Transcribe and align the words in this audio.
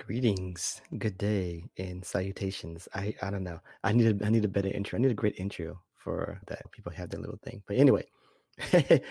Greetings, 0.00 0.80
good 0.98 1.18
day, 1.18 1.64
and 1.76 2.04
salutations. 2.04 2.88
I 2.94 3.14
I 3.22 3.30
don't 3.30 3.44
know. 3.44 3.60
I 3.84 3.92
need 3.92 4.22
a, 4.22 4.26
I 4.26 4.30
need 4.30 4.44
a 4.44 4.48
better 4.48 4.68
intro. 4.68 4.98
I 4.98 5.02
need 5.02 5.10
a 5.10 5.14
great 5.14 5.36
intro 5.38 5.80
for 5.96 6.40
that. 6.46 6.70
People 6.72 6.92
have 6.92 7.10
their 7.10 7.20
little 7.20 7.38
thing. 7.44 7.62
But 7.66 7.76
anyway, 7.78 8.06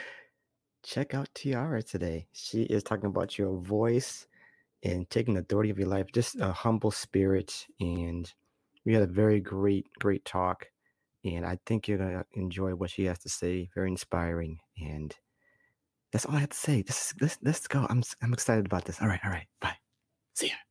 check 0.84 1.14
out 1.14 1.30
Tiara 1.36 1.84
today. 1.84 2.28
She 2.34 2.64
is 2.64 2.84
talking 2.84 3.08
about 3.08 3.38
your 3.38 3.58
voice 3.60 4.28
and 4.84 5.10
taking 5.10 5.34
the 5.36 5.42
authority 5.42 5.70
of 5.70 5.80
your 5.80 5.90
life. 5.90 6.08
Just 6.14 6.38
a 6.40 6.52
humble 6.52 6.92
spirit, 6.92 7.68
and 7.80 8.34
we 8.86 8.94
had 8.94 9.04
a 9.04 9.08
very 9.08 9.40
great 9.42 9.88
great 10.00 10.26
talk. 10.26 10.66
And 11.26 11.46
I 11.46 11.60
think 11.66 11.88
you're 11.88 12.00
gonna 12.00 12.26
enjoy 12.34 12.76
what 12.76 12.90
she 12.92 13.06
has 13.06 13.20
to 13.20 13.30
say. 13.30 13.70
Very 13.76 13.90
inspiring, 13.92 14.60
and 14.80 15.16
that's 16.12 16.26
all 16.26 16.36
I 16.36 16.40
have 16.40 16.50
to 16.50 16.58
say. 16.58 16.82
This 16.82 17.08
is 17.08 17.14
let's 17.22 17.38
let's 17.44 17.68
go. 17.68 17.86
I'm 17.90 18.04
I'm 18.22 18.34
excited 18.34 18.66
about 18.66 18.86
this. 18.86 19.02
All 19.02 19.08
right, 19.08 19.20
all 19.24 19.32
right. 19.32 19.48
Bye. 19.62 19.78
See 20.36 20.48
ya. 20.48 20.67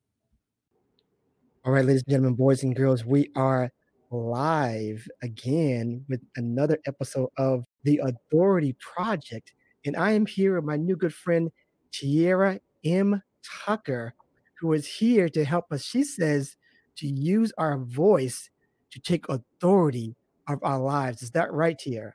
All 1.67 1.73
right, 1.73 1.85
ladies 1.85 2.05
and 2.07 2.13
gentlemen, 2.13 2.35
boys 2.37 2.63
and 2.63 2.77
girls, 2.77 3.05
we 3.05 3.29
are 3.35 3.73
live 4.13 5.09
again 5.21 6.05
with 6.09 6.21
another 6.37 6.79
episode 6.87 7.29
of 7.39 7.65
the 7.83 8.01
Authority 8.05 8.77
Project. 8.79 9.53
And 9.85 9.97
I 9.97 10.13
am 10.13 10.27
here 10.27 10.55
with 10.55 10.65
my 10.65 10.77
new 10.77 10.95
good 10.95 11.13
friend, 11.13 11.51
Tiara 11.91 12.61
M. 12.85 13.21
Tucker, 13.43 14.15
who 14.61 14.75
is 14.75 14.87
here 14.87 15.29
to 15.31 15.45
help 15.45 15.73
us. 15.73 15.83
She 15.83 16.05
says 16.05 16.57
to 16.99 17.09
use 17.09 17.53
our 17.59 17.79
voice 17.79 18.49
to 18.93 19.01
take 19.01 19.29
authority 19.29 20.15
of 20.49 20.61
our 20.63 20.79
lives. 20.79 21.21
Is 21.21 21.33
that 21.33 21.53
right, 21.53 21.77
Tiara? 21.77 22.15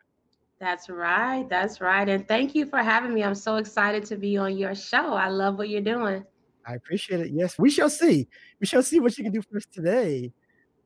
That's 0.62 0.90
right. 0.90 1.46
That's 1.50 1.82
right. 1.82 2.08
And 2.08 2.26
thank 2.26 2.56
you 2.56 2.68
for 2.68 2.80
having 2.80 3.14
me. 3.14 3.22
I'm 3.22 3.36
so 3.36 3.58
excited 3.58 4.06
to 4.06 4.16
be 4.16 4.38
on 4.38 4.58
your 4.58 4.76
show. 4.76 5.14
I 5.14 5.28
love 5.28 5.58
what 5.58 5.68
you're 5.68 5.82
doing. 5.82 6.24
I 6.66 6.76
appreciate 6.76 7.22
it. 7.22 7.32
Yes, 7.32 7.58
we 7.58 7.70
shall 7.70 7.90
see. 7.90 8.28
We 8.60 8.68
shall 8.68 8.84
see 8.84 9.00
what 9.00 9.18
you 9.18 9.24
can 9.24 9.34
do 9.34 9.42
for 9.42 9.58
us 9.58 9.66
today 9.72 10.32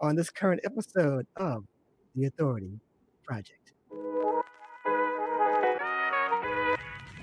on 0.01 0.15
this 0.15 0.29
current 0.29 0.61
episode 0.63 1.27
of 1.37 1.63
the 2.15 2.25
Authority 2.25 2.79
Project. 3.23 3.73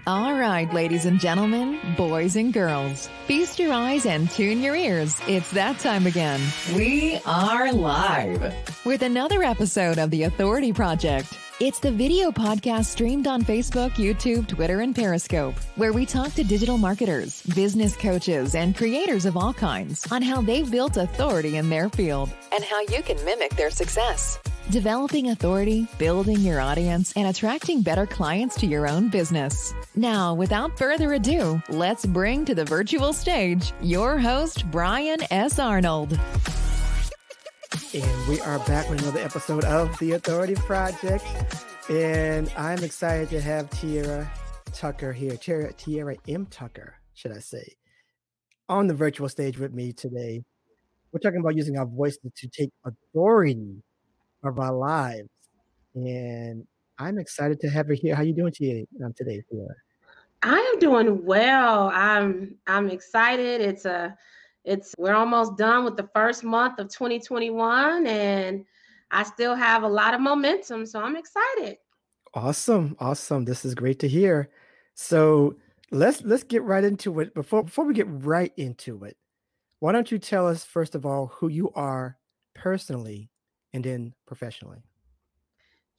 All 0.04 0.34
right, 0.34 0.72
ladies 0.72 1.06
and 1.06 1.20
gentlemen, 1.20 1.78
boys 1.96 2.34
and 2.34 2.52
girls, 2.52 3.08
feast 3.26 3.60
your 3.60 3.72
eyes 3.72 4.04
and 4.04 4.28
tune 4.28 4.60
your 4.60 4.74
ears. 4.74 5.20
It's 5.28 5.52
that 5.52 5.78
time 5.78 6.08
again. 6.08 6.40
We 6.74 7.20
are 7.24 7.72
live 7.72 8.52
with 8.84 9.02
another 9.02 9.44
episode 9.44 9.98
of 9.98 10.10
the 10.10 10.24
Authority 10.24 10.72
Project. 10.72 11.38
It's 11.62 11.78
the 11.78 11.92
video 11.92 12.32
podcast 12.32 12.86
streamed 12.86 13.28
on 13.28 13.44
Facebook, 13.44 13.90
YouTube, 13.92 14.48
Twitter, 14.48 14.80
and 14.80 14.92
Periscope, 14.92 15.54
where 15.76 15.92
we 15.92 16.04
talk 16.04 16.34
to 16.34 16.42
digital 16.42 16.76
marketers, 16.76 17.40
business 17.54 17.94
coaches, 17.94 18.56
and 18.56 18.76
creators 18.76 19.26
of 19.26 19.36
all 19.36 19.54
kinds 19.54 20.10
on 20.10 20.22
how 20.22 20.42
they've 20.42 20.68
built 20.68 20.96
authority 20.96 21.58
in 21.58 21.70
their 21.70 21.88
field 21.88 22.30
and 22.52 22.64
how 22.64 22.80
you 22.80 23.00
can 23.04 23.24
mimic 23.24 23.54
their 23.54 23.70
success. 23.70 24.40
Developing 24.72 25.30
authority, 25.30 25.86
building 25.98 26.40
your 26.40 26.58
audience, 26.58 27.12
and 27.14 27.28
attracting 27.28 27.80
better 27.80 28.06
clients 28.06 28.56
to 28.56 28.66
your 28.66 28.88
own 28.88 29.08
business. 29.08 29.72
Now, 29.94 30.34
without 30.34 30.76
further 30.76 31.12
ado, 31.12 31.62
let's 31.68 32.04
bring 32.04 32.44
to 32.46 32.56
the 32.56 32.64
virtual 32.64 33.12
stage 33.12 33.72
your 33.80 34.18
host, 34.18 34.68
Brian 34.72 35.20
S. 35.30 35.60
Arnold. 35.60 36.18
And 37.72 38.28
we 38.28 38.38
are 38.40 38.58
back 38.60 38.90
with 38.90 39.00
another 39.00 39.20
episode 39.20 39.64
of 39.64 39.98
the 39.98 40.12
Authority 40.12 40.54
Project. 40.54 41.24
And 41.88 42.52
I'm 42.54 42.84
excited 42.84 43.30
to 43.30 43.40
have 43.40 43.70
Tiara 43.70 44.30
Tucker 44.74 45.10
here, 45.10 45.38
Tiara, 45.38 45.72
Tiara 45.72 46.16
M. 46.28 46.44
Tucker, 46.46 46.96
should 47.14 47.32
I 47.32 47.38
say, 47.38 47.64
on 48.68 48.88
the 48.88 48.94
virtual 48.94 49.26
stage 49.26 49.58
with 49.58 49.72
me 49.72 49.90
today. 49.94 50.44
We're 51.12 51.20
talking 51.20 51.40
about 51.40 51.56
using 51.56 51.78
our 51.78 51.86
voices 51.86 52.20
to 52.36 52.48
take 52.48 52.70
authority 52.84 53.82
of 54.44 54.58
our 54.58 54.74
lives. 54.74 55.30
And 55.94 56.66
I'm 56.98 57.18
excited 57.18 57.58
to 57.60 57.70
have 57.70 57.86
her 57.86 57.94
here. 57.94 58.14
How 58.14 58.20
are 58.20 58.26
you 58.26 58.34
doing 58.34 58.52
today, 58.52 58.86
um, 59.02 59.14
today, 59.16 59.42
Tiara? 59.50 59.74
I 60.42 60.58
am 60.58 60.78
doing 60.78 61.24
well. 61.24 61.90
I'm 61.94 62.54
I'm 62.66 62.90
excited. 62.90 63.62
It's 63.62 63.86
a 63.86 64.14
it's 64.64 64.94
we're 64.98 65.14
almost 65.14 65.56
done 65.56 65.84
with 65.84 65.96
the 65.96 66.08
first 66.14 66.44
month 66.44 66.78
of 66.78 66.88
2021 66.88 68.06
and 68.06 68.64
I 69.10 69.24
still 69.24 69.54
have 69.54 69.82
a 69.82 69.88
lot 69.88 70.14
of 70.14 70.20
momentum, 70.20 70.86
so 70.86 71.00
I'm 71.00 71.16
excited. 71.16 71.76
Awesome. 72.34 72.96
Awesome. 72.98 73.44
This 73.44 73.64
is 73.64 73.74
great 73.74 73.98
to 74.00 74.08
hear. 74.08 74.48
So, 74.94 75.56
let's 75.90 76.22
let's 76.22 76.42
get 76.44 76.62
right 76.62 76.82
into 76.82 77.20
it. 77.20 77.34
Before 77.34 77.62
before 77.62 77.84
we 77.84 77.94
get 77.94 78.06
right 78.08 78.52
into 78.56 79.04
it, 79.04 79.16
why 79.80 79.92
don't 79.92 80.10
you 80.10 80.18
tell 80.18 80.48
us 80.48 80.64
first 80.64 80.94
of 80.94 81.04
all 81.04 81.26
who 81.26 81.48
you 81.48 81.70
are 81.74 82.16
personally 82.54 83.30
and 83.74 83.84
then 83.84 84.14
professionally? 84.26 84.82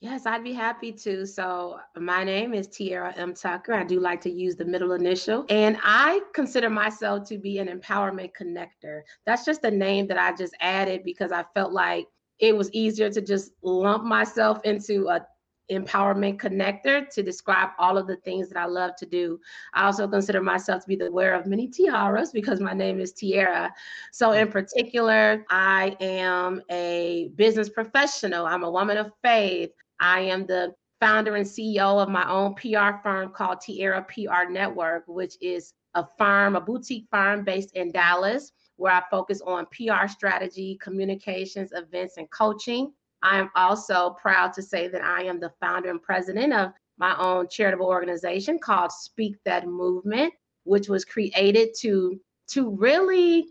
Yes, 0.03 0.25
I'd 0.25 0.43
be 0.43 0.51
happy 0.51 0.91
to. 0.91 1.25
So, 1.25 1.79
my 1.95 2.25
name 2.25 2.53
is 2.53 2.67
Tiara 2.67 3.13
M. 3.15 3.33
Tucker. 3.33 3.73
I 3.73 3.85
do 3.85 4.01
like 4.01 4.19
to 4.23 4.29
use 4.29 4.57
the 4.57 4.65
middle 4.65 4.91
initial, 4.91 5.45
and 5.47 5.77
I 5.81 6.19
consider 6.33 6.69
myself 6.69 7.25
to 7.29 7.37
be 7.37 7.59
an 7.59 7.69
empowerment 7.69 8.31
connector. 8.37 9.03
That's 9.25 9.45
just 9.45 9.63
a 9.63 9.71
name 9.71 10.07
that 10.07 10.17
I 10.17 10.35
just 10.35 10.55
added 10.59 11.05
because 11.05 11.31
I 11.31 11.45
felt 11.53 11.71
like 11.71 12.07
it 12.39 12.53
was 12.53 12.69
easier 12.73 13.09
to 13.11 13.21
just 13.21 13.53
lump 13.61 14.03
myself 14.03 14.59
into 14.65 15.07
a 15.07 15.25
empowerment 15.71 16.37
connector 16.37 17.07
to 17.09 17.23
describe 17.23 17.69
all 17.79 17.97
of 17.97 18.05
the 18.05 18.17
things 18.17 18.49
that 18.49 18.57
I 18.57 18.65
love 18.65 18.97
to 18.97 19.05
do. 19.05 19.39
I 19.73 19.85
also 19.85 20.05
consider 20.05 20.41
myself 20.41 20.81
to 20.81 20.87
be 20.89 20.97
the 20.97 21.09
wearer 21.09 21.35
of 21.35 21.45
many 21.45 21.69
tiaras 21.69 22.33
because 22.33 22.59
my 22.59 22.73
name 22.73 22.99
is 22.99 23.13
Tiara. 23.13 23.71
So, 24.11 24.33
in 24.33 24.49
particular, 24.49 25.45
I 25.49 25.95
am 26.01 26.61
a 26.69 27.31
business 27.35 27.69
professional, 27.69 28.45
I'm 28.45 28.63
a 28.63 28.69
woman 28.69 28.97
of 28.97 29.09
faith, 29.21 29.71
I 29.99 30.21
am 30.21 30.45
the 30.45 30.73
founder 30.99 31.35
and 31.35 31.45
CEO 31.45 32.01
of 32.01 32.09
my 32.09 32.29
own 32.29 32.55
PR 32.55 33.01
firm 33.03 33.31
called 33.31 33.61
Tiara 33.61 34.05
PR 34.07 34.49
Network, 34.49 35.03
which 35.07 35.35
is 35.41 35.73
a 35.95 36.05
firm, 36.17 36.55
a 36.55 36.61
boutique 36.61 37.07
firm 37.11 37.43
based 37.43 37.75
in 37.75 37.91
Dallas, 37.91 38.51
where 38.77 38.93
I 38.93 39.03
focus 39.11 39.41
on 39.45 39.67
PR 39.67 40.07
strategy, 40.07 40.77
communications, 40.81 41.71
events, 41.73 42.17
and 42.17 42.29
coaching. 42.31 42.93
I 43.21 43.37
am 43.37 43.49
also 43.55 44.11
proud 44.11 44.53
to 44.53 44.61
say 44.61 44.87
that 44.87 45.03
I 45.03 45.23
am 45.23 45.39
the 45.39 45.51
founder 45.61 45.89
and 45.89 46.01
president 46.01 46.53
of 46.53 46.71
my 46.97 47.17
own 47.17 47.47
charitable 47.49 47.87
organization 47.87 48.59
called 48.59 48.91
Speak 48.91 49.35
That 49.45 49.67
Movement, 49.67 50.33
which 50.63 50.89
was 50.89 51.05
created 51.05 51.69
to 51.79 52.19
to 52.49 52.69
really 52.69 53.47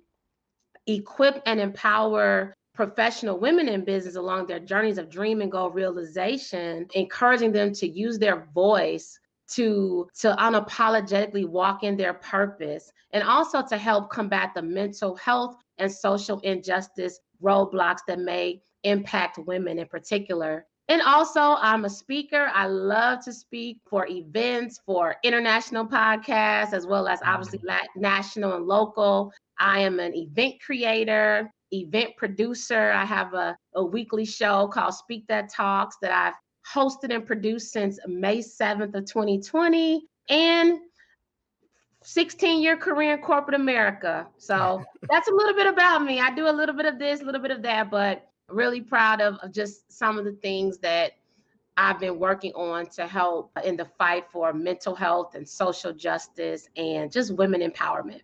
equip 0.87 1.43
and 1.47 1.61
empower 1.61 2.55
professional 2.87 3.39
women 3.39 3.69
in 3.69 3.85
business 3.85 4.17
along 4.17 4.45
their 4.47 4.59
journeys 4.59 4.99
of 4.99 5.09
dream 5.09 5.41
and 5.41 5.53
goal 5.53 5.71
realization, 5.71 6.85
encouraging 6.95 7.53
them 7.53 7.73
to 7.73 7.87
use 7.87 8.19
their 8.19 8.49
voice 8.53 9.21
to 9.51 10.09
to 10.19 10.35
unapologetically 10.37 11.47
walk 11.47 11.85
in 11.85 11.97
their 11.97 12.15
purpose 12.15 12.91
and 13.13 13.23
also 13.23 13.63
to 13.63 13.77
help 13.77 14.11
combat 14.11 14.51
the 14.55 14.63
mental 14.63 15.15
health 15.15 15.55
and 15.79 15.93
social 15.93 16.41
injustice 16.41 17.21
roadblocks 17.41 18.01
that 18.09 18.19
may 18.19 18.61
impact 18.83 19.39
women 19.39 19.79
in 19.79 19.87
particular. 19.87 20.67
And 20.89 21.03
also, 21.03 21.41
I'm 21.41 21.85
a 21.85 21.91
speaker. 21.91 22.51
I 22.53 22.67
love 22.67 23.25
to 23.25 23.33
speak 23.33 23.79
for 23.89 24.09
events, 24.09 24.81
for 24.85 25.15
international 25.23 25.87
podcasts, 25.87 26.73
as 26.73 26.85
well 26.85 27.07
as 27.07 27.21
obviously 27.25 27.61
mm-hmm. 27.61 28.01
national 28.01 28.57
and 28.57 28.67
local. 28.67 29.33
I 29.61 29.81
am 29.81 30.01
an 30.01 30.15
event 30.17 30.55
creator 30.61 31.49
event 31.73 32.17
producer. 32.17 32.91
I 32.91 33.05
have 33.05 33.35
a, 33.35 33.57
a 33.75 33.85
weekly 33.85 34.25
show 34.25 34.69
called 34.69 34.95
Speak 34.95 35.27
That 35.29 35.51
Talks 35.51 35.97
that 36.03 36.13
I've 36.13 36.35
hosted 36.73 37.15
and 37.15 37.27
produced 37.27 37.73
since 37.73 37.99
May 38.07 38.39
7th 38.39 38.95
of 38.95 39.05
2020. 39.07 40.07
And 40.29 40.79
16 42.05 42.63
year 42.63 42.77
career 42.77 43.15
in 43.15 43.23
corporate 43.23 43.55
America. 43.55 44.27
So 44.39 44.85
that's 45.11 45.29
a 45.29 45.33
little 45.35 45.55
bit 45.55 45.67
about 45.67 46.05
me. 46.05 46.21
I 46.21 46.35
do 46.35 46.49
a 46.49 46.53
little 46.53 46.75
bit 46.75 46.87
of 46.87 46.99
this, 46.99 47.21
a 47.21 47.25
little 47.25 47.41
bit 47.41 47.51
of 47.51 47.63
that, 47.63 47.91
but 47.91 48.29
really 48.49 48.81
proud 48.81 49.21
of, 49.21 49.37
of 49.37 49.53
just 49.53 49.91
some 49.91 50.19
of 50.19 50.25
the 50.25 50.33
things 50.33 50.79
that 50.79 51.13
I've 51.77 51.99
been 51.99 52.19
working 52.19 52.53
on 52.53 52.87
to 52.91 53.07
help 53.07 53.51
in 53.65 53.77
the 53.77 53.87
fight 53.99 54.25
for 54.31 54.53
mental 54.53 54.95
health 54.95 55.35
and 55.35 55.49
social 55.49 55.93
justice 55.93 56.69
and 56.77 57.11
just 57.11 57.35
women 57.35 57.63
empowerment. 57.63 58.21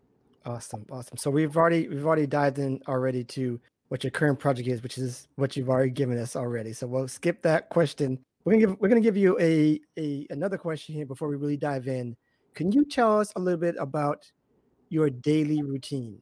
Awesome, 0.48 0.86
awesome. 0.90 1.18
So 1.18 1.30
we've 1.30 1.58
already 1.58 1.88
we've 1.88 2.06
already 2.06 2.26
dived 2.26 2.58
in 2.58 2.80
already 2.88 3.22
to 3.22 3.60
what 3.88 4.02
your 4.02 4.10
current 4.10 4.38
project 4.38 4.66
is, 4.66 4.82
which 4.82 4.96
is 4.96 5.28
what 5.36 5.58
you've 5.58 5.68
already 5.68 5.90
given 5.90 6.18
us 6.18 6.36
already. 6.36 6.72
So 6.72 6.86
we'll 6.86 7.06
skip 7.06 7.42
that 7.42 7.68
question. 7.68 8.18
We're 8.44 8.52
gonna 8.52 8.66
give 8.66 8.80
we're 8.80 8.88
gonna 8.88 9.02
give 9.02 9.18
you 9.18 9.38
a 9.40 9.78
a 9.98 10.26
another 10.30 10.56
question 10.56 10.94
here 10.94 11.04
before 11.04 11.28
we 11.28 11.36
really 11.36 11.58
dive 11.58 11.86
in. 11.86 12.16
Can 12.54 12.72
you 12.72 12.86
tell 12.86 13.20
us 13.20 13.30
a 13.36 13.40
little 13.40 13.60
bit 13.60 13.76
about 13.78 14.22
your 14.88 15.10
daily 15.10 15.62
routine? 15.62 16.18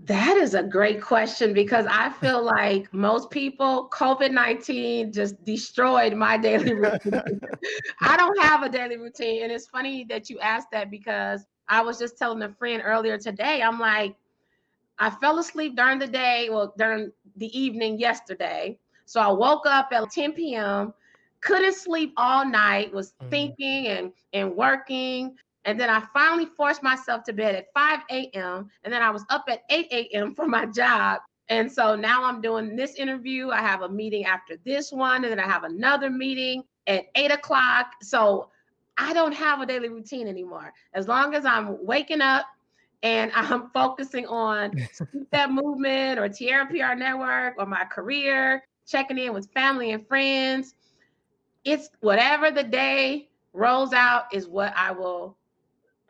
That 0.00 0.36
is 0.36 0.54
a 0.54 0.64
great 0.64 1.00
question 1.00 1.54
because 1.54 1.86
I 1.88 2.10
feel 2.10 2.42
like 2.42 2.92
most 2.92 3.30
people, 3.30 3.88
COVID 3.92 4.32
19 4.32 5.12
just 5.12 5.44
destroyed 5.44 6.12
my 6.14 6.36
daily 6.36 6.74
routine. 6.74 7.40
I 8.00 8.16
don't 8.16 8.42
have 8.42 8.64
a 8.64 8.68
daily 8.68 8.96
routine. 8.96 9.44
And 9.44 9.52
it's 9.52 9.68
funny 9.68 10.04
that 10.08 10.28
you 10.28 10.40
asked 10.40 10.72
that 10.72 10.90
because 10.90 11.46
I 11.68 11.82
was 11.82 11.98
just 11.98 12.18
telling 12.18 12.42
a 12.42 12.52
friend 12.54 12.82
earlier 12.84 13.18
today, 13.18 13.62
I'm 13.62 13.78
like, 13.78 14.14
I 14.98 15.10
fell 15.10 15.38
asleep 15.38 15.76
during 15.76 15.98
the 15.98 16.06
day, 16.06 16.48
well, 16.50 16.74
during 16.78 17.12
the 17.36 17.58
evening 17.58 17.98
yesterday. 17.98 18.78
So 19.04 19.20
I 19.20 19.28
woke 19.28 19.66
up 19.66 19.88
at 19.92 20.10
10 20.10 20.32
p.m., 20.32 20.94
couldn't 21.40 21.74
sleep 21.74 22.12
all 22.16 22.44
night, 22.44 22.92
was 22.92 23.12
mm-hmm. 23.12 23.28
thinking 23.28 23.86
and, 23.88 24.12
and 24.32 24.56
working. 24.56 25.36
And 25.64 25.78
then 25.78 25.90
I 25.90 26.02
finally 26.12 26.46
forced 26.46 26.82
myself 26.82 27.24
to 27.24 27.32
bed 27.32 27.54
at 27.54 27.66
5 27.74 28.00
a.m. 28.10 28.70
And 28.84 28.92
then 28.92 29.02
I 29.02 29.10
was 29.10 29.24
up 29.28 29.44
at 29.48 29.62
8 29.68 29.86
a.m. 29.90 30.34
for 30.34 30.46
my 30.46 30.66
job. 30.66 31.20
And 31.48 31.70
so 31.70 31.94
now 31.94 32.24
I'm 32.24 32.40
doing 32.40 32.74
this 32.74 32.94
interview. 32.94 33.50
I 33.50 33.60
have 33.60 33.82
a 33.82 33.88
meeting 33.88 34.24
after 34.24 34.56
this 34.64 34.90
one, 34.90 35.24
and 35.24 35.30
then 35.30 35.40
I 35.40 35.46
have 35.46 35.64
another 35.64 36.10
meeting 36.10 36.64
at 36.86 37.06
eight 37.14 37.30
o'clock. 37.30 37.92
So 38.02 38.50
I 38.98 39.12
don't 39.12 39.32
have 39.32 39.60
a 39.60 39.66
daily 39.66 39.88
routine 39.88 40.26
anymore. 40.26 40.72
As 40.94 41.08
long 41.08 41.34
as 41.34 41.44
I'm 41.44 41.84
waking 41.84 42.20
up 42.20 42.46
and 43.02 43.30
I'm 43.34 43.70
focusing 43.70 44.26
on 44.26 44.72
that 45.30 45.52
movement 45.52 46.18
or 46.18 46.28
Tiara 46.28 46.66
PR 46.66 46.94
network 46.94 47.54
or 47.58 47.66
my 47.66 47.84
career, 47.84 48.62
checking 48.86 49.18
in 49.18 49.32
with 49.32 49.50
family 49.52 49.92
and 49.92 50.06
friends. 50.06 50.74
It's 51.64 51.90
whatever 52.00 52.50
the 52.50 52.62
day 52.62 53.28
rolls 53.52 53.92
out 53.92 54.26
is 54.32 54.46
what 54.46 54.72
I 54.76 54.92
will 54.92 55.36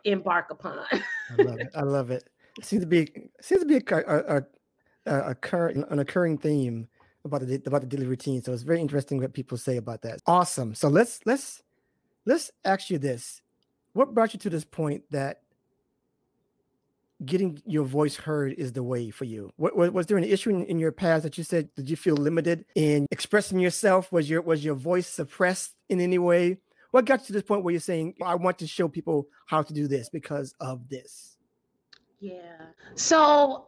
embark 0.04 0.50
upon. 0.50 0.80
I 0.92 1.42
love 1.42 1.60
it. 1.60 1.68
I 1.74 1.82
love 1.82 2.10
it. 2.10 2.28
it 2.58 2.64
seems 2.64 2.82
to 2.82 2.86
be 2.86 3.08
seems 3.40 3.62
to 3.62 3.66
be 3.66 3.76
a, 3.76 3.96
a, 3.96 4.42
a, 5.06 5.30
a 5.30 5.34
current 5.34 5.86
an 5.90 5.98
occurring 5.98 6.38
theme 6.38 6.88
about 7.24 7.46
the 7.46 7.62
about 7.66 7.80
the 7.80 7.86
daily 7.86 8.06
routine. 8.06 8.42
So 8.42 8.52
it's 8.52 8.62
very 8.62 8.80
interesting 8.80 9.18
what 9.18 9.32
people 9.32 9.56
say 9.56 9.78
about 9.78 10.02
that. 10.02 10.20
Awesome. 10.26 10.74
So 10.74 10.88
let's 10.88 11.20
let's 11.24 11.62
let's 12.26 12.50
ask 12.64 12.90
you 12.90 12.98
this: 12.98 13.40
What 13.94 14.12
brought 14.12 14.34
you 14.34 14.40
to 14.40 14.50
this 14.50 14.64
point 14.64 15.04
that 15.10 15.40
getting 17.24 17.62
your 17.64 17.84
voice 17.84 18.16
heard 18.16 18.52
is 18.54 18.72
the 18.72 18.82
way 18.82 19.10
for 19.10 19.24
you? 19.24 19.50
What, 19.56 19.74
was, 19.92 20.06
there 20.06 20.18
an 20.18 20.24
issue 20.24 20.50
in, 20.50 20.64
in, 20.66 20.78
your 20.78 20.92
past 20.92 21.22
that 21.22 21.38
you 21.38 21.44
said 21.44 21.74
did 21.74 21.88
you 21.88 21.96
feel 21.96 22.16
limited 22.16 22.66
in 22.74 23.06
expressing 23.10 23.58
yourself? 23.58 24.12
Was 24.12 24.28
your 24.28 24.42
was 24.42 24.64
your 24.64 24.74
voice 24.74 25.06
suppressed 25.06 25.74
in 25.88 26.00
any 26.00 26.18
way? 26.18 26.58
What 26.90 27.04
got 27.04 27.20
you 27.20 27.26
to 27.26 27.32
this 27.32 27.42
point 27.42 27.64
where 27.64 27.72
you're 27.72 27.80
saying 27.80 28.14
I 28.22 28.34
want 28.34 28.58
to 28.58 28.66
show 28.66 28.88
people 28.88 29.28
how 29.46 29.62
to 29.62 29.72
do 29.72 29.88
this 29.88 30.08
because 30.08 30.54
of 30.60 30.88
this? 30.88 31.36
Yeah. 32.20 32.66
So 32.94 33.66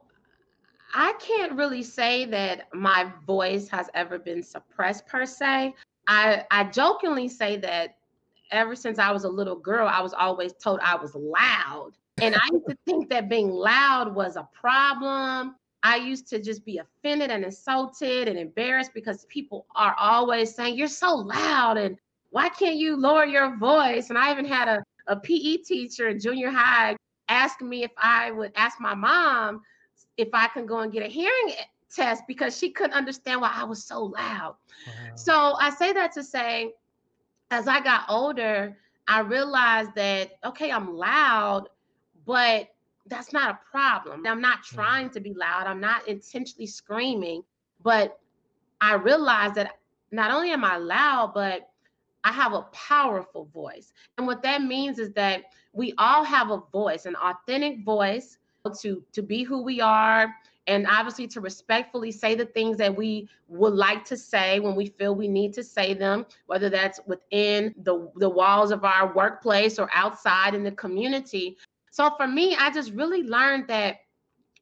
I 0.95 1.13
can't 1.21 1.53
really 1.53 1.83
say 1.83 2.25
that 2.27 2.69
my 2.73 3.13
voice 3.27 3.69
has 3.69 3.89
ever 3.95 4.19
been 4.19 4.43
suppressed 4.43 5.07
per 5.07 5.27
se. 5.27 5.75
I 6.07 6.45
I 6.51 6.65
jokingly 6.65 7.29
say 7.29 7.57
that 7.59 7.98
ever 8.51 8.75
since 8.75 8.99
I 8.99 9.11
was 9.13 9.25
a 9.25 9.29
little 9.29 9.57
girl, 9.57 9.89
I 9.89 10.01
was 10.01 10.15
always 10.15 10.53
told 10.55 10.81
I 10.83 10.97
was 10.97 11.15
loud. 11.15 11.93
And 12.21 12.35
I 12.35 12.41
used 12.53 12.67
to 12.69 12.77
think 12.85 13.09
that 13.11 13.29
being 13.29 13.51
loud 13.51 14.15
was 14.15 14.37
a 14.37 14.49
problem. 14.53 15.55
I 15.83 15.97
used 15.97 16.29
to 16.31 16.41
just 16.41 16.65
be 16.65 16.79
offended 16.79 17.31
and 17.31 17.45
insulted 17.45 18.27
and 18.27 18.39
embarrassed 18.39 18.93
because 18.93 19.25
people 19.27 19.67
are 19.77 19.95
always 19.99 20.55
saying, 20.55 20.77
You're 20.77 20.89
so 20.89 21.15
loud 21.15 21.77
and 21.77 21.97
why 22.31 22.49
can't 22.49 22.77
you 22.77 22.97
lower 22.97 23.25
your 23.25 23.57
voice? 23.57 24.11
And 24.11 24.19
I 24.19 24.33
even 24.33 24.45
had 24.45 24.69
a, 24.69 24.85
a 25.07 25.17
PE 25.17 25.59
teacher 25.59 26.09
in 26.09 26.19
junior 26.19 26.51
high 26.51 26.97
ask 27.29 27.61
me 27.61 27.85
if 27.85 27.91
I 27.97 28.31
would 28.31 28.53
ask 28.57 28.81
my 28.81 28.95
mom 28.95 29.63
if 30.17 30.29
I 30.33 30.49
can 30.49 30.67
go 30.67 30.81
and 30.81 30.93
get 30.93 31.03
a 31.05 31.09
hearing 31.09 31.55
test 31.95 32.25
because 32.27 32.57
she 32.59 32.71
couldn't 32.71 32.95
understand 32.95 33.41
why 33.41 33.53
I 33.55 33.65
was 33.65 33.85
so 33.85 34.05
loud. 34.05 34.57
Wow. 34.87 35.15
So 35.15 35.57
I 35.61 35.71
say 35.71 35.93
that 35.93 36.13
to 36.13 36.25
say, 36.25 36.73
as 37.51 37.69
I 37.69 37.81
got 37.81 38.05
older, 38.09 38.77
I 39.07 39.21
realized 39.21 39.95
that, 39.95 40.33
okay, 40.45 40.71
I'm 40.71 40.95
loud, 40.97 41.69
but 42.27 42.69
that's 43.07 43.33
not 43.33 43.51
a 43.51 43.59
problem. 43.71 44.27
I'm 44.27 44.41
not 44.41 44.59
mm-hmm. 44.59 44.77
trying 44.77 45.11
to 45.11 45.21
be 45.21 45.35
loud. 45.35 45.67
I'm 45.67 45.81
not 45.81 46.07
intentionally 46.07 46.67
screaming, 46.67 47.43
but 47.83 48.19
I 48.81 48.95
realized 48.95 49.55
that 49.55 49.79
not 50.13 50.31
only 50.31 50.51
am 50.51 50.65
I 50.65 50.77
loud, 50.77 51.33
but 51.35 51.71
I 52.25 52.33
have 52.33 52.53
a 52.53 52.63
powerful 52.73 53.49
voice. 53.55 53.93
And 54.19 54.27
what 54.27 54.43
that 54.43 54.63
means 54.63 54.99
is 54.99 55.13
that 55.13 55.45
we 55.73 55.95
all 55.99 56.25
have 56.25 56.51
a 56.51 56.63
voice, 56.73 57.07
an 57.07 57.17
authentic 57.17 57.85
voice 57.85 58.39
to 58.83 59.03
to 59.13 59.23
be 59.23 59.45
who 59.45 59.63
we 59.63 59.81
are 59.81 60.35
and 60.69 60.87
obviously 60.87 61.27
to 61.27 61.41
respectfully 61.41 62.13
say 62.13 62.35
the 62.37 62.47
things 62.47 62.77
that 62.77 62.95
we 62.95 63.29
would 63.49 63.73
like 63.75 64.05
to 64.05 64.17
say 64.17 64.61
when 64.61 64.77
we 64.77 64.87
feel 64.87 65.15
we 65.15 65.27
need 65.27 65.53
to 65.55 65.65
say 65.65 65.95
them 65.95 66.25
whether 66.47 66.69
that's 66.71 67.01
within 67.07 67.75
the 67.83 68.11
the 68.17 68.29
walls 68.29 68.71
of 68.71 68.85
our 68.85 69.13
workplace 69.15 69.79
or 69.79 69.91
outside 69.93 70.55
in 70.55 70.63
the 70.63 70.73
community 70.73 71.57
so 71.99 72.13
for 72.17 72.29
me, 72.29 72.55
I 72.55 72.71
just 72.71 72.93
really 72.93 73.25
learned 73.25 73.67
that 73.67 73.97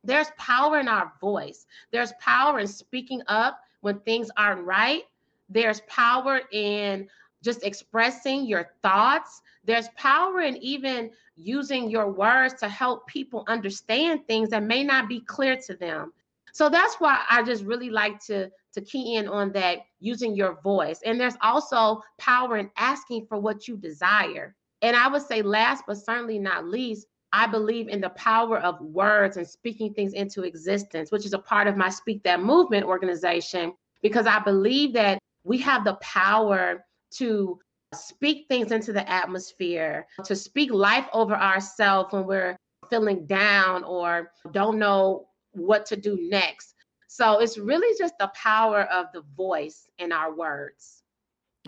there's 0.03 0.29
power 0.39 0.81
in 0.81 0.89
our 0.89 1.13
voice. 1.21 1.67
There's 1.91 2.15
power 2.19 2.59
in 2.61 2.67
speaking 2.67 3.21
up 3.27 3.61
when 3.83 3.99
things 4.01 4.31
aren't 4.39 4.65
right. 4.65 5.03
There's 5.51 5.83
power 5.83 6.41
in 6.53 7.09
just 7.47 7.65
expressing 7.65 8.45
your 8.45 8.73
thoughts. 8.83 9.41
There's 9.65 9.89
power 9.97 10.41
in 10.41 10.57
even 10.59 11.11
using 11.37 11.89
your 11.89 12.11
words 12.11 12.55
to 12.55 12.69
help 12.69 13.07
people 13.07 13.45
understand 13.49 14.27
things 14.27 14.51
that 14.51 14.63
may 14.63 14.85
not 14.85 15.09
be 15.09 15.21
clear 15.21 15.57
to 15.67 15.75
them. 15.75 16.13
So 16.53 16.69
that's 16.69 16.97
why 16.97 17.23
I 17.31 17.43
just 17.43 17.65
really 17.65 17.91
like 17.91 18.19
to 18.27 18.51
to 18.73 18.81
key 18.83 19.17
in 19.17 19.27
on 19.27 19.53
that 19.53 19.79
using 20.01 20.35
your 20.35 20.61
voice. 20.61 21.01
And 21.05 21.19
there's 21.19 21.37
also 21.41 22.03
power 22.19 22.59
in 22.59 22.71
asking 22.77 23.27
for 23.27 23.39
what 23.39 23.67
you 23.67 23.77
desire. 23.77 24.55
And 24.83 24.95
I 24.95 25.09
would 25.09 25.23
say 25.23 25.41
last 25.41 25.85
but 25.87 25.97
certainly 25.97 26.39
not 26.39 26.67
least, 26.67 27.07
I 27.33 27.47
believe 27.47 27.89
in 27.89 28.01
the 28.01 28.11
power 28.11 28.59
of 28.59 28.81
words 28.81 29.37
and 29.37 29.47
speaking 29.47 29.95
things 29.95 30.13
into 30.13 30.43
existence, 30.43 31.11
which 31.11 31.27
is 31.27 31.33
a 31.33 31.39
part 31.39 31.69
of 31.69 31.77
my 31.77 31.89
Speak 31.89 32.23
That 32.23 32.43
Movement 32.43 32.85
organization, 32.85 33.73
because 34.03 34.27
I 34.27 34.39
believe 34.41 34.93
that 34.93 35.19
we 35.45 35.59
have 35.59 35.85
the 35.85 35.95
power 35.95 36.85
to 37.13 37.59
speak 37.95 38.47
things 38.49 38.73
into 38.73 38.93
the 38.93 39.09
atmosphere, 39.09 40.07
to 40.25 40.37
speak 40.37 40.73
life 40.73 41.07
over 41.13 41.35
ourselves 41.35 42.13
when 42.13 42.27
we're 42.27 42.57
feeling 42.91 43.27
down 43.27 43.85
or 43.85 44.33
don't 44.53 44.79
know 44.79 45.29
what 45.53 45.87
to 45.87 45.97
do 45.97 46.19
next. 46.21 46.75
So 47.09 47.39
it's 47.39 47.57
really 47.57 47.97
just 47.99 48.15
the 48.19 48.31
power 48.35 48.83
of 48.83 49.07
the 49.15 49.23
voice 49.37 49.89
in 49.99 50.13
our 50.13 50.35
words. 50.35 51.03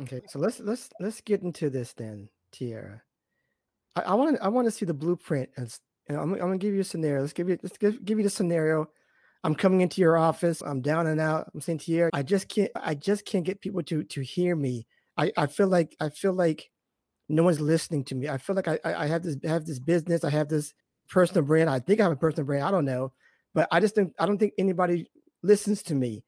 Okay, 0.00 0.20
so 0.28 0.38
let's 0.38 0.60
let's 0.60 0.90
let's 1.00 1.20
get 1.20 1.42
into 1.42 1.70
this 1.70 1.92
then, 1.92 2.28
Tiara. 2.52 3.02
I 3.96 4.14
want 4.14 4.36
to 4.36 4.44
I 4.44 4.48
want 4.48 4.66
to 4.66 4.70
see 4.70 4.86
the 4.86 4.94
blueprint. 4.94 5.50
You 5.56 5.66
know, 6.10 6.20
I'm, 6.20 6.32
I'm 6.34 6.38
gonna 6.38 6.58
give 6.58 6.74
you 6.74 6.80
a 6.80 6.84
scenario. 6.84 7.20
Let's 7.20 7.32
give 7.32 7.48
you 7.48 7.58
let's 7.62 7.78
give, 7.78 8.04
give 8.04 8.18
you 8.18 8.24
the 8.24 8.30
scenario. 8.30 8.88
I'm 9.44 9.54
coming 9.54 9.80
into 9.80 10.00
your 10.00 10.16
office. 10.16 10.60
I'm 10.62 10.80
down 10.80 11.06
and 11.06 11.20
out. 11.20 11.50
I'm 11.54 11.60
saying 11.60 11.80
you, 11.86 12.10
I 12.12 12.22
just 12.22 12.48
can't 12.48 12.70
I 12.76 12.94
just 12.94 13.24
can't 13.24 13.44
get 13.44 13.60
people 13.60 13.82
to 13.84 14.04
to 14.04 14.20
hear 14.20 14.54
me. 14.54 14.86
I 15.18 15.32
I 15.36 15.46
feel 15.46 15.68
like 15.68 15.96
I 16.00 16.08
feel 16.08 16.32
like 16.32 16.70
no 17.28 17.42
one's 17.42 17.60
listening 17.60 18.04
to 18.04 18.14
me. 18.14 18.28
I 18.28 18.38
feel 18.38 18.56
like 18.56 18.68
I 18.68 18.78
I 18.84 19.06
have 19.06 19.22
this 19.22 19.36
have 19.44 19.66
this 19.66 19.78
business. 19.78 20.24
I 20.24 20.30
have 20.30 20.48
this 20.48 20.72
personal 21.10 21.42
brand. 21.42 21.68
I 21.68 21.80
think 21.80 22.00
I 22.00 22.04
have 22.04 22.12
a 22.12 22.16
personal 22.16 22.46
brand. 22.46 22.64
I 22.64 22.70
don't 22.70 22.84
know, 22.84 23.12
but 23.54 23.68
I 23.70 23.80
just 23.80 23.94
think 23.94 24.14
I 24.18 24.26
don't 24.26 24.38
think 24.38 24.54
anybody 24.56 25.10
listens 25.42 25.82
to 25.84 25.94
me. 25.94 26.24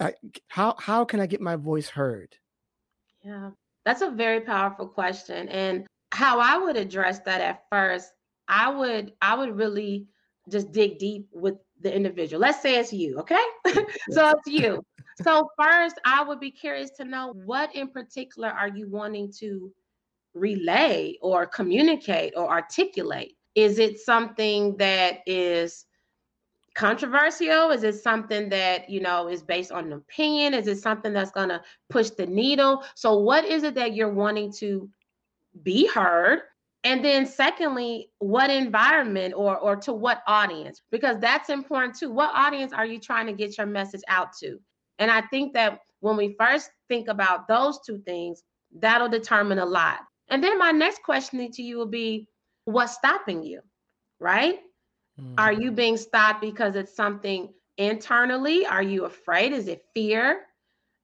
I, 0.00 0.12
how 0.48 0.76
how 0.78 1.04
can 1.04 1.20
I 1.20 1.26
get 1.26 1.40
my 1.40 1.56
voice 1.56 1.88
heard? 1.88 2.36
Yeah, 3.24 3.50
that's 3.84 4.02
a 4.02 4.10
very 4.10 4.40
powerful 4.40 4.86
question, 4.86 5.48
and 5.48 5.86
how 6.12 6.38
I 6.38 6.58
would 6.58 6.76
address 6.76 7.20
that 7.20 7.40
at 7.40 7.64
first, 7.70 8.10
I 8.48 8.70
would 8.70 9.12
I 9.22 9.34
would 9.34 9.56
really 9.56 10.06
just 10.50 10.72
dig 10.72 10.98
deep 10.98 11.28
with 11.32 11.54
the 11.80 11.94
individual. 11.94 12.40
Let's 12.40 12.60
say 12.60 12.78
it's 12.78 12.92
you, 12.92 13.18
okay? 13.18 13.42
so 14.10 14.30
it's 14.30 14.46
you. 14.46 14.82
So 15.22 15.48
first, 15.60 16.00
I 16.04 16.22
would 16.22 16.40
be 16.40 16.50
curious 16.50 16.90
to 16.92 17.04
know 17.04 17.32
what 17.44 17.74
in 17.74 17.88
particular 17.88 18.48
are 18.48 18.68
you 18.68 18.88
wanting 18.88 19.32
to 19.38 19.72
relay 20.34 21.16
or 21.22 21.46
communicate 21.46 22.34
or 22.36 22.50
articulate? 22.50 23.34
Is 23.54 23.78
it 23.78 24.00
something 24.00 24.76
that 24.78 25.18
is 25.26 25.86
controversial? 26.74 27.70
Is 27.70 27.84
it 27.84 27.94
something 27.94 28.48
that, 28.48 28.90
you 28.90 29.00
know, 29.00 29.28
is 29.28 29.42
based 29.42 29.70
on 29.70 29.84
an 29.86 29.92
opinion? 29.92 30.54
Is 30.54 30.66
it 30.66 30.78
something 30.78 31.12
that's 31.12 31.30
going 31.30 31.50
to 31.50 31.62
push 31.88 32.10
the 32.10 32.26
needle? 32.26 32.82
So 32.96 33.16
what 33.16 33.44
is 33.44 33.62
it 33.62 33.74
that 33.76 33.94
you're 33.94 34.12
wanting 34.12 34.52
to 34.54 34.90
be 35.62 35.86
heard 35.86 36.40
and 36.82 37.04
then 37.04 37.26
secondly 37.26 38.10
what 38.18 38.50
environment 38.50 39.34
or 39.36 39.56
or 39.56 39.76
to 39.76 39.92
what 39.92 40.22
audience 40.26 40.82
because 40.90 41.16
that's 41.20 41.48
important 41.48 41.94
too 41.94 42.10
what 42.10 42.30
audience 42.34 42.72
are 42.72 42.84
you 42.84 42.98
trying 42.98 43.26
to 43.26 43.32
get 43.32 43.56
your 43.56 43.66
message 43.66 44.02
out 44.08 44.32
to 44.32 44.58
and 44.98 45.10
i 45.10 45.20
think 45.22 45.52
that 45.54 45.80
when 46.00 46.16
we 46.16 46.34
first 46.38 46.70
think 46.88 47.08
about 47.08 47.48
those 47.48 47.78
two 47.86 47.98
things 47.98 48.42
that'll 48.78 49.08
determine 49.08 49.58
a 49.58 49.64
lot 49.66 50.00
and 50.28 50.42
then 50.42 50.58
my 50.58 50.70
next 50.70 51.02
question 51.02 51.50
to 51.50 51.62
you 51.62 51.76
will 51.78 51.86
be 51.86 52.28
what's 52.64 52.94
stopping 52.94 53.42
you 53.42 53.60
right 54.20 54.60
mm. 55.20 55.34
are 55.38 55.52
you 55.52 55.70
being 55.70 55.96
stopped 55.96 56.40
because 56.40 56.76
it's 56.76 56.94
something 56.94 57.52
internally 57.78 58.66
are 58.66 58.82
you 58.82 59.04
afraid 59.04 59.52
is 59.52 59.68
it 59.68 59.84
fear 59.94 60.42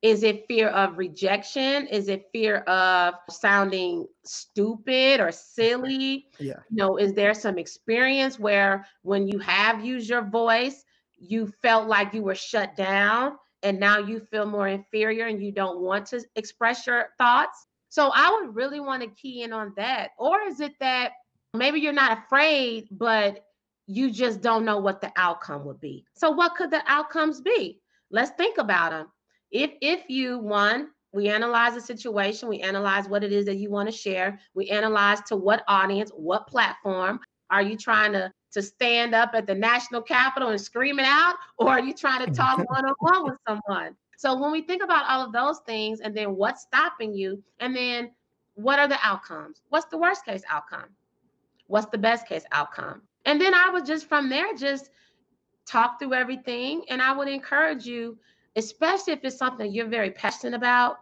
Is 0.03 0.23
it 0.23 0.47
fear 0.49 0.69
of 0.69 0.99
rejection? 0.99 1.87
Is 1.89 2.09
it 2.09 2.29
fear 2.33 2.59
of 2.67 3.15
sounding 3.29 4.07
stupid 4.25 5.21
or 5.21 5.31
silly? 5.33 6.27
Yeah. 6.39 6.61
You 6.71 6.77
know, 6.77 6.97
is 6.97 7.13
there 7.15 7.35
some 7.35 7.59
experience 7.59 8.39
where 8.39 8.87
when 9.03 9.27
you 9.29 9.39
have 9.41 9.85
used 9.85 10.09
your 10.09 10.23
voice, 10.23 10.85
you 11.19 11.47
felt 11.63 11.87
like 11.89 12.15
you 12.15 12.23
were 12.23 12.35
shut 12.35 12.77
down 12.77 13.37
and 13.63 13.79
now 13.79 13.99
you 13.99 14.21
feel 14.31 14.47
more 14.47 14.69
inferior 14.69 15.27
and 15.27 15.43
you 15.43 15.53
don't 15.53 15.81
want 15.81 16.07
to 16.07 16.23
express 16.37 16.87
your 16.87 17.09
thoughts? 17.19 17.67
So 17.89 18.11
I 18.15 18.31
would 18.31 18.55
really 18.55 18.81
want 18.81 19.03
to 19.03 19.09
key 19.09 19.43
in 19.43 19.53
on 19.53 19.73
that. 19.77 20.11
Or 20.19 20.41
is 20.43 20.61
it 20.61 20.75
that 20.81 21.13
maybe 21.55 21.81
you're 21.81 21.93
not 21.93 22.19
afraid, 22.19 22.89
but 22.91 23.45
you 23.87 24.11
just 24.11 24.41
don't 24.41 24.65
know 24.65 24.79
what 24.79 25.01
the 25.01 25.13
outcome 25.17 25.65
would 25.65 25.81
be? 25.81 26.05
So 26.15 26.31
what 26.31 26.55
could 26.55 26.71
the 26.71 26.83
outcomes 26.87 27.41
be? 27.41 27.81
Let's 28.11 28.31
think 28.37 28.59
about 28.59 28.91
them 28.91 29.07
if 29.51 29.73
if 29.81 30.09
you 30.09 30.39
one 30.39 30.91
we 31.13 31.29
analyze 31.29 31.75
the 31.75 31.81
situation 31.81 32.49
we 32.49 32.61
analyze 32.61 33.09
what 33.09 33.25
it 33.25 33.33
is 33.33 33.45
that 33.47 33.57
you 33.57 33.71
want 33.71 33.89
to 33.89 33.97
share 33.97 34.39
we 34.55 34.69
analyze 34.69 35.21
to 35.23 35.37
what 35.37 35.65
audience 35.69 36.11
what 36.15 36.47
platform 36.47 37.19
are 37.51 37.63
you 37.63 37.77
trying 37.77 38.13
to 38.13 38.31
to 38.53 38.63
stand 38.63 39.15
up 39.15 39.31
at 39.35 39.47
the 39.47 39.55
national 39.55 40.03
capitol 40.03 40.49
and 40.49 40.61
scream 40.61 40.99
it 40.99 41.07
out? 41.07 41.37
Or 41.59 41.69
are 41.71 41.81
you 41.81 41.95
trying 41.95 42.25
to 42.27 42.33
talk 42.33 42.59
one-on-one 42.71 43.25
with 43.25 43.39
someone? 43.47 43.97
So 44.17 44.39
when 44.39 44.53
we 44.53 44.63
think 44.63 44.83
about 44.83 45.09
all 45.09 45.25
of 45.25 45.33
those 45.33 45.61
things 45.61 46.01
and 46.01 46.15
then 46.17 46.37
what's 46.37 46.63
stopping 46.63 47.15
you 47.15 47.43
and 47.61 47.75
then 47.75 48.11
what 48.55 48.79
are 48.79 48.89
the 48.89 48.99
outcomes? 49.03 49.63
What's 49.71 49.87
the 49.87 49.99
worst 49.99 50.25
case 50.25 50.43
outcome? 50.51 50.91
What's 51.69 51.87
the 51.87 51.99
best 51.99 52.27
case 52.27 52.45
outcome? 52.53 53.03
And 53.25 53.41
then 53.41 53.55
i 53.55 53.71
would 53.71 53.87
just 53.87 54.09
from 54.09 54.29
there 54.29 54.55
just 54.55 54.91
talk 55.67 55.99
through 55.99 56.15
everything. 56.15 56.83
And 56.91 57.01
i 57.01 57.13
would 57.13 57.29
encourage 57.29 57.87
you 57.87 58.19
especially 58.57 59.13
if 59.13 59.21
it's 59.25 59.37
something 59.37 59.73
you're 59.73 59.89
very 59.89 60.11
passionate 60.11 60.57
about. 60.57 61.01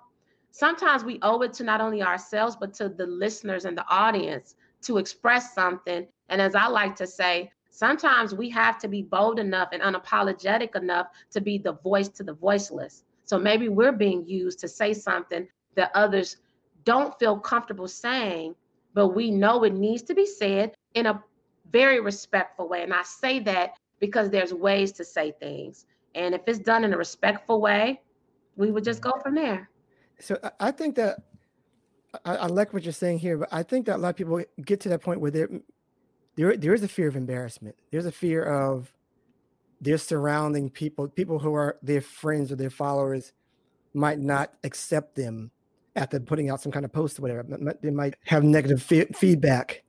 Sometimes 0.50 1.04
we 1.04 1.18
owe 1.22 1.40
it 1.42 1.52
to 1.54 1.64
not 1.64 1.80
only 1.80 2.02
ourselves, 2.02 2.56
but 2.56 2.74
to 2.74 2.88
the 2.88 3.06
listeners 3.06 3.64
and 3.64 3.76
the 3.76 3.86
audience 3.88 4.54
to 4.82 4.98
express 4.98 5.54
something. 5.54 6.06
And 6.28 6.40
as 6.40 6.54
I 6.54 6.66
like 6.66 6.96
to 6.96 7.06
say, 7.06 7.50
sometimes 7.70 8.34
we 8.34 8.50
have 8.50 8.78
to 8.78 8.88
be 8.88 9.02
bold 9.02 9.38
enough 9.38 9.68
and 9.72 9.82
unapologetic 9.82 10.76
enough 10.76 11.08
to 11.30 11.40
be 11.40 11.58
the 11.58 11.74
voice 11.74 12.08
to 12.08 12.22
the 12.22 12.34
voiceless. 12.34 13.04
So 13.24 13.38
maybe 13.38 13.68
we're 13.68 13.92
being 13.92 14.26
used 14.26 14.58
to 14.60 14.68
say 14.68 14.94
something 14.94 15.46
that 15.74 15.90
others 15.94 16.38
don't 16.84 17.18
feel 17.18 17.38
comfortable 17.38 17.88
saying, 17.88 18.54
but 18.94 19.08
we 19.08 19.30
know 19.30 19.64
it 19.64 19.74
needs 19.74 20.02
to 20.04 20.14
be 20.14 20.26
said 20.26 20.74
in 20.94 21.06
a 21.06 21.22
very 21.70 22.00
respectful 22.00 22.68
way. 22.68 22.82
And 22.82 22.94
I 22.94 23.02
say 23.02 23.40
that 23.40 23.74
because 24.00 24.30
there's 24.30 24.54
ways 24.54 24.92
to 24.92 25.04
say 25.04 25.32
things. 25.38 25.86
And 26.14 26.34
if 26.34 26.42
it's 26.46 26.58
done 26.58 26.84
in 26.84 26.94
a 26.94 26.96
respectful 26.96 27.60
way, 27.60 28.00
we 28.56 28.70
would 28.70 28.84
just 28.84 29.02
go 29.02 29.12
from 29.22 29.34
there. 29.34 29.70
So 30.18 30.38
I 30.58 30.70
think 30.70 30.96
that 30.96 31.20
I, 32.24 32.36
I, 32.36 32.46
like 32.46 32.72
what 32.72 32.84
you're 32.84 32.92
saying 32.92 33.18
here, 33.18 33.38
but 33.38 33.48
I 33.52 33.62
think 33.62 33.86
that 33.86 33.96
a 33.96 33.98
lot 33.98 34.10
of 34.10 34.16
people 34.16 34.42
get 34.64 34.80
to 34.80 34.88
that 34.90 35.02
point 35.02 35.20
where 35.20 35.30
there 35.30 35.48
there 36.36 36.56
there 36.56 36.74
is 36.74 36.82
a 36.82 36.88
fear 36.88 37.08
of 37.08 37.16
embarrassment. 37.16 37.76
There's 37.90 38.06
a 38.06 38.12
fear 38.12 38.44
of 38.44 38.92
their 39.80 39.98
surrounding 39.98 40.70
people, 40.70 41.08
people 41.08 41.38
who 41.38 41.54
are 41.54 41.76
their 41.82 42.00
friends 42.00 42.50
or 42.50 42.56
their 42.56 42.70
followers, 42.70 43.32
might 43.94 44.18
not 44.18 44.54
accept 44.64 45.14
them 45.14 45.50
after 45.96 46.18
putting 46.18 46.50
out 46.50 46.60
some 46.60 46.72
kind 46.72 46.84
of 46.84 46.92
post 46.92 47.18
or 47.18 47.22
whatever. 47.22 47.44
They 47.82 47.90
might 47.90 48.14
have 48.24 48.42
negative 48.42 48.82
feedback 48.82 49.82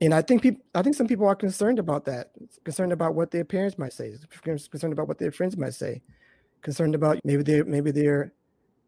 and 0.00 0.12
I 0.12 0.22
think 0.22 0.42
people, 0.42 0.62
I 0.74 0.82
think 0.82 0.94
some 0.94 1.06
people 1.06 1.26
are 1.26 1.34
concerned 1.34 1.78
about 1.78 2.04
that, 2.04 2.30
concerned 2.64 2.92
about 2.92 3.14
what 3.14 3.30
their 3.30 3.44
parents 3.44 3.78
might 3.78 3.92
say, 3.92 4.14
concerned 4.42 4.92
about 4.92 5.08
what 5.08 5.18
their 5.18 5.32
friends 5.32 5.56
might 5.56 5.74
say, 5.74 6.02
concerned 6.60 6.94
about 6.94 7.18
maybe 7.24 7.42
they're 7.42 7.64
maybe 7.64 7.90
they're, 7.90 8.32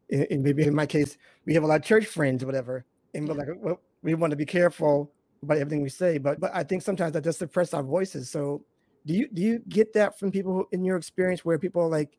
in, 0.09 0.43
maybe 0.43 0.65
in 0.65 0.75
my 0.75 0.87
case, 0.87 1.17
we 1.45 1.55
have 1.55 1.63
a 1.63 1.67
lot 1.67 1.81
of 1.81 1.85
church 1.85 2.07
friends, 2.07 2.43
or 2.43 2.47
whatever, 2.47 2.85
and 3.15 3.29
we're 3.29 3.35
like, 3.35 3.49
well, 3.59 3.81
we 4.03 4.15
want 4.15 4.31
to 4.31 4.37
be 4.37 4.47
careful 4.47 5.13
about 5.43 5.59
everything 5.59 5.83
we 5.83 5.89
say, 5.89 6.19
but 6.19 6.41
but 6.41 6.55
I 6.55 6.63
think 6.63 6.83
sometimes 6.83 7.13
that 7.13 7.23
does 7.23 7.39
suppress 7.39 7.75
our 7.75 7.83
voices. 7.83 8.31
So, 8.31 8.65
do 9.07 9.15
you 9.15 9.29
do 9.29 9.43
you 9.43 9.63
get 9.69 9.93
that 9.95 10.19
from 10.19 10.31
people 10.31 10.67
in 10.73 10.85
your 10.85 10.97
experience 10.97 11.45
where 11.45 11.59
people 11.59 11.83
are 11.83 11.89
like, 11.89 12.17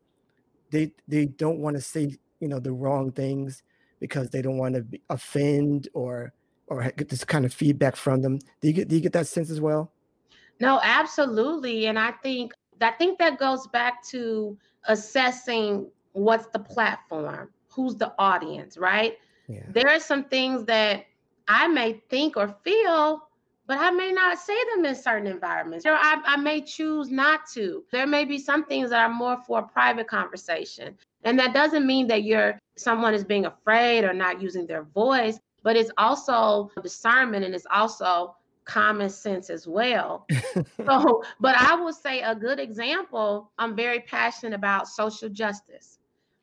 they 0.70 0.92
they 1.08 1.26
don't 1.26 1.58
want 1.58 1.76
to 1.76 1.82
say 1.82 2.16
you 2.40 2.48
know 2.48 2.58
the 2.58 2.72
wrong 2.72 3.12
things 3.12 3.62
because 4.00 4.30
they 4.30 4.42
don't 4.42 4.56
want 4.56 4.74
to 4.74 4.84
offend 5.10 5.88
or 5.92 6.32
or 6.66 6.90
get 6.96 7.08
this 7.08 7.24
kind 7.24 7.44
of 7.44 7.52
feedback 7.52 7.96
from 7.96 8.22
them. 8.22 8.38
Do 8.60 8.68
you 8.68 8.72
get 8.72 8.88
do 8.88 8.94
you 8.94 9.00
get 9.00 9.12
that 9.12 9.26
sense 9.26 9.50
as 9.50 9.60
well? 9.60 9.92
No, 10.60 10.80
absolutely. 10.82 11.86
And 11.86 11.98
I 11.98 12.12
think 12.22 12.52
I 12.80 12.90
think 12.92 13.18
that 13.18 13.38
goes 13.38 13.66
back 13.66 14.02
to 14.08 14.56
assessing 14.84 15.90
what's 16.12 16.46
the 16.46 16.58
platform, 16.58 17.50
who's 17.72 17.96
the 17.96 18.12
audience, 18.18 18.76
right? 18.76 19.18
Yeah. 19.48 19.62
There 19.68 19.88
are 19.88 20.00
some 20.00 20.24
things 20.24 20.64
that 20.66 21.06
I 21.48 21.68
may 21.68 22.00
think 22.08 22.36
or 22.36 22.54
feel, 22.62 23.22
but 23.66 23.78
I 23.78 23.90
may 23.90 24.12
not 24.12 24.38
say 24.38 24.56
them 24.74 24.84
in 24.84 24.94
certain 24.94 25.26
environments. 25.26 25.86
Or 25.86 25.92
I, 25.92 26.20
I 26.24 26.36
may 26.36 26.60
choose 26.60 27.10
not 27.10 27.46
to. 27.54 27.84
There 27.92 28.06
may 28.06 28.24
be 28.24 28.38
some 28.38 28.64
things 28.64 28.90
that 28.90 29.00
are 29.00 29.12
more 29.12 29.38
for 29.46 29.60
a 29.60 29.62
private 29.62 30.08
conversation. 30.08 30.96
And 31.24 31.38
that 31.38 31.52
doesn't 31.52 31.86
mean 31.86 32.06
that 32.08 32.24
you're 32.24 32.58
someone 32.76 33.14
is 33.14 33.24
being 33.24 33.46
afraid 33.46 34.04
or 34.04 34.12
not 34.14 34.40
using 34.40 34.66
their 34.66 34.84
voice 34.84 35.38
but 35.62 35.76
it's 35.76 35.90
also 35.98 36.70
discernment 36.82 37.44
and 37.44 37.54
it's 37.54 37.66
also 37.70 38.36
common 38.64 39.08
sense 39.08 39.50
as 39.50 39.66
well. 39.66 40.26
so, 40.86 41.22
but 41.40 41.56
I 41.56 41.74
will 41.74 41.92
say 41.92 42.22
a 42.22 42.34
good 42.34 42.60
example, 42.60 43.50
I'm 43.58 43.74
very 43.74 44.00
passionate 44.00 44.54
about 44.54 44.88
social 44.88 45.28
justice. 45.28 45.98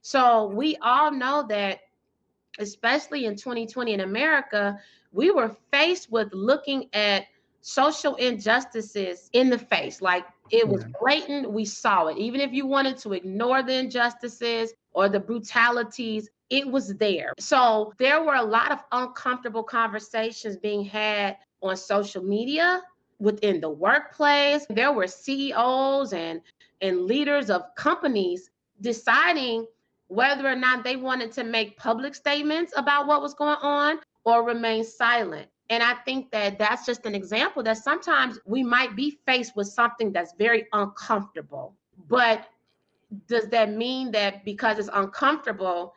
So, 0.07 0.45
we 0.45 0.77
all 0.77 1.11
know 1.11 1.45
that 1.49 1.81
especially 2.59 3.25
in 3.25 3.35
2020 3.35 3.91
in 3.91 3.99
America, 3.99 4.79
we 5.11 5.31
were 5.31 5.53
faced 5.69 6.09
with 6.09 6.29
looking 6.31 6.87
at 6.93 7.25
social 7.59 8.15
injustices 8.15 9.29
in 9.33 9.49
the 9.49 9.59
face. 9.59 10.01
Like 10.01 10.25
it 10.49 10.65
was 10.65 10.85
blatant, 11.01 11.51
we 11.51 11.65
saw 11.65 12.07
it. 12.07 12.17
Even 12.17 12.39
if 12.39 12.53
you 12.53 12.65
wanted 12.65 12.95
to 12.99 13.11
ignore 13.11 13.61
the 13.61 13.73
injustices 13.73 14.73
or 14.93 15.09
the 15.09 15.19
brutalities, 15.19 16.29
it 16.49 16.65
was 16.65 16.95
there. 16.95 17.33
So 17.37 17.93
there 17.97 18.23
were 18.23 18.35
a 18.35 18.43
lot 18.45 18.71
of 18.71 18.79
uncomfortable 18.93 19.63
conversations 19.63 20.55
being 20.55 20.85
had 20.85 21.35
on 21.61 21.75
social 21.75 22.23
media 22.23 22.81
within 23.19 23.59
the 23.59 23.69
workplace. 23.69 24.65
There 24.69 24.93
were 24.93 25.07
CEOs 25.07 26.13
and 26.13 26.39
and 26.79 27.01
leaders 27.01 27.49
of 27.49 27.63
companies 27.75 28.51
deciding 28.79 29.67
whether 30.07 30.47
or 30.47 30.55
not 30.55 30.83
they 30.83 30.95
wanted 30.95 31.31
to 31.33 31.43
make 31.43 31.77
public 31.77 32.15
statements 32.15 32.73
about 32.75 33.07
what 33.07 33.21
was 33.21 33.33
going 33.33 33.57
on 33.61 33.99
or 34.23 34.43
remain 34.43 34.83
silent. 34.83 35.47
And 35.69 35.83
I 35.83 35.95
think 36.05 36.31
that 36.31 36.57
that's 36.57 36.85
just 36.85 37.05
an 37.05 37.13
example 37.13 37.61
that 37.63 37.77
sometimes 37.77 38.39
we 38.45 38.63
might 38.63 38.95
be 38.95 39.19
faced 39.25 39.55
with 39.55 39.67
something 39.67 40.13
that's 40.13 40.33
very 40.37 40.65
uncomfortable. 40.71 41.75
But 42.07 42.47
does 43.27 43.47
that 43.49 43.73
mean 43.73 44.11
that 44.11 44.45
because 44.45 44.79
it's 44.79 44.89
uncomfortable, 44.93 45.93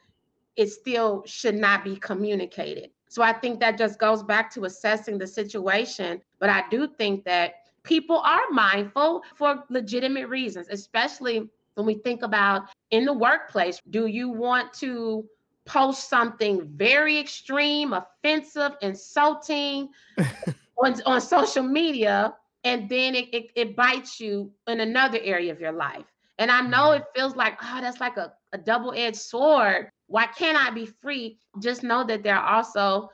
it 0.57 0.69
still 0.69 1.23
should 1.25 1.55
not 1.55 1.85
be 1.85 1.97
communicated. 1.97 2.91
So 3.09 3.23
I 3.23 3.33
think 3.33 3.61
that 3.61 3.79
just 3.79 3.99
goes 3.99 4.23
back 4.23 4.53
to 4.55 4.65
assessing 4.65 5.19
the 5.19 5.27
situation. 5.27 6.21
But 6.39 6.51
I 6.51 6.65
do 6.71 6.89
think 6.99 7.25
that 7.25 7.55
people 7.83 8.19
are 8.19 8.51
mindful 8.51 9.23
for 9.35 9.65
legitimate 9.69 10.29
reasons, 10.29 10.69
especially 10.71 11.49
when 11.81 11.95
we 11.95 12.03
think 12.03 12.23
about 12.23 12.69
in 12.91 13.05
the 13.05 13.13
workplace. 13.13 13.81
Do 13.91 14.07
you 14.07 14.29
want 14.29 14.73
to 14.75 15.25
post 15.67 16.09
something 16.09 16.69
very 16.77 17.19
extreme, 17.19 17.93
offensive, 17.93 18.73
insulting 18.83 19.89
on, 20.83 21.01
on 21.07 21.21
social 21.21 21.63
media, 21.63 22.35
and 22.65 22.89
then 22.89 23.15
it, 23.15 23.33
it, 23.35 23.51
it 23.55 23.77
bites 23.77 24.21
you 24.21 24.53
in 24.67 24.81
another 24.81 25.19
area 25.23 25.53
of 25.53 25.61
your 25.61 25.73
life? 25.73 26.05
And 26.39 26.51
I 26.51 26.61
know 26.63 26.91
mm-hmm. 26.91 27.03
it 27.03 27.07
feels 27.15 27.37
like, 27.37 27.59
oh, 27.63 27.81
that's 27.81 28.01
like 28.01 28.17
a, 28.17 28.33
a 28.53 28.59
double 28.59 28.93
edged 28.95 29.17
sword 29.17 29.91
why 30.11 30.27
can't 30.27 30.59
I 30.61 30.71
be 30.71 30.87
free? 30.87 31.39
Just 31.63 31.85
know 31.85 32.05
that 32.05 32.25
there 32.25 32.37
are 32.37 32.57
also 32.57 33.11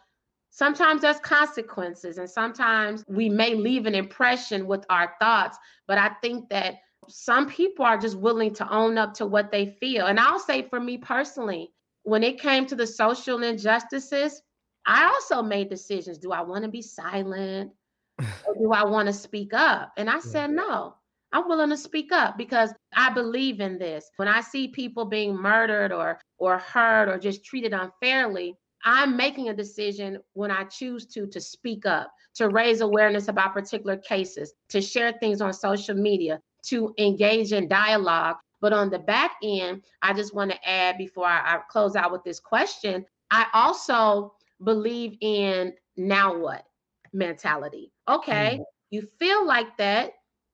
sometimes 0.48 1.02
there's 1.02 1.20
consequences, 1.20 2.16
and 2.16 2.28
sometimes 2.28 3.04
we 3.06 3.28
may 3.28 3.54
leave 3.54 3.84
an 3.84 3.94
impression 3.94 4.66
with 4.66 4.84
our 4.88 5.12
thoughts. 5.20 5.58
But 5.86 5.98
I 5.98 6.12
think 6.22 6.48
that 6.48 6.76
some 7.08 7.48
people 7.48 7.84
are 7.84 7.98
just 7.98 8.16
willing 8.16 8.54
to 8.54 8.68
own 8.72 8.98
up 8.98 9.14
to 9.14 9.26
what 9.26 9.50
they 9.52 9.76
feel. 9.80 10.06
And 10.06 10.18
I'll 10.18 10.38
say 10.38 10.62
for 10.68 10.80
me 10.80 10.98
personally, 10.98 11.70
when 12.02 12.22
it 12.22 12.40
came 12.40 12.66
to 12.66 12.76
the 12.76 12.86
social 12.86 13.42
injustices, 13.42 14.42
I 14.86 15.06
also 15.06 15.42
made 15.42 15.68
decisions. 15.68 16.18
Do 16.18 16.32
I 16.32 16.42
want 16.42 16.64
to 16.64 16.70
be 16.70 16.82
silent? 16.82 17.72
or 18.46 18.54
do 18.58 18.72
I 18.72 18.84
want 18.84 19.06
to 19.06 19.12
speak 19.12 19.52
up? 19.52 19.92
And 19.96 20.08
I 20.08 20.20
said 20.20 20.50
no. 20.50 20.94
I'm 21.32 21.48
willing 21.48 21.70
to 21.70 21.76
speak 21.76 22.12
up 22.12 22.38
because 22.38 22.72
I 22.94 23.12
believe 23.12 23.60
in 23.60 23.78
this. 23.78 24.10
When 24.16 24.28
I 24.28 24.40
see 24.40 24.68
people 24.68 25.04
being 25.04 25.34
murdered 25.34 25.92
or 25.92 26.20
or 26.38 26.58
hurt 26.58 27.08
or 27.08 27.18
just 27.18 27.44
treated 27.44 27.72
unfairly, 27.72 28.54
I'm 28.84 29.16
making 29.16 29.48
a 29.48 29.54
decision 29.54 30.18
when 30.34 30.50
I 30.50 30.64
choose 30.64 31.06
to 31.06 31.26
to 31.26 31.40
speak 31.40 31.84
up, 31.84 32.10
to 32.36 32.48
raise 32.48 32.80
awareness 32.80 33.28
about 33.28 33.52
particular 33.52 33.96
cases, 33.96 34.54
to 34.70 34.80
share 34.80 35.12
things 35.12 35.40
on 35.40 35.52
social 35.52 35.96
media, 35.96 36.40
to 36.68 36.94
engage 36.98 37.52
in 37.52 37.68
dialogue 37.68 38.36
But 38.60 38.72
on 38.72 38.90
the 38.90 38.98
back 38.98 39.32
end, 39.42 39.84
I 40.02 40.12
just 40.12 40.34
want 40.34 40.50
to 40.50 40.68
add 40.68 40.98
before 40.98 41.26
I, 41.26 41.56
I 41.56 41.60
close 41.70 41.94
out 41.94 42.12
with 42.12 42.24
this 42.24 42.40
question, 42.40 43.04
I 43.30 43.46
also 43.52 44.34
believe 44.62 45.16
in 45.20 45.74
now 45.96 46.36
what 46.38 46.64
mentality. 47.12 47.92
Okay, 48.08 48.54
mm-hmm. 48.54 48.62
you 48.90 49.06
feel 49.18 49.46
like 49.46 49.76
that, 49.76 50.12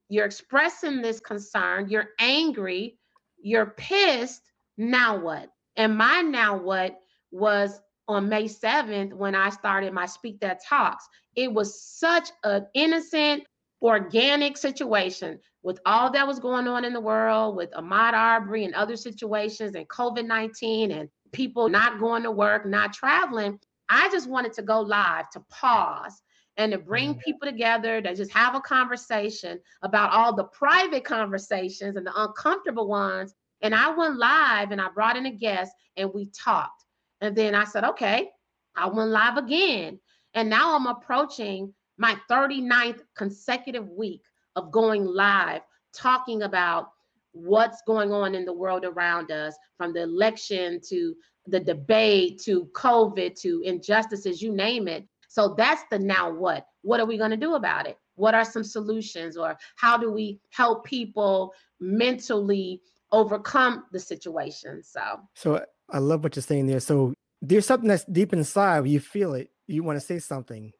you're 0.09 0.27
expressing 0.27 1.01
this 1.01 1.21
concern, 1.21 1.89
you're 1.89 2.11
angry, 2.19 2.99
you're 3.41 3.75
pissed. 3.77 4.43
Now 4.77 5.19
what? 5.19 5.49
And 5.77 5.97
my 5.97 6.23
now 6.23 6.57
what 6.57 6.99
was 7.31 7.81
on 8.09 8.29
May 8.29 8.45
7th 8.45 9.15
when 9.15 9.35
I 9.35 9.51
started 9.51 9.93
my 9.93 10.07
Speak 10.07 10.41
That 10.41 10.61
Talks. 10.69 11.09
It 11.37 11.53
was 11.53 11.83
such 11.83 12.31
an 12.45 12.67
innocent, 12.75 13.45
organic 13.81 14.57
situation 14.57 15.41
with 15.63 15.79
all 15.87 16.11
that 16.11 16.27
was 16.27 16.41
going 16.41 16.67
on 16.67 16.85
in 16.85 16.93
the 16.93 17.01
world 17.01 17.57
with 17.57 17.71
Ahmaud 17.73 18.15
Arbery 18.15 18.65
and 18.65 18.75
other 18.75 18.97
situations 18.97 19.75
and 19.75 19.89
COVID 19.89 20.27
19 20.27 20.91
and 20.91 21.09
people 21.33 21.69
not 21.69 22.01
going 22.01 22.23
to 22.25 22.31
work, 22.31 22.67
not 22.67 22.93
traveling. 22.93 23.59
I 23.89 24.09
just 24.11 24.29
wanted 24.29 24.53
to 24.55 24.63
go 24.63 24.81
live 24.81 25.31
to 25.31 25.41
pause 25.51 26.23
and 26.57 26.73
to 26.73 26.79
bring 26.79 27.11
mm-hmm. 27.11 27.21
people 27.21 27.49
together 27.49 28.01
to 28.01 28.15
just 28.15 28.33
have 28.33 28.55
a 28.55 28.61
conversation 28.61 29.59
about 29.83 30.13
all 30.13 30.35
the 30.35 30.45
private 30.45 31.05
conversations 31.05 31.97
and 31.97 32.07
the 32.07 32.13
uncomfortable 32.15 32.89
ones. 32.89 33.35
And 33.63 33.75
I 33.75 33.91
went 33.91 34.19
live 34.19 34.71
and 34.71 34.81
I 34.81 34.89
brought 34.89 35.17
in 35.17 35.27
a 35.27 35.31
guest 35.31 35.73
and 35.97 36.13
we 36.13 36.27
talked. 36.27 36.85
And 37.21 37.37
then 37.37 37.55
I 37.55 37.65
said, 37.65 37.85
okay, 37.85 38.31
I 38.77 38.89
went 38.89 39.11
live 39.11 39.37
again. 39.37 40.01
And 40.35 40.51
now 40.51 40.75
I'm 40.75 40.87
approaching 40.87 41.73
my 41.99 42.17
39th 42.31 43.01
consecutive 43.17 43.89
week 43.89 44.23
of 44.57 44.71
going 44.71 45.05
live, 45.05 45.63
talking 45.95 46.43
about 46.43 46.91
what's 47.33 47.83
going 47.87 48.13
on 48.13 48.35
in 48.35 48.45
the 48.45 48.53
world 48.53 48.85
around 48.85 49.31
us 49.31 49.55
from 49.77 49.93
the 49.93 50.03
election 50.03 50.81
to 50.89 51.15
the 51.47 51.61
debate 51.61 52.41
to 52.45 52.67
COVID 52.75 53.39
to 53.41 53.63
injustices, 53.65 54.41
you 54.41 54.53
name 54.53 54.87
it. 54.87 55.07
So 55.29 55.55
that's 55.57 55.83
the 55.91 55.99
now 55.99 56.31
what? 56.31 56.67
What 56.83 57.01
are 57.01 57.07
we 57.07 57.17
going 57.17 57.31
to 57.31 57.37
do 57.37 57.55
about 57.55 57.87
it? 57.87 57.99
What 58.17 58.35
are 58.35 58.45
some 58.45 58.65
solutions 58.65 59.37
or 59.37 59.57
how 59.77 59.97
do 59.97 60.13
we 60.13 60.41
help 60.51 60.85
people 60.85 61.55
mentally 61.81 62.83
overcome 63.11 63.85
the 63.93 63.99
situation? 63.99 64.83
So, 64.83 65.01
so 65.35 65.65
I 65.91 65.99
love 65.99 66.23
what 66.23 66.37
you're 66.37 66.43
saying 66.43 66.67
there. 66.67 66.81
So 66.81 67.15
there's 67.41 67.67
something 67.67 67.89
that's 67.89 68.05
deep 68.05 68.33
inside. 68.33 68.87
You 68.87 69.01
feel 69.01 69.35
it. 69.35 69.51
You 69.67 69.83
want 69.83 69.97
to 69.99 70.05
say 70.05 70.19
something. 70.19 70.73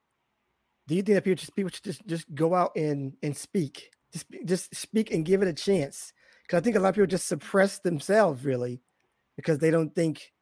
Do 0.89 0.95
you 0.95 1.03
think 1.03 1.15
that 1.15 1.25
people 1.25 1.37
just 1.37 1.55
people 1.55 1.71
should 1.71 1.85
just 1.85 2.07
just 2.07 2.35
go 2.35 2.55
out 2.55 2.75
and 2.77 3.15
and 3.23 3.37
speak, 3.37 3.91
just 4.13 4.27
just 4.45 4.75
speak 4.75 5.13
and 5.13 5.25
give 5.25 5.43
it 5.43 5.49
a 5.49 5.53
chance? 5.53 6.13
Because 6.43 6.59
I 6.59 6.61
think 6.61 6.77
a 6.77 6.81
lot 6.81 6.91
of 6.91 6.95
people 6.97 7.07
just 7.07 7.29
suppress 7.29 7.79
themselves 7.79 8.45
really, 8.45 8.83
because 9.37 9.59
they 9.59 9.71
don't 9.71 9.95
think. 9.95 10.33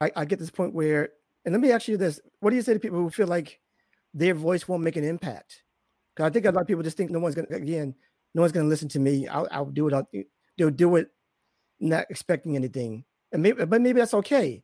I, 0.00 0.10
I 0.16 0.24
get 0.24 0.40
this 0.40 0.50
point 0.50 0.74
where, 0.74 1.10
and 1.44 1.52
let 1.52 1.60
me 1.60 1.70
ask 1.70 1.86
you 1.86 1.96
this: 1.96 2.20
What 2.40 2.50
do 2.50 2.56
you 2.56 2.62
say 2.62 2.74
to 2.74 2.80
people 2.80 2.98
who 2.98 3.10
feel 3.10 3.28
like 3.28 3.60
their 4.12 4.34
voice 4.34 4.66
won't 4.66 4.82
make 4.82 4.96
an 4.96 5.04
impact? 5.04 5.62
Because 6.14 6.28
I 6.28 6.32
think 6.32 6.46
a 6.46 6.50
lot 6.50 6.62
of 6.62 6.66
people 6.66 6.82
just 6.82 6.96
think 6.96 7.10
no 7.10 7.20
one's 7.20 7.36
gonna 7.36 7.46
again, 7.52 7.94
no 8.34 8.42
one's 8.42 8.52
gonna 8.52 8.68
listen 8.68 8.88
to 8.90 8.98
me. 8.98 9.28
I'll, 9.28 9.46
I'll 9.52 9.66
do 9.66 9.86
it. 9.86 9.94
I'll, 9.94 10.08
they'll 10.58 10.70
do 10.70 10.96
it, 10.96 11.08
not 11.78 12.06
expecting 12.10 12.56
anything, 12.56 13.04
and 13.32 13.42
maybe, 13.42 13.64
but 13.64 13.80
maybe 13.80 14.00
that's 14.00 14.14
okay 14.14 14.63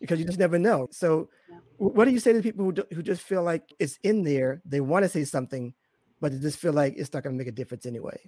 because 0.00 0.18
you 0.18 0.24
just 0.24 0.38
never 0.38 0.58
know. 0.58 0.88
So, 0.90 1.28
yeah. 1.48 1.58
what 1.76 2.04
do 2.06 2.10
you 2.10 2.20
say 2.20 2.32
to 2.32 2.42
people 2.42 2.64
who, 2.64 2.72
do, 2.72 2.84
who 2.92 3.02
just 3.02 3.22
feel 3.22 3.42
like 3.42 3.72
it's 3.78 3.98
in 4.02 4.22
there? 4.22 4.62
They 4.64 4.80
want 4.80 5.04
to 5.04 5.08
say 5.08 5.24
something, 5.24 5.74
but 6.20 6.32
they 6.32 6.38
just 6.38 6.58
feel 6.58 6.72
like 6.72 6.94
it's 6.96 7.12
not 7.12 7.22
going 7.22 7.34
to 7.34 7.38
make 7.38 7.48
a 7.48 7.52
difference 7.52 7.86
anyway. 7.86 8.18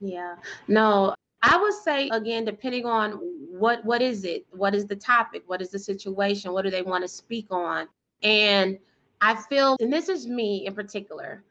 Yeah. 0.00 0.36
No, 0.68 1.14
I 1.42 1.56
would 1.56 1.74
say 1.74 2.08
again, 2.08 2.44
depending 2.44 2.86
on 2.86 3.12
what 3.50 3.84
what 3.84 4.02
is 4.02 4.24
it, 4.24 4.46
what 4.50 4.74
is 4.74 4.86
the 4.86 4.96
topic, 4.96 5.42
what 5.46 5.62
is 5.62 5.70
the 5.70 5.78
situation, 5.78 6.52
what 6.52 6.62
do 6.62 6.70
they 6.70 6.82
want 6.82 7.02
to 7.02 7.08
speak 7.08 7.46
on, 7.50 7.86
and 8.22 8.78
I 9.20 9.36
feel, 9.36 9.76
and 9.80 9.92
this 9.92 10.08
is 10.08 10.26
me 10.26 10.66
in 10.66 10.74
particular. 10.74 11.42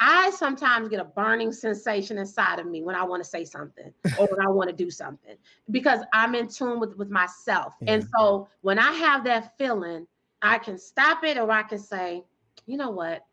I 0.00 0.30
sometimes 0.30 0.88
get 0.88 0.98
a 0.98 1.04
burning 1.04 1.52
sensation 1.52 2.16
inside 2.16 2.58
of 2.58 2.66
me 2.66 2.82
when 2.82 2.94
I 2.94 3.04
want 3.04 3.22
to 3.22 3.28
say 3.28 3.44
something 3.44 3.92
or 4.18 4.26
when 4.26 4.40
I 4.44 4.48
want 4.48 4.70
to 4.70 4.74
do 4.74 4.90
something 4.90 5.36
because 5.70 6.00
I'm 6.14 6.34
in 6.34 6.48
tune 6.48 6.80
with, 6.80 6.96
with 6.96 7.10
myself. 7.10 7.74
Yeah. 7.82 7.92
And 7.92 8.08
so 8.16 8.48
when 8.62 8.78
I 8.78 8.92
have 8.92 9.24
that 9.24 9.58
feeling, 9.58 10.06
I 10.40 10.56
can 10.58 10.78
stop 10.78 11.22
it 11.22 11.36
or 11.36 11.50
I 11.50 11.62
can 11.62 11.78
say, 11.78 12.24
you 12.66 12.78
know 12.78 12.90
what? 12.90 13.26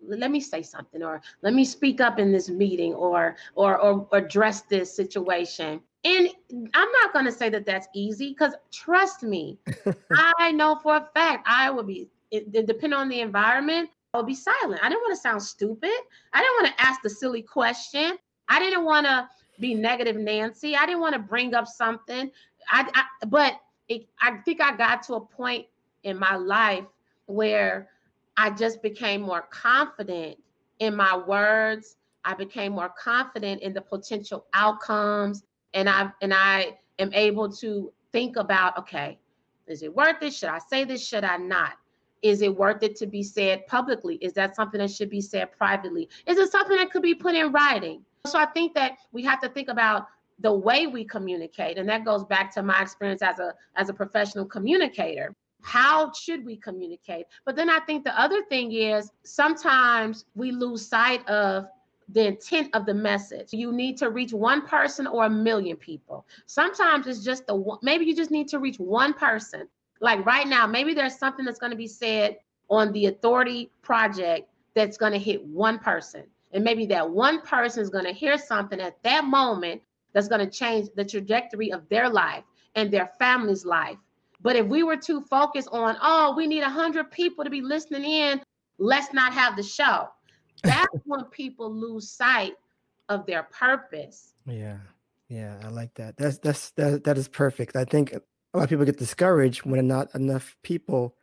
let 0.00 0.30
me 0.30 0.40
say 0.40 0.60
something 0.62 1.02
or 1.02 1.22
let 1.42 1.54
me 1.54 1.64
speak 1.64 2.00
up 2.00 2.18
in 2.18 2.32
this 2.32 2.48
meeting 2.48 2.92
or 2.94 3.36
or 3.54 3.78
or, 3.78 4.08
address 4.12 4.62
this 4.62 4.94
situation 4.94 5.80
and 6.04 6.28
i'm 6.74 6.92
not 7.00 7.12
going 7.12 7.24
to 7.24 7.32
say 7.32 7.48
that 7.48 7.64
that's 7.64 7.86
easy 7.94 8.30
because 8.30 8.54
trust 8.72 9.22
me 9.22 9.58
i 10.38 10.50
know 10.50 10.76
for 10.82 10.96
a 10.96 11.08
fact 11.14 11.46
i 11.48 11.70
would 11.70 11.86
be 11.86 12.08
it, 12.32 12.48
it 12.52 12.66
depend 12.66 12.92
on 12.92 13.08
the 13.08 13.20
environment 13.20 13.88
would 14.14 14.26
be 14.26 14.34
silent. 14.34 14.80
I 14.82 14.88
didn't 14.90 15.00
want 15.02 15.14
to 15.14 15.20
sound 15.20 15.42
stupid. 15.42 15.90
I 16.34 16.40
didn't 16.40 16.62
want 16.62 16.76
to 16.76 16.84
ask 16.84 17.00
the 17.02 17.08
silly 17.08 17.40
question. 17.40 18.18
I 18.48 18.58
didn't 18.58 18.84
want 18.84 19.06
to 19.06 19.28
be 19.58 19.74
negative 19.74 20.16
Nancy. 20.16 20.76
I 20.76 20.84
didn't 20.84 21.00
want 21.00 21.14
to 21.14 21.18
bring 21.18 21.54
up 21.54 21.66
something. 21.66 22.30
I, 22.70 22.88
I 22.94 23.26
but 23.26 23.54
it, 23.88 24.06
I 24.20 24.36
think 24.44 24.60
I 24.60 24.76
got 24.76 25.02
to 25.04 25.14
a 25.14 25.20
point 25.20 25.66
in 26.02 26.18
my 26.18 26.36
life 26.36 26.84
where 27.26 27.88
I 28.36 28.50
just 28.50 28.82
became 28.82 29.22
more 29.22 29.42
confident 29.50 30.36
in 30.78 30.94
my 30.94 31.16
words. 31.16 31.96
I 32.24 32.34
became 32.34 32.72
more 32.72 32.92
confident 33.02 33.62
in 33.62 33.72
the 33.72 33.80
potential 33.80 34.44
outcomes, 34.52 35.42
and 35.72 35.88
I 35.88 36.12
and 36.20 36.34
I 36.34 36.78
am 36.98 37.12
able 37.14 37.50
to 37.52 37.90
think 38.12 38.36
about 38.36 38.76
okay, 38.78 39.18
is 39.66 39.82
it 39.82 39.94
worth 39.94 40.22
it? 40.22 40.34
Should 40.34 40.50
I 40.50 40.58
say 40.58 40.84
this? 40.84 41.06
Should 41.06 41.24
I 41.24 41.38
not? 41.38 41.72
Is 42.22 42.40
it 42.40 42.56
worth 42.56 42.82
it 42.82 42.96
to 42.96 43.06
be 43.06 43.22
said 43.22 43.66
publicly? 43.66 44.16
Is 44.16 44.32
that 44.34 44.54
something 44.56 44.78
that 44.78 44.90
should 44.90 45.10
be 45.10 45.20
said 45.20 45.52
privately? 45.52 46.08
Is 46.26 46.38
it 46.38 46.50
something 46.50 46.76
that 46.76 46.90
could 46.90 47.02
be 47.02 47.14
put 47.14 47.34
in 47.34 47.52
writing? 47.52 48.04
So 48.26 48.38
I 48.38 48.46
think 48.46 48.74
that 48.74 48.92
we 49.10 49.24
have 49.24 49.40
to 49.40 49.48
think 49.48 49.68
about 49.68 50.06
the 50.42 50.52
way 50.52 50.86
we 50.86 51.04
communicate 51.04 51.78
and 51.78 51.88
that 51.88 52.04
goes 52.04 52.24
back 52.24 52.52
to 52.54 52.62
my 52.62 52.80
experience 52.80 53.22
as 53.22 53.38
a 53.38 53.54
as 53.76 53.88
a 53.88 53.94
professional 53.94 54.44
communicator 54.44 55.34
how 55.62 56.12
should 56.12 56.44
we 56.44 56.56
communicate 56.56 57.26
but 57.44 57.54
then 57.54 57.70
i 57.70 57.78
think 57.80 58.04
the 58.04 58.20
other 58.20 58.42
thing 58.44 58.72
is 58.72 59.10
sometimes 59.24 60.24
we 60.34 60.50
lose 60.50 60.86
sight 60.86 61.26
of 61.28 61.66
the 62.08 62.26
intent 62.26 62.68
of 62.74 62.84
the 62.84 62.94
message 62.94 63.52
you 63.52 63.72
need 63.72 63.96
to 63.96 64.10
reach 64.10 64.32
one 64.32 64.66
person 64.66 65.06
or 65.06 65.26
a 65.26 65.30
million 65.30 65.76
people 65.76 66.26
sometimes 66.46 67.06
it's 67.06 67.24
just 67.24 67.46
the 67.46 67.54
one 67.54 67.78
maybe 67.82 68.04
you 68.04 68.14
just 68.14 68.30
need 68.30 68.48
to 68.48 68.58
reach 68.58 68.78
one 68.78 69.14
person 69.14 69.68
like 70.02 70.26
right 70.26 70.46
now, 70.48 70.66
maybe 70.66 70.94
there's 70.94 71.16
something 71.16 71.44
that's 71.44 71.60
going 71.60 71.70
to 71.70 71.76
be 71.76 71.86
said 71.86 72.36
on 72.68 72.92
the 72.92 73.06
authority 73.06 73.70
project 73.82 74.48
that's 74.74 74.98
going 74.98 75.12
to 75.12 75.18
hit 75.18 75.42
one 75.46 75.78
person. 75.78 76.24
And 76.52 76.64
maybe 76.64 76.84
that 76.86 77.08
one 77.08 77.40
person 77.42 77.82
is 77.82 77.88
going 77.88 78.04
to 78.04 78.12
hear 78.12 78.36
something 78.36 78.80
at 78.80 79.00
that 79.04 79.24
moment 79.24 79.80
that's 80.12 80.28
going 80.28 80.44
to 80.44 80.50
change 80.50 80.88
the 80.96 81.04
trajectory 81.04 81.72
of 81.72 81.88
their 81.88 82.10
life 82.10 82.42
and 82.74 82.90
their 82.90 83.12
family's 83.18 83.64
life. 83.64 83.96
But 84.42 84.56
if 84.56 84.66
we 84.66 84.82
were 84.82 84.96
too 84.96 85.20
focused 85.20 85.68
on, 85.70 85.96
oh, 86.02 86.34
we 86.36 86.48
need 86.48 86.62
100 86.62 87.10
people 87.12 87.44
to 87.44 87.50
be 87.50 87.60
listening 87.60 88.04
in, 88.04 88.42
let's 88.78 89.14
not 89.14 89.32
have 89.32 89.56
the 89.56 89.62
show. 89.62 90.08
That's 90.64 90.88
when 91.04 91.24
people 91.26 91.72
lose 91.72 92.10
sight 92.10 92.54
of 93.08 93.24
their 93.24 93.44
purpose. 93.44 94.34
Yeah. 94.46 94.78
Yeah, 95.28 95.56
I 95.64 95.68
like 95.68 95.94
that. 95.94 96.18
That's 96.18 96.36
that's 96.38 96.72
that 96.72 97.04
that 97.04 97.16
is 97.16 97.26
perfect. 97.26 97.74
I 97.74 97.86
think 97.86 98.12
a 98.52 98.58
lot 98.58 98.64
of 98.64 98.70
people 98.70 98.84
get 98.84 98.98
discouraged 98.98 99.64
when 99.64 99.86
not 99.86 100.14
enough 100.14 100.56
people 100.62 101.16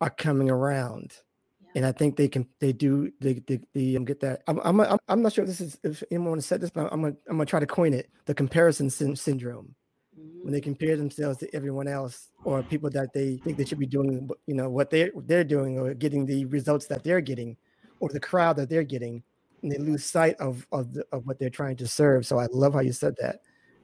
are 0.00 0.10
coming 0.10 0.50
around. 0.50 1.12
Yeah. 1.60 1.70
And 1.76 1.86
I 1.86 1.92
think 1.92 2.16
they 2.16 2.28
can, 2.28 2.46
they 2.58 2.72
do, 2.72 3.12
they, 3.20 3.34
they, 3.46 3.60
they 3.72 3.96
um, 3.96 4.04
get 4.04 4.20
that. 4.20 4.42
I'm, 4.48 4.60
I'm, 4.64 4.80
I'm, 4.80 4.98
I'm 5.08 5.22
not 5.22 5.32
sure 5.32 5.44
if 5.44 5.48
this 5.48 5.60
is, 5.60 5.78
if 5.84 6.02
anyone 6.10 6.40
said 6.40 6.60
this, 6.60 6.70
but 6.70 6.92
I'm 6.92 7.02
gonna, 7.02 7.16
I'm 7.28 7.36
gonna 7.36 7.46
try 7.46 7.60
to 7.60 7.66
coin 7.66 7.94
it 7.94 8.10
the 8.26 8.34
comparison 8.34 8.90
sy- 8.90 9.14
syndrome. 9.14 9.74
Mm-hmm. 10.18 10.44
When 10.44 10.52
they 10.52 10.60
mm. 10.60 10.64
compare 10.64 10.96
themselves 10.96 11.38
to 11.38 11.54
everyone 11.54 11.88
else 11.88 12.30
or 12.44 12.62
people 12.62 12.90
that 12.90 13.12
they 13.14 13.38
think 13.38 13.56
they 13.56 13.64
should 13.64 13.78
be 13.78 13.86
doing, 13.86 14.28
you 14.46 14.54
know, 14.54 14.68
what 14.68 14.90
they're, 14.90 15.10
they're 15.24 15.44
doing 15.44 15.78
or 15.78 15.94
getting 15.94 16.26
the 16.26 16.44
results 16.46 16.86
that 16.86 17.02
they're 17.04 17.22
getting 17.22 17.56
or 18.00 18.08
the 18.10 18.20
crowd 18.20 18.56
that 18.56 18.68
they're 18.68 18.82
getting, 18.82 19.22
and 19.62 19.70
they 19.70 19.78
lose 19.78 20.04
sight 20.04 20.34
of, 20.40 20.66
of, 20.72 20.92
the, 20.92 21.06
of 21.12 21.24
what 21.24 21.38
they're 21.38 21.48
trying 21.48 21.76
to 21.76 21.86
serve. 21.86 22.26
So 22.26 22.38
I 22.38 22.46
love 22.50 22.74
how 22.74 22.80
you 22.80 22.92
said 22.92 23.14
that. 23.20 23.40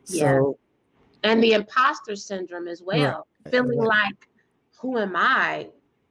Yeah. 0.06 0.24
So 0.24 0.58
and 1.22 1.42
the 1.42 1.52
imposter 1.52 2.16
syndrome 2.16 2.68
as 2.68 2.82
well 2.82 3.26
right. 3.44 3.52
feeling 3.52 3.78
like 3.78 4.28
who 4.78 4.98
am 4.98 5.14
i 5.16 5.68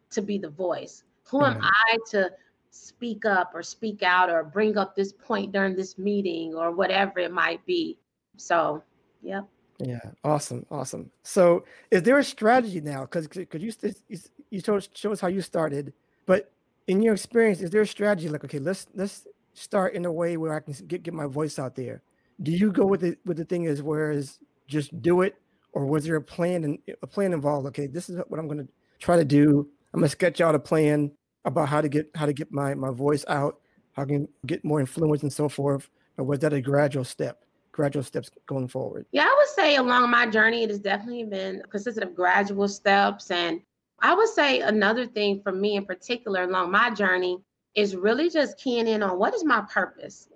to 0.09 0.21
be 0.21 0.37
the 0.37 0.49
voice? 0.49 1.03
Who 1.29 1.43
am 1.43 1.59
i 1.61 1.97
to 2.11 2.31
speak 2.69 3.25
up 3.25 3.51
or 3.53 3.63
speak 3.63 4.03
out 4.03 4.29
or 4.29 4.43
bring 4.43 4.77
up 4.77 4.95
this 4.95 5.11
point 5.11 5.51
during 5.51 5.75
this 5.75 5.97
meeting 5.97 6.53
or 6.53 6.71
whatever 6.71 7.19
it 7.19 7.31
might 7.31 7.65
be? 7.65 7.97
So 8.37 8.83
yeah 9.21 9.41
yeah 9.79 9.99
awesome 10.23 10.65
awesome. 10.71 11.11
So 11.23 11.65
is 11.91 12.03
there 12.03 12.17
a 12.17 12.23
strategy 12.23 12.81
now? 12.81 13.01
Because 13.01 13.27
because 13.27 13.61
you 13.61 13.71
you 14.49 14.61
told 14.61 14.87
show 14.93 15.11
us 15.11 15.19
how 15.19 15.27
you 15.27 15.41
started 15.41 15.93
but 16.25 16.51
in 16.87 17.01
your 17.01 17.13
experience 17.13 17.59
is 17.59 17.69
there 17.69 17.81
a 17.81 17.87
strategy 17.87 18.29
like 18.29 18.45
okay 18.45 18.59
let's 18.59 18.87
let's 18.93 19.27
start 19.53 19.93
in 19.93 20.05
a 20.05 20.11
way 20.11 20.37
where 20.37 20.53
i 20.53 20.59
can 20.61 20.73
get, 20.87 21.03
get 21.03 21.13
my 21.13 21.25
voice 21.25 21.59
out 21.59 21.75
there? 21.75 22.01
Do 22.41 22.51
you 22.51 22.71
go 22.71 22.85
with 22.85 23.03
it 23.03 23.19
with 23.25 23.37
the 23.37 23.45
thing 23.45 23.63
is 23.63 23.81
whereas 23.81 24.39
just 24.67 25.01
do 25.01 25.21
it, 25.21 25.35
or 25.73 25.85
was 25.85 26.05
there 26.05 26.15
a 26.15 26.21
plan 26.21 26.63
and 26.63 26.79
a 27.01 27.07
plan 27.07 27.33
involved? 27.33 27.67
Okay, 27.67 27.87
this 27.87 28.09
is 28.09 28.19
what 28.27 28.39
I'm 28.39 28.47
going 28.47 28.65
to 28.65 28.67
try 28.99 29.15
to 29.15 29.25
do. 29.25 29.67
I'm 29.93 29.99
going 29.99 30.05
to 30.05 30.09
sketch 30.09 30.41
out 30.41 30.55
a 30.55 30.59
plan 30.59 31.11
about 31.45 31.69
how 31.69 31.81
to 31.81 31.89
get 31.89 32.09
how 32.15 32.25
to 32.25 32.33
get 32.33 32.51
my 32.51 32.73
my 32.75 32.91
voice 32.91 33.25
out, 33.27 33.59
how 33.93 34.03
I 34.03 34.05
can 34.05 34.27
get 34.45 34.63
more 34.63 34.79
influence 34.79 35.23
and 35.23 35.31
so 35.31 35.49
forth. 35.49 35.89
Or 36.17 36.25
was 36.25 36.39
that 36.39 36.53
a 36.53 36.61
gradual 36.61 37.03
step? 37.03 37.43
Gradual 37.71 38.03
steps 38.03 38.29
going 38.47 38.67
forward. 38.67 39.05
Yeah, 39.11 39.23
I 39.23 39.35
would 39.37 39.49
say 39.49 39.75
along 39.75 40.09
my 40.09 40.27
journey, 40.27 40.63
it 40.63 40.69
has 40.69 40.79
definitely 40.79 41.25
been 41.25 41.61
consistent 41.69 42.09
of 42.09 42.15
gradual 42.15 42.67
steps. 42.67 43.29
And 43.29 43.61
I 43.99 44.13
would 44.13 44.29
say 44.29 44.61
another 44.61 45.05
thing 45.05 45.41
for 45.41 45.51
me 45.51 45.75
in 45.75 45.85
particular 45.85 46.43
along 46.43 46.71
my 46.71 46.89
journey 46.89 47.37
is 47.75 47.95
really 47.95 48.29
just 48.29 48.57
keying 48.57 48.87
in 48.87 49.03
on 49.03 49.19
what 49.19 49.35
is 49.35 49.45
my 49.45 49.61
purpose? 49.61 50.27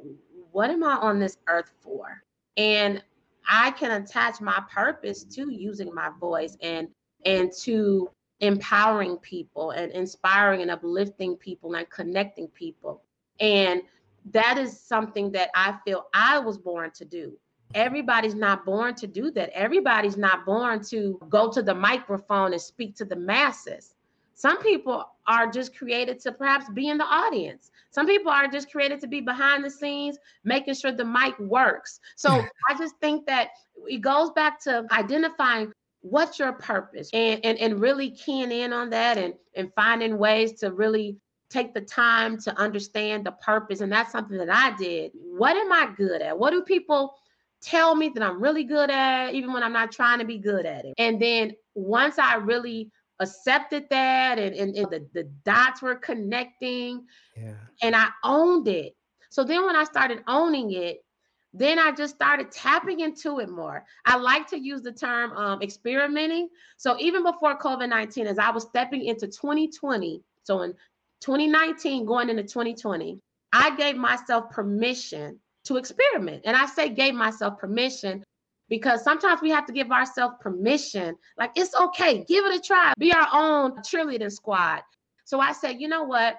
What 0.52 0.70
am 0.70 0.84
I 0.84 0.94
on 0.94 1.20
this 1.20 1.38
earth 1.48 1.72
for? 1.82 2.22
And 2.58 3.04
I 3.52 3.72
can 3.72 4.02
attach 4.02 4.40
my 4.40 4.64
purpose 4.74 5.26
to 5.26 5.52
using 5.52 5.94
my 5.94 6.10
voice 6.20 6.58
and 6.62 6.88
and 7.26 7.52
to 7.62 8.10
empowering 8.40 9.18
people 9.18 9.72
and 9.72 9.92
inspiring 9.92 10.62
and 10.62 10.72
uplifting 10.72 11.36
people 11.36 11.76
and 11.76 11.88
connecting 11.90 12.48
people. 12.48 13.04
And 13.40 13.84
that 14.32 14.58
is 14.58 14.80
something 14.80 15.32
that 15.34 15.50
I 15.54 15.78
feel 15.86 16.08
I 16.14 16.40
was 16.40 16.58
born 16.58 16.92
to 16.96 17.06
do. 17.06 17.38
Everybody's 17.76 18.36
not 18.36 18.66
born 18.66 18.96
to 18.96 19.08
do 19.08 19.32
that. 19.32 19.50
Everybody's 19.50 20.18
not 20.18 20.46
born 20.46 20.84
to 20.86 21.20
go 21.30 21.52
to 21.52 21.62
the 21.62 21.76
microphone 21.76 22.54
and 22.54 22.62
speak 22.62 22.96
to 22.96 23.06
the 23.06 23.16
masses. 23.16 23.96
Some 24.34 24.62
people 24.62 25.06
are 25.28 25.52
just 25.52 25.78
created 25.78 26.20
to 26.22 26.32
perhaps 26.32 26.70
be 26.74 26.90
in 26.90 26.98
the 26.98 27.06
audience. 27.06 27.72
Some 27.92 28.08
people 28.08 28.32
are 28.32 28.48
just 28.48 28.72
created 28.72 29.00
to 29.02 29.08
be 29.08 29.22
behind 29.22 29.64
the 29.64 29.70
scenes, 29.70 30.18
making 30.44 30.74
sure 30.76 30.92
the 30.92 31.06
mic 31.06 31.38
works. 31.40 32.00
So 32.16 32.30
I 32.70 32.78
just 32.78 32.96
think 33.02 33.26
that 33.28 33.50
it 33.88 34.02
goes 34.02 34.32
back 34.32 34.60
to 34.64 34.86
identifying 34.92 35.72
what's 36.02 36.40
your 36.40 36.54
purpose 36.54 37.10
and, 37.14 37.40
and, 37.44 37.58
and 37.60 37.80
really 37.80 38.12
keying 38.12 38.52
in 38.52 38.74
on 38.74 38.90
that 38.90 39.18
and, 39.18 39.34
and 39.56 39.72
finding 39.76 40.18
ways 40.18 40.54
to 40.54 40.72
really 40.72 41.18
take 41.50 41.74
the 41.74 41.82
time 41.82 42.40
to 42.40 42.58
understand 42.58 43.26
the 43.26 43.34
purpose. 43.34 43.82
And 43.82 43.92
that's 43.92 44.12
something 44.12 44.38
that 44.38 44.50
I 44.50 44.76
did. 44.78 45.12
What 45.14 45.56
am 45.58 45.72
I 45.72 45.92
good 45.96 46.22
at? 46.22 46.38
What 46.38 46.52
do 46.52 46.64
people 46.64 47.14
tell 47.62 47.94
me 47.94 48.10
that 48.16 48.24
I'm 48.24 48.42
really 48.42 48.64
good 48.64 48.90
at, 48.90 49.34
even 49.34 49.54
when 49.54 49.62
I'm 49.62 49.74
not 49.74 49.92
trying 49.92 50.20
to 50.20 50.26
be 50.26 50.40
good 50.40 50.66
at 50.66 50.86
it? 50.86 50.94
And 50.98 51.22
then 51.22 51.52
once 51.76 52.18
I 52.18 52.36
really 52.36 52.90
accepted 53.22 53.86
that 53.90 54.40
and, 54.40 54.56
and, 54.56 54.76
and 54.76 54.90
the, 54.90 55.08
the 55.14 55.24
dots 55.46 55.82
were 55.82 55.96
connecting 55.96 57.06
yeah. 57.38 57.54
and 57.82 57.96
I 57.96 58.10
owned 58.24 58.68
it. 58.68 58.96
So 59.30 59.44
then 59.44 59.66
when 59.66 59.76
I 59.76 59.86
started 59.86 60.24
owning 60.28 60.74
it, 60.74 61.06
then 61.54 61.80
I 61.80 61.92
just 61.92 62.16
started 62.16 62.52
tapping 62.52 63.02
into 63.02 63.40
it 63.40 63.50
more. 63.50 63.86
I 64.06 64.18
like 64.18 64.48
to 64.48 64.60
use 64.60 64.82
the 64.82 64.92
term 64.92 65.32
um, 65.34 65.62
experimenting. 65.62 66.50
So 66.78 66.98
even 67.00 67.24
before 67.24 67.58
COVID 67.58 67.90
19, 67.90 68.28
as 68.28 68.40
I 68.40 68.52
was 68.52 68.64
stepping 68.64 69.06
into 69.06 69.28
2020, 69.28 70.22
so 70.44 70.62
in 70.62 70.74
2019, 71.22 72.06
going 72.06 72.30
into 72.30 72.44
2020, 72.44 73.20
I 73.54 73.76
gave 73.76 73.98
myself 73.98 74.50
permission 74.50 75.40
to 75.66 75.78
experiment. 75.78 76.44
And 76.46 76.56
I 76.56 76.66
say 76.66 76.90
gave 76.90 77.14
myself 77.14 77.60
permission 77.60 78.24
because 78.72 79.04
sometimes 79.04 79.42
we 79.42 79.50
have 79.50 79.66
to 79.66 79.74
give 79.74 79.92
ourselves 79.92 80.36
permission. 80.40 81.18
Like, 81.38 81.52
it's 81.58 81.76
okay, 81.76 82.24
give 82.24 82.46
it 82.46 82.56
a 82.56 82.60
try, 82.62 82.94
be 82.98 83.12
our 83.12 83.28
own 83.34 83.74
cheerleading 83.84 84.32
squad. 84.32 84.82
So 85.26 85.42
I 85.42 85.52
said, 85.52 85.82
you 85.82 85.90
know 85.90 86.04
what? 86.04 86.38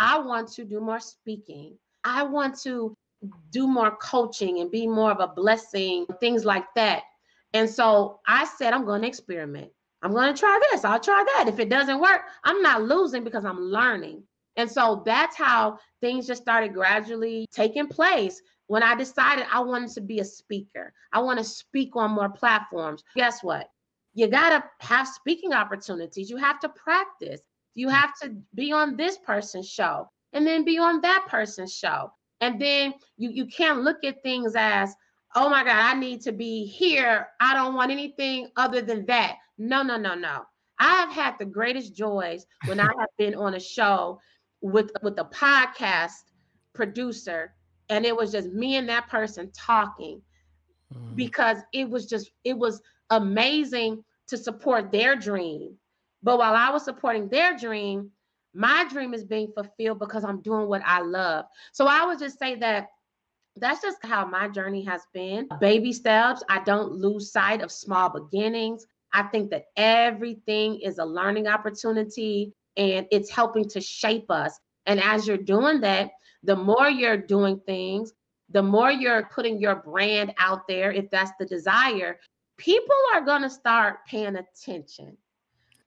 I 0.00 0.18
want 0.18 0.50
to 0.54 0.64
do 0.64 0.80
more 0.80 0.98
speaking. 0.98 1.78
I 2.02 2.24
want 2.24 2.58
to 2.62 2.96
do 3.52 3.68
more 3.68 3.96
coaching 3.96 4.58
and 4.58 4.72
be 4.72 4.88
more 4.88 5.12
of 5.12 5.20
a 5.20 5.32
blessing, 5.32 6.04
things 6.18 6.44
like 6.44 6.64
that. 6.74 7.04
And 7.54 7.70
so 7.70 8.18
I 8.26 8.44
said, 8.44 8.72
I'm 8.72 8.84
going 8.84 9.02
to 9.02 9.08
experiment. 9.08 9.70
I'm 10.02 10.12
going 10.12 10.34
to 10.34 10.38
try 10.38 10.60
this. 10.72 10.84
I'll 10.84 11.00
try 11.00 11.24
that. 11.36 11.46
If 11.46 11.60
it 11.60 11.68
doesn't 11.68 12.00
work, 12.00 12.22
I'm 12.42 12.60
not 12.60 12.82
losing 12.82 13.22
because 13.22 13.44
I'm 13.44 13.60
learning. 13.60 14.24
And 14.56 14.68
so 14.68 15.04
that's 15.06 15.36
how 15.36 15.78
things 16.00 16.26
just 16.26 16.42
started 16.42 16.74
gradually 16.74 17.46
taking 17.52 17.86
place 17.86 18.42
when 18.68 18.82
I 18.82 18.94
decided 18.94 19.46
I 19.50 19.60
wanted 19.60 19.90
to 19.92 20.00
be 20.00 20.20
a 20.20 20.24
speaker, 20.24 20.92
I 21.12 21.20
want 21.20 21.38
to 21.38 21.44
speak 21.44 21.96
on 21.96 22.12
more 22.12 22.28
platforms. 22.28 23.02
Guess 23.16 23.42
what? 23.42 23.68
You 24.14 24.28
got 24.28 24.50
to 24.50 24.86
have 24.86 25.08
speaking 25.08 25.52
opportunities. 25.52 26.30
You 26.30 26.36
have 26.36 26.60
to 26.60 26.68
practice. 26.68 27.40
You 27.74 27.88
have 27.88 28.10
to 28.22 28.36
be 28.54 28.72
on 28.72 28.96
this 28.96 29.18
person's 29.18 29.68
show 29.68 30.08
and 30.32 30.46
then 30.46 30.64
be 30.64 30.78
on 30.78 31.00
that 31.00 31.26
person's 31.28 31.74
show. 31.74 32.12
And 32.40 32.60
then 32.60 32.94
you, 33.16 33.30
you 33.30 33.46
can't 33.46 33.82
look 33.82 34.04
at 34.04 34.22
things 34.22 34.54
as, 34.56 34.94
oh 35.34 35.48
my 35.48 35.64
God, 35.64 35.76
I 35.76 35.94
need 35.94 36.20
to 36.22 36.32
be 36.32 36.66
here. 36.66 37.28
I 37.40 37.54
don't 37.54 37.74
want 37.74 37.90
anything 37.90 38.48
other 38.56 38.82
than 38.82 39.06
that. 39.06 39.36
No, 39.56 39.82
no, 39.82 39.96
no, 39.96 40.14
no. 40.14 40.42
I 40.78 40.94
have 40.96 41.10
had 41.10 41.34
the 41.38 41.44
greatest 41.46 41.96
joys 41.96 42.44
when 42.66 42.80
I 42.80 42.84
have 42.98 43.08
been 43.16 43.34
on 43.34 43.54
a 43.54 43.60
show 43.60 44.20
with 44.60 44.90
with 45.02 45.18
a 45.18 45.24
podcast 45.24 46.32
producer 46.74 47.54
and 47.88 48.04
it 48.04 48.16
was 48.16 48.32
just 48.32 48.48
me 48.52 48.76
and 48.76 48.88
that 48.88 49.08
person 49.08 49.50
talking 49.54 50.20
mm. 50.94 51.16
because 51.16 51.58
it 51.72 51.88
was 51.88 52.06
just 52.06 52.30
it 52.44 52.56
was 52.56 52.82
amazing 53.10 54.04
to 54.28 54.36
support 54.36 54.92
their 54.92 55.16
dream. 55.16 55.74
But 56.22 56.38
while 56.38 56.54
i 56.54 56.70
was 56.70 56.84
supporting 56.84 57.28
their 57.28 57.56
dream 57.56 58.10
my 58.54 58.86
dream 58.90 59.14
is 59.14 59.24
being 59.24 59.52
fulfilled 59.54 59.98
because 59.98 60.24
i'm 60.24 60.40
doing 60.40 60.68
what 60.68 60.82
i 60.84 61.00
love. 61.00 61.46
So 61.72 61.86
i 61.86 62.04
would 62.04 62.18
just 62.18 62.38
say 62.38 62.56
that 62.56 62.88
that's 63.56 63.82
just 63.82 63.98
how 64.04 64.24
my 64.24 64.48
journey 64.48 64.84
has 64.84 65.02
been. 65.12 65.48
Baby 65.60 65.92
steps 65.92 66.42
i 66.48 66.62
don't 66.64 66.92
lose 66.92 67.32
sight 67.32 67.62
of 67.62 67.72
small 67.72 68.08
beginnings. 68.10 68.86
I 69.12 69.22
think 69.24 69.50
that 69.50 69.64
everything 69.76 70.80
is 70.80 70.98
a 70.98 71.04
learning 71.04 71.46
opportunity 71.46 72.52
and 72.76 73.06
it's 73.10 73.30
helping 73.30 73.68
to 73.70 73.80
shape 73.80 74.30
us. 74.30 74.58
And 74.86 75.02
as 75.02 75.26
you're 75.26 75.36
doing 75.36 75.80
that 75.80 76.10
the 76.42 76.56
more 76.56 76.88
you're 76.88 77.16
doing 77.16 77.60
things, 77.66 78.12
the 78.50 78.62
more 78.62 78.90
you're 78.90 79.28
putting 79.32 79.60
your 79.60 79.76
brand 79.76 80.32
out 80.38 80.66
there, 80.68 80.92
if 80.92 81.10
that's 81.10 81.32
the 81.38 81.46
desire, 81.46 82.18
people 82.56 82.96
are 83.14 83.20
going 83.24 83.42
to 83.42 83.50
start 83.50 84.06
paying 84.06 84.36
attention. 84.36 85.16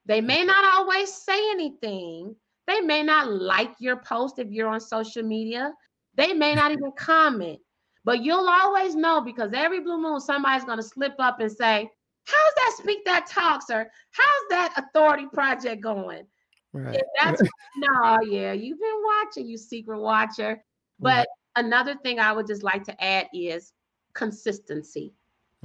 They 0.06 0.22
may 0.22 0.44
not 0.44 0.64
always 0.76 1.14
say 1.14 1.52
anything. 1.52 2.36
They 2.68 2.82
may 2.82 3.04
not 3.04 3.32
like 3.32 3.72
your 3.80 3.98
post 3.98 4.40
if 4.40 4.50
you're 4.50 4.70
on 4.70 4.80
social 4.80 5.24
media. 5.24 5.74
They 6.16 6.34
may 6.34 6.56
not 6.56 6.72
even 6.72 6.92
comment, 6.98 7.60
but 8.04 8.24
you'll 8.24 8.48
always 8.50 8.96
know 8.96 9.22
because 9.22 9.54
every 9.54 9.80
blue 9.80 10.02
moon, 10.02 10.20
somebody's 10.20 10.66
going 10.66 10.78
to 10.78 10.84
slip 10.84 11.16
up 11.20 11.40
and 11.40 11.52
say, 11.52 11.90
How's 12.26 12.54
that 12.56 12.76
Speak 12.78 13.04
That 13.06 13.26
Talk, 13.26 13.64
sir? 13.66 13.90
How's 14.12 14.50
that 14.50 14.74
authority 14.78 15.26
project 15.34 15.82
going? 15.82 16.26
Right. 16.74 17.02
that's 17.22 17.42
no, 17.78 18.22
yeah, 18.22 18.54
you've 18.54 18.80
been 18.80 19.04
watching, 19.04 19.48
you 19.48 19.58
secret 19.58 20.00
watcher. 20.00 20.64
But 21.00 21.18
right. 21.18 21.28
another 21.56 21.96
thing 21.96 22.20
I 22.20 22.32
would 22.32 22.48
just 22.48 22.64
like 22.64 22.84
to 22.86 23.04
add 23.04 23.28
is 23.34 23.74
consistency. 24.14 25.14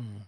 Mm. 0.01 0.23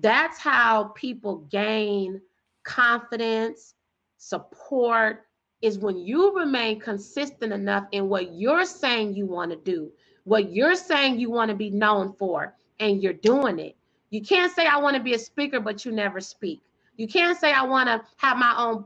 That's 0.00 0.38
how 0.38 0.92
people 0.94 1.38
gain 1.50 2.20
confidence, 2.62 3.74
support, 4.18 5.26
is 5.62 5.78
when 5.78 5.98
you 5.98 6.36
remain 6.36 6.80
consistent 6.80 7.52
enough 7.52 7.84
in 7.92 8.08
what 8.08 8.32
you're 8.34 8.64
saying 8.64 9.14
you 9.14 9.26
want 9.26 9.50
to 9.50 9.56
do, 9.56 9.90
what 10.24 10.52
you're 10.52 10.76
saying 10.76 11.18
you 11.18 11.30
want 11.30 11.50
to 11.50 11.56
be 11.56 11.70
known 11.70 12.12
for, 12.14 12.54
and 12.78 13.02
you're 13.02 13.12
doing 13.12 13.58
it. 13.58 13.76
You 14.10 14.22
can't 14.22 14.52
say, 14.52 14.66
I 14.66 14.78
want 14.78 14.96
to 14.96 15.02
be 15.02 15.14
a 15.14 15.18
speaker, 15.18 15.60
but 15.60 15.84
you 15.84 15.92
never 15.92 16.20
speak. 16.20 16.62
You 16.96 17.06
can't 17.06 17.38
say, 17.38 17.52
I 17.52 17.62
want 17.62 17.88
to 17.88 18.02
have 18.16 18.36
my 18.36 18.54
own 18.56 18.84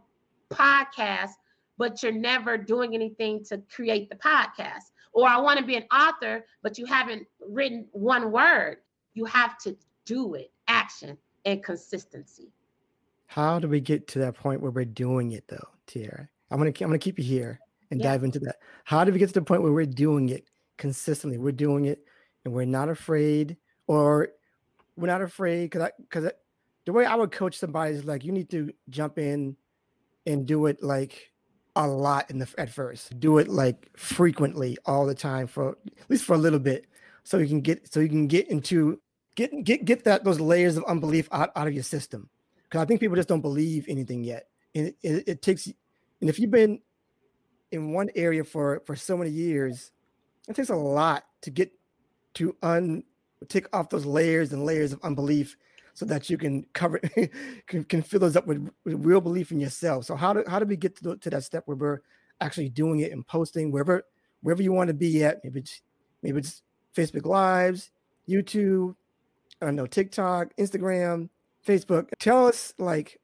podcast, 0.54 1.32
but 1.78 2.02
you're 2.02 2.12
never 2.12 2.56
doing 2.56 2.94
anything 2.94 3.44
to 3.46 3.62
create 3.74 4.08
the 4.08 4.16
podcast. 4.16 4.90
Or 5.12 5.28
I 5.28 5.38
want 5.38 5.60
to 5.60 5.64
be 5.64 5.76
an 5.76 5.84
author, 5.92 6.44
but 6.62 6.78
you 6.78 6.86
haven't 6.86 7.26
written 7.48 7.86
one 7.92 8.32
word. 8.32 8.78
You 9.14 9.24
have 9.26 9.58
to 9.58 9.76
do 10.04 10.34
it, 10.34 10.50
action 10.66 11.16
and 11.44 11.62
consistency. 11.62 12.52
How 13.26 13.58
do 13.58 13.68
we 13.68 13.80
get 13.80 14.06
to 14.08 14.18
that 14.20 14.34
point 14.34 14.60
where 14.60 14.70
we're 14.70 14.84
doing 14.84 15.32
it 15.32 15.44
though, 15.48 15.68
Tiara? 15.86 16.28
I'm 16.50 16.58
gonna 16.58 16.70
I'm 16.70 16.88
gonna 16.88 16.98
keep 16.98 17.18
you 17.18 17.24
here 17.24 17.60
and 17.90 18.00
yeah. 18.00 18.12
dive 18.12 18.24
into 18.24 18.38
that. 18.40 18.56
How 18.84 19.04
do 19.04 19.12
we 19.12 19.18
get 19.18 19.28
to 19.28 19.34
the 19.34 19.42
point 19.42 19.62
where 19.62 19.72
we're 19.72 19.86
doing 19.86 20.28
it 20.28 20.48
consistently? 20.78 21.38
We're 21.38 21.52
doing 21.52 21.86
it 21.86 22.04
and 22.44 22.52
we're 22.52 22.64
not 22.64 22.88
afraid, 22.88 23.56
or 23.86 24.28
we're 24.96 25.08
not 25.08 25.22
afraid 25.22 25.64
because 25.64 25.82
I 25.82 25.90
because 25.98 26.30
the 26.86 26.92
way 26.92 27.06
I 27.06 27.14
would 27.14 27.32
coach 27.32 27.58
somebody 27.58 27.94
is 27.94 28.04
like 28.04 28.24
you 28.24 28.32
need 28.32 28.50
to 28.50 28.72
jump 28.90 29.18
in 29.18 29.56
and 30.26 30.46
do 30.46 30.66
it 30.66 30.82
like 30.82 31.30
a 31.76 31.86
lot 31.86 32.30
in 32.30 32.38
the 32.38 32.48
at 32.58 32.70
first. 32.70 33.18
Do 33.20 33.38
it 33.38 33.48
like 33.48 33.90
frequently 33.96 34.78
all 34.86 35.06
the 35.06 35.14
time 35.14 35.46
for 35.46 35.70
at 35.70 36.10
least 36.10 36.24
for 36.24 36.34
a 36.34 36.38
little 36.38 36.58
bit, 36.58 36.86
so 37.24 37.38
you 37.38 37.46
can 37.46 37.60
get 37.60 37.92
so 37.92 38.00
you 38.00 38.08
can 38.08 38.26
get 38.26 38.48
into 38.48 39.00
get 39.34 39.64
get 39.64 39.84
get 39.84 40.04
that 40.04 40.24
those 40.24 40.40
layers 40.40 40.76
of 40.76 40.84
unbelief 40.84 41.28
out, 41.32 41.50
out 41.56 41.66
of 41.66 41.74
your 41.74 41.82
system. 41.82 42.28
Because 42.64 42.82
I 42.82 42.84
think 42.86 43.00
people 43.00 43.16
just 43.16 43.28
don't 43.28 43.40
believe 43.40 43.86
anything 43.88 44.24
yet, 44.24 44.48
and 44.74 44.88
it, 44.88 44.96
it, 45.02 45.24
it 45.26 45.42
takes. 45.42 45.66
And 45.66 46.30
if 46.30 46.38
you've 46.38 46.50
been 46.50 46.80
in 47.72 47.92
one 47.92 48.10
area 48.14 48.44
for 48.44 48.82
for 48.86 48.96
so 48.96 49.16
many 49.16 49.30
years, 49.30 49.90
it 50.48 50.56
takes 50.56 50.70
a 50.70 50.76
lot 50.76 51.24
to 51.42 51.50
get 51.50 51.72
to 52.34 52.56
un 52.62 53.02
take 53.48 53.66
off 53.76 53.90
those 53.90 54.06
layers 54.06 54.52
and 54.52 54.64
layers 54.64 54.92
of 54.92 55.00
unbelief 55.02 55.56
so 55.94 56.04
that 56.04 56.28
you 56.28 56.36
can 56.36 56.66
cover 56.72 56.98
can, 57.66 57.84
can 57.84 58.02
fill 58.02 58.20
those 58.20 58.36
up 58.36 58.46
with, 58.46 58.68
with, 58.84 59.04
real 59.04 59.20
belief 59.20 59.52
in 59.52 59.60
yourself. 59.60 60.04
So 60.04 60.16
how 60.16 60.32
do 60.32 60.44
how 60.46 60.58
do 60.58 60.66
we 60.66 60.76
get 60.76 60.96
to, 60.96 61.04
the, 61.04 61.16
to 61.16 61.30
that 61.30 61.44
step 61.44 61.62
where 61.66 61.76
we're 61.76 62.00
actually 62.40 62.68
doing 62.68 63.00
it 63.00 63.12
and 63.12 63.26
posting 63.26 63.70
wherever 63.70 64.04
wherever 64.42 64.62
you 64.62 64.72
want 64.72 64.88
to 64.88 64.94
be 64.94 65.24
at? 65.24 65.42
Maybe 65.42 65.60
it's 65.60 65.80
maybe 66.22 66.38
it's 66.38 66.62
Facebook 66.94 67.24
Lives, 67.24 67.90
YouTube, 68.28 68.94
I 69.62 69.66
don't 69.66 69.76
know, 69.76 69.86
TikTok, 69.86 70.54
Instagram, 70.56 71.28
Facebook. 71.66 72.08
Tell 72.18 72.46
us 72.46 72.74
like 72.76 73.20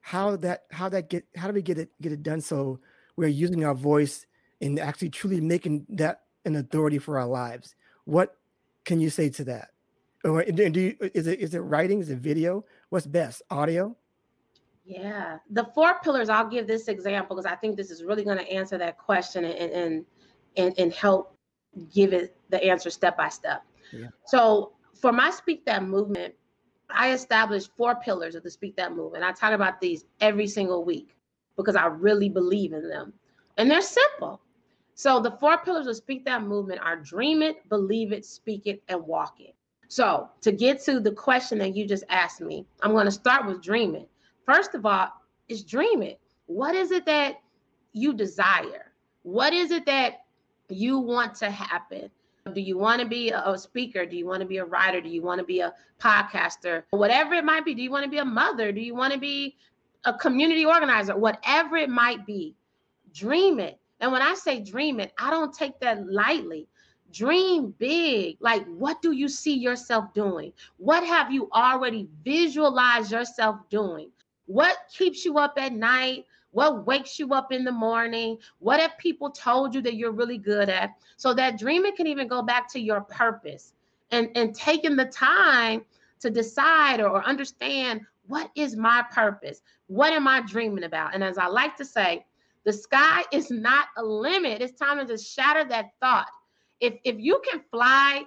how 0.00 0.36
that 0.36 0.64
how 0.70 0.88
that 0.88 1.10
get 1.10 1.24
how 1.36 1.48
do 1.48 1.54
we 1.54 1.62
get 1.62 1.78
it 1.78 1.90
get 2.00 2.12
it 2.12 2.22
done 2.22 2.40
so 2.40 2.80
we're 3.16 3.28
using 3.28 3.64
our 3.64 3.74
voice 3.74 4.26
and 4.60 4.80
actually 4.80 5.10
truly 5.10 5.40
making 5.40 5.86
that 5.90 6.22
an 6.44 6.56
authority 6.56 6.98
for 6.98 7.18
our 7.18 7.26
lives. 7.26 7.74
What 8.04 8.36
can 8.84 9.00
you 9.00 9.10
say 9.10 9.28
to 9.30 9.44
that? 9.44 9.68
Or 10.24 10.42
do 10.42 10.80
you, 10.80 10.96
uh, 11.02 11.08
is 11.14 11.26
it 11.26 11.40
is 11.40 11.54
it 11.54 11.60
writing? 11.60 12.00
Is 12.00 12.10
it 12.10 12.18
video? 12.18 12.64
What's 12.88 13.06
best? 13.06 13.42
Audio? 13.50 13.96
Yeah, 14.84 15.38
the 15.50 15.64
four 15.74 16.00
pillars. 16.02 16.28
I'll 16.28 16.48
give 16.48 16.66
this 16.66 16.88
example 16.88 17.36
because 17.36 17.50
I 17.50 17.56
think 17.56 17.76
this 17.76 17.90
is 17.90 18.02
really 18.02 18.24
going 18.24 18.38
to 18.38 18.50
answer 18.50 18.78
that 18.78 18.98
question 18.98 19.44
and 19.44 19.70
and 19.72 20.04
and, 20.56 20.78
and 20.78 20.92
help 20.92 21.36
give 21.92 22.12
it 22.12 22.36
the 22.50 22.62
answer 22.62 22.90
step 22.90 23.16
by 23.16 23.28
step. 23.28 23.64
Yeah. 23.92 24.08
So 24.26 24.72
for 25.00 25.12
my 25.12 25.30
Speak 25.30 25.64
That 25.66 25.84
movement, 25.84 26.34
I 26.90 27.12
established 27.12 27.70
four 27.76 27.96
pillars 27.96 28.34
of 28.34 28.42
the 28.42 28.50
Speak 28.50 28.76
That 28.76 28.94
movement. 28.94 29.24
I 29.24 29.32
talk 29.32 29.52
about 29.52 29.80
these 29.80 30.04
every 30.20 30.46
single 30.46 30.84
week 30.84 31.16
because 31.56 31.76
I 31.76 31.86
really 31.86 32.28
believe 32.28 32.72
in 32.72 32.88
them. 32.88 33.12
And 33.58 33.70
they're 33.70 33.82
simple. 33.82 34.40
So 34.94 35.20
the 35.20 35.32
four 35.32 35.58
pillars 35.58 35.86
of 35.86 35.96
Speak 35.96 36.24
That 36.24 36.42
movement 36.42 36.80
are 36.82 36.96
dream 36.96 37.42
it, 37.42 37.68
believe 37.68 38.12
it, 38.12 38.24
speak 38.24 38.66
it, 38.66 38.82
and 38.88 39.04
walk 39.04 39.40
it. 39.40 39.54
So 39.88 40.28
to 40.40 40.52
get 40.52 40.82
to 40.84 41.00
the 41.00 41.12
question 41.12 41.58
that 41.58 41.76
you 41.76 41.86
just 41.86 42.04
asked 42.08 42.40
me, 42.40 42.66
I'm 42.82 42.92
going 42.92 43.06
to 43.06 43.10
start 43.10 43.46
with 43.46 43.62
dreaming. 43.62 44.06
First 44.46 44.74
of 44.74 44.84
all, 44.84 45.08
is 45.48 45.62
dreaming. 45.62 46.16
What 46.46 46.74
is 46.74 46.90
it 46.90 47.06
that 47.06 47.40
you 47.92 48.12
desire? 48.12 48.92
What 49.22 49.52
is 49.52 49.70
it 49.70 49.86
that 49.86 50.24
you 50.68 50.98
want 50.98 51.34
to 51.36 51.50
happen? 51.50 52.10
Do 52.52 52.60
you 52.60 52.76
want 52.76 53.00
to 53.00 53.08
be 53.08 53.30
a 53.30 53.56
speaker? 53.56 54.04
Do 54.04 54.16
you 54.16 54.26
want 54.26 54.40
to 54.40 54.46
be 54.46 54.58
a 54.58 54.64
writer? 54.64 55.00
Do 55.00 55.08
you 55.08 55.22
want 55.22 55.38
to 55.38 55.44
be 55.44 55.60
a 55.60 55.72
podcaster? 55.98 56.82
Whatever 56.90 57.34
it 57.34 57.44
might 57.44 57.64
be. 57.64 57.74
Do 57.74 57.82
you 57.82 57.90
want 57.90 58.04
to 58.04 58.10
be 58.10 58.18
a 58.18 58.24
mother? 58.24 58.70
Do 58.70 58.82
you 58.82 58.94
want 58.94 59.14
to 59.14 59.18
be 59.18 59.56
a 60.04 60.12
community 60.12 60.66
organizer? 60.66 61.16
Whatever 61.16 61.76
it 61.76 61.88
might 61.88 62.26
be, 62.26 62.54
dream 63.14 63.60
it. 63.60 63.78
And 64.00 64.12
when 64.12 64.20
I 64.20 64.34
say 64.34 64.60
dream 64.60 65.00
it, 65.00 65.14
I 65.18 65.30
don't 65.30 65.54
take 65.54 65.80
that 65.80 66.06
lightly. 66.06 66.68
Dream 67.14 67.72
big. 67.78 68.36
Like, 68.40 68.66
what 68.66 69.00
do 69.00 69.12
you 69.12 69.28
see 69.28 69.54
yourself 69.54 70.12
doing? 70.14 70.52
What 70.78 71.06
have 71.06 71.30
you 71.30 71.48
already 71.52 72.08
visualized 72.24 73.12
yourself 73.12 73.56
doing? 73.70 74.10
What 74.46 74.76
keeps 74.92 75.24
you 75.24 75.38
up 75.38 75.54
at 75.56 75.72
night? 75.72 76.26
What 76.50 76.86
wakes 76.86 77.18
you 77.18 77.32
up 77.32 77.52
in 77.52 77.62
the 77.62 77.72
morning? 77.72 78.38
What 78.58 78.80
have 78.80 78.98
people 78.98 79.30
told 79.30 79.76
you 79.76 79.80
that 79.82 79.94
you're 79.94 80.10
really 80.10 80.38
good 80.38 80.68
at? 80.68 80.90
So 81.16 81.32
that 81.34 81.56
dreaming 81.56 81.94
can 81.96 82.08
even 82.08 82.26
go 82.26 82.42
back 82.42 82.68
to 82.72 82.80
your 82.80 83.02
purpose 83.02 83.74
and, 84.10 84.28
and 84.34 84.52
taking 84.52 84.96
the 84.96 85.06
time 85.06 85.84
to 86.18 86.30
decide 86.30 87.00
or, 87.00 87.10
or 87.10 87.24
understand 87.24 88.00
what 88.26 88.50
is 88.56 88.74
my 88.74 89.04
purpose? 89.12 89.62
What 89.86 90.12
am 90.12 90.26
I 90.26 90.40
dreaming 90.40 90.84
about? 90.84 91.14
And 91.14 91.22
as 91.22 91.38
I 91.38 91.46
like 91.46 91.76
to 91.76 91.84
say, 91.84 92.24
the 92.64 92.72
sky 92.72 93.22
is 93.30 93.50
not 93.50 93.86
a 93.96 94.02
limit. 94.02 94.62
It's 94.62 94.78
time 94.78 94.98
to 94.98 95.04
just 95.04 95.32
shatter 95.32 95.64
that 95.68 95.90
thought. 96.00 96.28
If 96.80 96.94
if 97.04 97.16
you 97.18 97.40
can 97.50 97.62
fly 97.70 98.24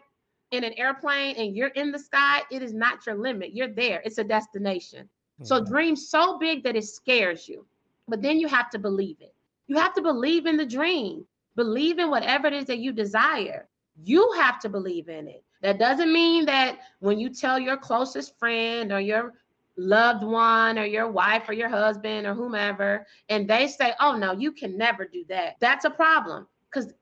in 0.52 0.64
an 0.64 0.74
airplane 0.78 1.36
and 1.36 1.56
you're 1.56 1.70
in 1.70 1.92
the 1.92 2.00
sky, 2.00 2.42
it 2.52 2.62
is 2.62 2.74
not 2.74 3.06
your 3.06 3.16
limit. 3.16 3.54
You're 3.54 3.74
there. 3.74 4.02
It's 4.06 4.18
a 4.18 4.24
destination. 4.24 5.04
Mm-hmm. 5.04 5.46
So 5.46 5.64
dream 5.64 5.96
so 5.96 6.38
big 6.38 6.64
that 6.64 6.76
it 6.76 6.86
scares 6.86 7.48
you. 7.48 7.66
But 8.08 8.22
then 8.22 8.40
you 8.40 8.48
have 8.48 8.70
to 8.70 8.80
believe 8.80 9.18
it. 9.20 9.34
You 9.68 9.78
have 9.78 9.94
to 9.96 10.02
believe 10.02 10.46
in 10.46 10.56
the 10.56 10.66
dream, 10.66 11.26
believe 11.58 12.00
in 12.00 12.10
whatever 12.10 12.48
it 12.48 12.54
is 12.54 12.66
that 12.66 12.80
you 12.80 12.94
desire. 12.94 13.68
You 14.04 14.32
have 14.38 14.60
to 14.62 14.70
believe 14.70 15.10
in 15.10 15.28
it. 15.28 15.44
That 15.62 15.80
doesn't 15.80 16.14
mean 16.14 16.46
that 16.46 16.78
when 17.00 17.20
you 17.20 17.30
tell 17.30 17.60
your 17.60 17.76
closest 17.76 18.38
friend 18.40 18.92
or 18.94 19.02
your 19.02 19.34
loved 19.76 20.24
one 20.24 20.80
or 20.80 20.86
your 20.86 21.10
wife 21.10 21.50
or 21.50 21.54
your 21.54 21.68
husband 21.68 22.26
or 22.26 22.34
whomever, 22.34 23.06
and 23.28 23.48
they 23.48 23.68
say, 23.68 23.94
oh, 24.00 24.16
no, 24.16 24.32
you 24.32 24.52
can 24.52 24.78
never 24.78 25.06
do 25.06 25.26
that. 25.28 25.56
That's 25.60 25.86
a 25.86 25.90
problem 25.90 26.48
because. 26.72 26.94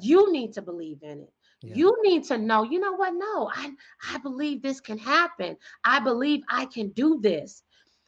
You 0.00 0.32
need 0.32 0.52
to 0.54 0.62
believe 0.62 1.02
in 1.02 1.20
it. 1.20 1.32
Yeah. 1.62 1.74
You 1.74 1.96
need 2.02 2.24
to 2.24 2.38
know, 2.38 2.64
you 2.64 2.80
know 2.80 2.92
what? 2.92 3.14
No, 3.14 3.50
I, 3.54 3.70
I 4.10 4.18
believe 4.18 4.62
this 4.62 4.80
can 4.80 4.98
happen. 4.98 5.56
I 5.84 6.00
believe 6.00 6.42
I 6.48 6.66
can 6.66 6.90
do 6.90 7.20
this. 7.20 7.62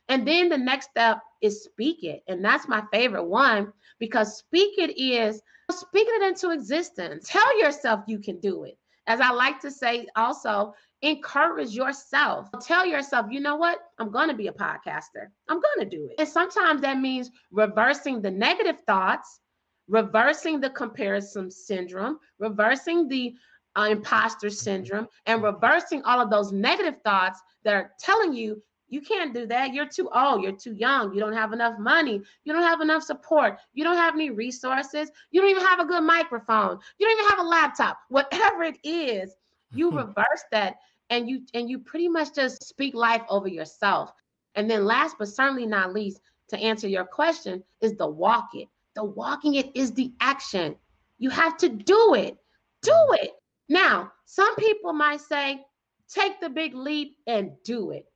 And 0.09 0.27
then 0.27 0.49
the 0.49 0.59
next 0.59 0.91
step 0.91 1.21
is 1.41 1.65
speak 1.65 2.03
it. 2.03 2.23
And 2.29 2.45
that's 2.45 2.69
my 2.69 2.83
favorite 2.93 3.25
one 3.25 3.73
because 3.99 4.39
speak 4.39 4.79
it 4.79 4.99
is 4.99 5.41
speaking 5.71 6.15
it 6.17 6.29
into 6.29 6.51
existence. 6.51 7.29
Tell 7.29 7.61
yourself 7.61 8.01
you 8.07 8.19
can 8.19 8.41
do 8.41 8.65
it. 8.65 8.77
As 9.07 9.21
I 9.21 9.31
like 9.31 9.61
to 9.61 9.71
say, 9.71 10.07
also 10.17 10.75
encourage 11.03 11.71
yourself. 11.71 12.49
Tell 12.63 12.87
yourself, 12.87 13.27
you 13.31 13.41
know 13.41 13.57
what? 13.57 13.79
I'm 13.99 14.11
going 14.11 14.29
to 14.29 14.35
be 14.35 14.49
a 14.49 14.53
podcaster. 14.53 15.29
I'm 15.49 15.61
going 15.61 15.81
to 15.81 15.97
do 15.97 16.09
it. 16.11 16.15
And 16.19 16.29
sometimes 16.29 16.81
that 16.81 16.99
means 16.99 17.31
reversing 17.53 18.23
the 18.23 18.31
negative 18.31 18.77
thoughts, 18.87 19.41
reversing 19.89 20.61
the 20.61 20.71
comparison 20.71 21.51
syndrome, 21.51 22.19
reversing 22.39 23.09
the 23.09 23.35
uh, 23.77 23.89
imposter 23.91 24.51
syndrome, 24.51 25.09
and 25.27 25.43
reversing 25.43 26.03
all 26.03 26.21
of 26.21 26.31
those 26.31 26.53
negative 26.53 27.01
thoughts 27.05 27.41
that 27.65 27.75
are 27.75 27.93
telling 27.99 28.33
you 28.33 28.63
you 28.89 29.01
can't 29.01 29.35
do 29.35 29.47
that. 29.47 29.75
You're 29.75 29.89
too 29.89 30.09
old. 30.15 30.43
You're 30.43 30.53
too 30.53 30.75
young. 30.75 31.13
You 31.13 31.21
don't 31.21 31.33
have 31.33 31.53
enough 31.53 31.79
money. 31.79 32.21
You 32.45 32.53
don't 32.53 32.63
have 32.63 32.81
enough 32.81 33.03
support. 33.03 33.59
You 33.73 33.83
don't 33.83 33.97
have 33.97 34.15
any 34.15 34.31
resources. 34.31 35.11
You 35.31 35.41
don't 35.41 35.51
even 35.51 35.65
have 35.65 35.81
a 35.81 35.85
good 35.85 36.03
microphone. 36.03 36.79
You 36.99 37.07
don't 37.07 37.19
even 37.19 37.31
have 37.31 37.39
a 37.41 37.49
laptop. 37.49 37.99
Whatever 38.09 38.63
it 38.63 38.79
is, 38.85 39.35
you 39.73 39.91
reverse 39.97 40.45
that 40.53 40.77
and 41.11 41.29
you 41.29 41.43
and 41.55 41.69
you 41.69 41.79
pretty 41.79 42.09
much 42.09 42.35
just 42.35 42.63
speak 42.63 42.95
life 42.95 43.23
over 43.29 43.49
yourself. 43.49 44.13
And 44.55 44.71
then 44.71 44.85
last 44.85 45.17
but 45.19 45.29
certainly 45.29 45.67
not 45.67 45.93
least, 45.93 46.21
to 46.51 46.59
answer 46.59 46.87
your 46.87 47.05
question, 47.05 47.65
is 47.81 47.97
the 47.97 48.07
walk 48.07 48.51
it. 48.55 48.69
The 48.95 49.05
walking 49.05 49.55
it 49.55 49.71
is 49.75 49.93
the 49.93 50.13
action. 50.21 50.77
You 51.19 51.31
have 51.31 51.57
to 51.59 51.69
do 51.69 52.15
it. 52.15 52.37
Do 52.83 52.93
mm. 52.93 53.23
it. 53.23 53.33
Now, 53.69 54.13
some 54.27 54.55
people 54.57 54.93
might 54.93 55.21
say, 55.21 55.65
take 56.09 56.41
the 56.41 56.51
big 56.51 56.75
leap 56.75 57.17
and 57.27 57.53
do 57.65 57.91
it. 57.91 58.07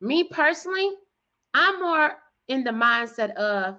Me 0.00 0.24
personally, 0.24 0.90
I'm 1.54 1.80
more 1.80 2.12
in 2.48 2.64
the 2.64 2.70
mindset 2.70 3.34
of 3.34 3.78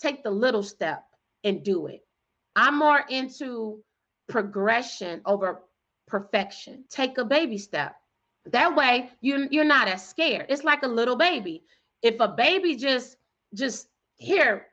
take 0.00 0.22
the 0.24 0.30
little 0.30 0.62
step 0.62 1.04
and 1.44 1.62
do 1.62 1.86
it. 1.86 2.00
I'm 2.56 2.78
more 2.78 3.04
into 3.08 3.82
progression 4.28 5.20
over 5.24 5.62
perfection. 6.06 6.84
Take 6.90 7.18
a 7.18 7.24
baby 7.24 7.58
step. 7.58 7.96
That 8.46 8.74
way 8.74 9.10
you 9.20 9.46
you're 9.50 9.64
not 9.64 9.88
as 9.88 10.06
scared. 10.06 10.46
It's 10.48 10.64
like 10.64 10.82
a 10.82 10.88
little 10.88 11.16
baby. 11.16 11.64
If 12.02 12.18
a 12.18 12.28
baby 12.28 12.76
just 12.76 13.16
just 13.54 13.88
here 14.16 14.66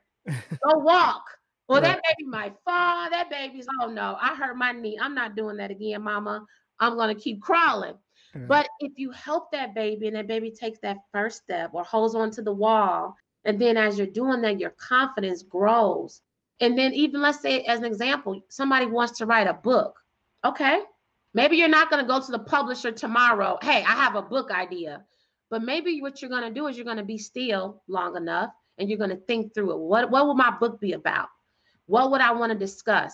go 0.64 0.78
walk, 0.78 1.24
well, 1.68 1.80
right. 1.80 1.94
that 1.94 2.02
baby 2.02 2.28
might 2.28 2.54
fall. 2.64 3.10
That 3.10 3.30
baby's 3.30 3.66
oh 3.80 3.86
no, 3.86 4.16
I 4.20 4.34
hurt 4.34 4.56
my 4.56 4.72
knee. 4.72 4.98
I'm 5.00 5.14
not 5.14 5.36
doing 5.36 5.56
that 5.58 5.70
again, 5.70 6.02
mama. 6.02 6.44
I'm 6.78 6.96
gonna 6.96 7.14
keep 7.14 7.40
crawling. 7.40 7.94
But 8.34 8.68
if 8.78 8.92
you 8.96 9.10
help 9.10 9.50
that 9.50 9.74
baby 9.74 10.06
and 10.06 10.16
that 10.16 10.28
baby 10.28 10.52
takes 10.52 10.78
that 10.80 10.98
first 11.12 11.42
step 11.42 11.70
or 11.72 11.82
holds 11.82 12.14
onto 12.14 12.42
the 12.42 12.52
wall, 12.52 13.16
and 13.44 13.60
then 13.60 13.76
as 13.76 13.98
you're 13.98 14.06
doing 14.06 14.40
that, 14.42 14.60
your 14.60 14.70
confidence 14.70 15.42
grows. 15.42 16.20
And 16.60 16.78
then, 16.78 16.92
even 16.92 17.22
let's 17.22 17.40
say, 17.40 17.62
as 17.62 17.78
an 17.78 17.86
example, 17.86 18.40
somebody 18.48 18.86
wants 18.86 19.18
to 19.18 19.26
write 19.26 19.46
a 19.46 19.54
book. 19.54 19.98
Okay. 20.44 20.82
Maybe 21.32 21.56
you're 21.56 21.68
not 21.68 21.90
going 21.90 22.04
to 22.04 22.08
go 22.08 22.20
to 22.20 22.32
the 22.32 22.38
publisher 22.38 22.92
tomorrow. 22.92 23.58
Hey, 23.62 23.82
I 23.82 23.92
have 23.92 24.16
a 24.16 24.22
book 24.22 24.50
idea. 24.50 25.04
But 25.48 25.62
maybe 25.62 26.00
what 26.02 26.20
you're 26.20 26.30
going 26.30 26.42
to 26.42 26.54
do 26.54 26.66
is 26.66 26.76
you're 26.76 26.84
going 26.84 26.96
to 26.98 27.04
be 27.04 27.18
still 27.18 27.82
long 27.88 28.16
enough 28.16 28.50
and 28.80 28.88
you're 28.88 28.98
going 28.98 29.10
to 29.10 29.16
think 29.16 29.54
through 29.54 29.72
it. 29.72 29.78
What, 29.78 30.10
what 30.10 30.26
will 30.26 30.34
my 30.34 30.50
book 30.50 30.80
be 30.80 30.94
about? 30.94 31.28
What 31.86 32.10
would 32.10 32.20
I 32.20 32.32
want 32.32 32.50
to 32.52 32.58
discuss? 32.58 33.12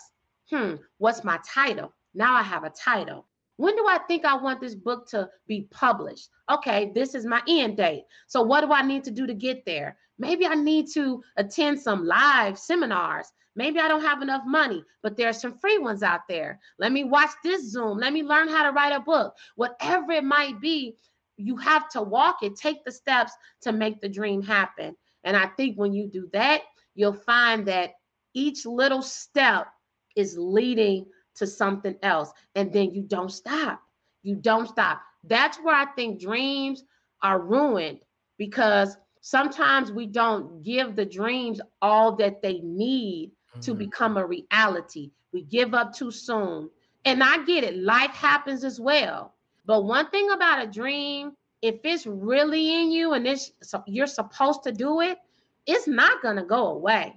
Hmm, 0.51 0.75
what's 0.99 1.25
my 1.25 1.39
title? 1.47 1.93
Now 2.15 2.35
I 2.35 2.43
have 2.43 2.65
a 2.65 2.71
title. 2.71 3.27
When 3.57 3.75
do 3.75 3.87
I 3.89 3.99
think 4.07 4.25
I 4.25 4.37
want 4.37 4.61
this 4.61 4.75
book 4.75 5.09
to 5.09 5.29
be 5.49 5.67
published? 5.71 6.29
Okay, 6.51 6.93
this 6.95 7.15
is 7.15 7.27
my 7.27 7.43
end 7.49 7.79
date. 7.79 8.05
So, 8.27 8.43
what 8.43 8.61
do 8.61 8.73
I 8.73 8.83
need 8.83 9.03
to 9.05 9.11
do 9.11 9.27
to 9.27 9.35
get 9.35 9.65
there? 9.65 9.97
Maybe 10.19 10.47
I 10.47 10.55
need 10.55 10.89
to 10.93 11.23
attend 11.37 11.81
some 11.81 12.05
live 12.05 12.59
seminars. 12.59 13.27
Maybe 13.55 13.81
I 13.81 13.89
don't 13.89 14.03
have 14.03 14.21
enough 14.21 14.43
money, 14.47 14.85
but 15.03 15.17
there 15.17 15.29
are 15.31 15.33
some 15.33 15.59
free 15.59 15.79
ones 15.79 16.03
out 16.03 16.29
there. 16.29 16.61
Let 16.79 16.93
me 16.93 17.05
watch 17.05 17.31
this 17.43 17.71
Zoom. 17.73 17.99
Let 17.99 18.13
me 18.13 18.23
learn 18.23 18.49
how 18.49 18.65
to 18.65 18.73
write 18.73 18.93
a 18.93 19.01
book. 19.01 19.35
Whatever 19.57 20.13
it 20.13 20.25
might 20.25 20.61
be, 20.61 20.97
you 21.39 21.57
have 21.57 21.89
to 21.91 22.03
walk 22.03 22.43
it, 22.43 22.57
take 22.57 22.85
the 22.85 22.93
steps 22.93 23.33
to 23.63 23.73
make 23.73 24.01
the 24.01 24.09
dream 24.09 24.43
happen. 24.43 24.95
And 25.27 25.37
I 25.37 25.47
think 25.49 25.77
when 25.77 25.93
you 25.93 26.07
do 26.07 26.31
that, 26.33 26.63
you'll 26.95 27.13
find 27.13 27.67
that 27.67 27.91
each 28.33 28.65
little 28.65 29.03
step 29.03 29.67
is 30.15 30.39
leading 30.39 31.05
to 31.35 31.47
something 31.47 31.97
else. 32.03 32.33
And 32.55 32.73
then 32.73 32.95
you 32.95 33.03
don't 33.03 33.31
stop. 33.31 33.83
You 34.23 34.37
don't 34.37 34.69
stop. 34.69 35.03
That's 35.25 35.59
where 35.59 35.75
I 35.75 35.87
think 35.97 36.21
dreams 36.21 36.85
are 37.23 37.41
ruined 37.41 37.99
because 38.39 38.97
sometimes 39.21 39.91
we 39.91 40.07
don't 40.07 40.63
give 40.63 40.95
the 40.95 41.05
dreams 41.05 41.61
all 41.83 42.15
that 42.17 42.41
they 42.41 42.61
need 42.61 43.33
mm-hmm. 43.51 43.61
to 43.61 43.75
become 43.75 44.17
a 44.17 44.27
reality. 44.27 45.11
We 45.33 45.43
give 45.43 45.75
up 45.75 45.93
too 45.93 46.13
soon. 46.13 46.71
And 47.05 47.23
I 47.23 47.45
get 47.45 47.65
it, 47.65 47.77
life 47.77 48.13
happens 48.13 48.65
as 48.65 48.81
well. 48.81 49.35
But 49.65 49.85
one 49.85 50.09
thing 50.11 50.31
about 50.31 50.65
a 50.65 50.71
dream, 50.71 51.33
if 51.63 51.77
it's 51.85 52.07
really 52.07 52.81
in 52.81 52.91
you 52.91 53.15
and 53.15 53.27
it's 53.27 53.53
you're 53.87 54.07
supposed 54.07 54.63
to 54.65 54.73
do 54.73 55.01
it, 55.01 55.19
it's 55.67 55.89
not 55.89 56.23
to 56.37 56.45
go 56.45 56.69
away. 56.69 57.15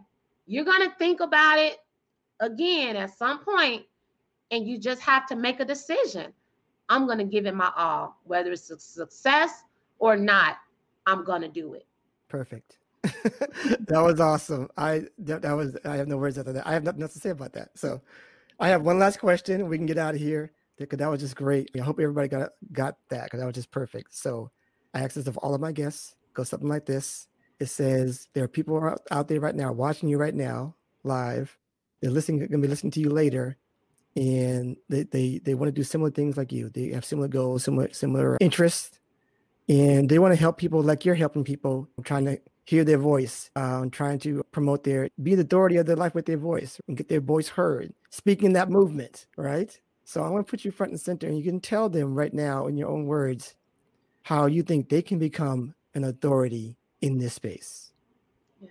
You're 0.48 0.66
to 0.90 0.96
think 0.98 1.20
about 1.20 1.60
it 1.60 1.78
again 2.40 2.96
at 2.96 3.16
some 3.18 3.44
point 3.44 3.84
and 4.52 4.68
you 4.68 4.80
just 4.80 5.02
have 5.02 5.28
to 5.28 5.36
make 5.36 5.60
a 5.60 5.66
decision. 5.66 6.34
I'm 6.90 7.06
to 7.20 7.26
give 7.26 7.46
it 7.46 7.54
my 7.54 7.72
all, 7.78 8.18
whether 8.24 8.52
it's 8.52 8.72
a 8.72 8.80
success 8.80 9.64
or 10.00 10.18
not. 10.18 10.58
I'm 11.06 11.24
to 11.42 11.48
do 11.48 11.74
it. 11.74 11.86
Perfect. 12.28 12.78
that 13.04 14.02
was 14.02 14.20
awesome. 14.20 14.70
I 14.78 15.04
that, 15.20 15.42
that, 15.44 15.54
was 15.54 15.78
I 15.86 15.96
have 15.96 16.08
no 16.08 16.18
words 16.18 16.38
after 16.38 16.54
that. 16.54 16.68
I 16.68 16.74
have 16.74 16.84
nothing 16.84 17.02
else 17.02 17.14
to 17.14 17.20
say 17.20 17.30
about 17.30 17.54
that. 17.54 17.70
So 17.76 18.02
I 18.60 18.70
have 18.70 18.82
one 18.82 19.00
last 19.00 19.20
question. 19.20 19.68
We 19.68 19.78
can 19.78 19.86
get 19.86 19.98
out 19.98 20.16
of 20.16 20.20
here 20.20 20.52
because 20.80 21.00
that 21.00 21.10
was 21.10 21.22
just 21.22 21.36
great. 21.36 21.70
I 21.76 21.80
hope 21.80 22.00
everybody 22.00 22.28
got 22.28 22.52
got 22.72 22.98
that 23.10 23.26
because 23.26 23.40
that 23.40 23.46
was 23.46 23.56
just 23.56 23.72
perfect. 23.72 24.16
So 24.16 24.52
I 24.94 25.02
ask 25.02 25.16
this 25.16 25.28
of 25.28 25.38
all 25.38 25.54
of 25.54 25.62
my 25.62 25.72
guests. 25.72 26.16
Go 26.34 26.44
something 26.44 26.70
like 26.70 26.86
this. 26.86 27.28
It 27.60 27.68
says 27.68 28.28
there 28.34 28.44
are 28.44 28.48
people 28.48 28.96
out 29.12 29.28
there 29.28 29.40
right 29.40 29.56
now 29.56 29.72
watching 29.72 30.10
you 30.10 30.18
right 30.18 30.36
now 30.36 30.76
live. 31.04 31.58
They're 32.02 32.12
listening. 32.12 32.40
Going 32.40 32.52
to 32.52 32.58
be 32.60 32.68
listening 32.68 32.92
to 32.92 33.02
you 33.02 33.10
later, 33.10 33.58
and 34.16 34.78
they 34.88 35.04
they 35.04 35.42
they 35.44 35.54
want 35.56 35.68
to 35.68 35.74
do 35.74 35.84
similar 35.84 36.12
things 36.12 36.38
like 36.38 36.52
you. 36.52 36.70
They 36.70 36.90
have 36.90 37.04
similar 37.06 37.28
goals, 37.28 37.64
similar 37.66 37.92
similar 37.92 38.38
interests 38.40 39.00
and 39.70 40.10
they 40.10 40.20
want 40.20 40.34
to 40.34 40.40
help 40.40 40.58
people 40.58 40.82
like 40.82 41.06
you're 41.06 41.16
helping 41.16 41.44
people 41.44 41.88
trying 42.04 42.26
to 42.26 42.40
hear 42.66 42.84
their 42.84 42.98
voice 42.98 43.50
um, 43.56 43.90
trying 43.90 44.20
to 44.20 44.44
promote 44.52 44.84
their 44.84 45.10
be 45.22 45.36
the 45.36 45.44
authority 45.44 45.78
of 45.78 45.86
their 45.86 45.96
life 45.96 46.14
with 46.14 46.26
their 46.26 46.38
voice 46.38 46.82
and 46.88 46.98
get 46.98 47.08
their 47.08 47.22
voice 47.22 47.48
heard 47.48 47.94
speaking 48.10 48.54
that 48.54 48.70
movement 48.70 49.28
right 49.38 49.80
so 50.10 50.24
i 50.24 50.30
want 50.30 50.46
to 50.46 50.50
put 50.50 50.66
you 50.66 50.72
front 50.72 50.92
and 50.92 51.00
center 51.00 51.28
and 51.28 51.38
you 51.38 51.44
can 51.44 51.60
tell 51.60 51.90
them 51.90 52.16
right 52.16 52.34
now 52.34 52.68
in 52.68 52.78
your 52.78 52.90
own 52.90 53.06
words 53.06 53.56
how 54.24 54.46
you 54.46 54.64
think 54.64 54.90
they 54.90 55.02
can 55.02 55.20
become 55.20 55.74
an 55.94 56.04
authority 56.04 56.78
in 57.02 57.18
this 57.18 57.34
space 57.34 57.94
yeah. 58.62 58.70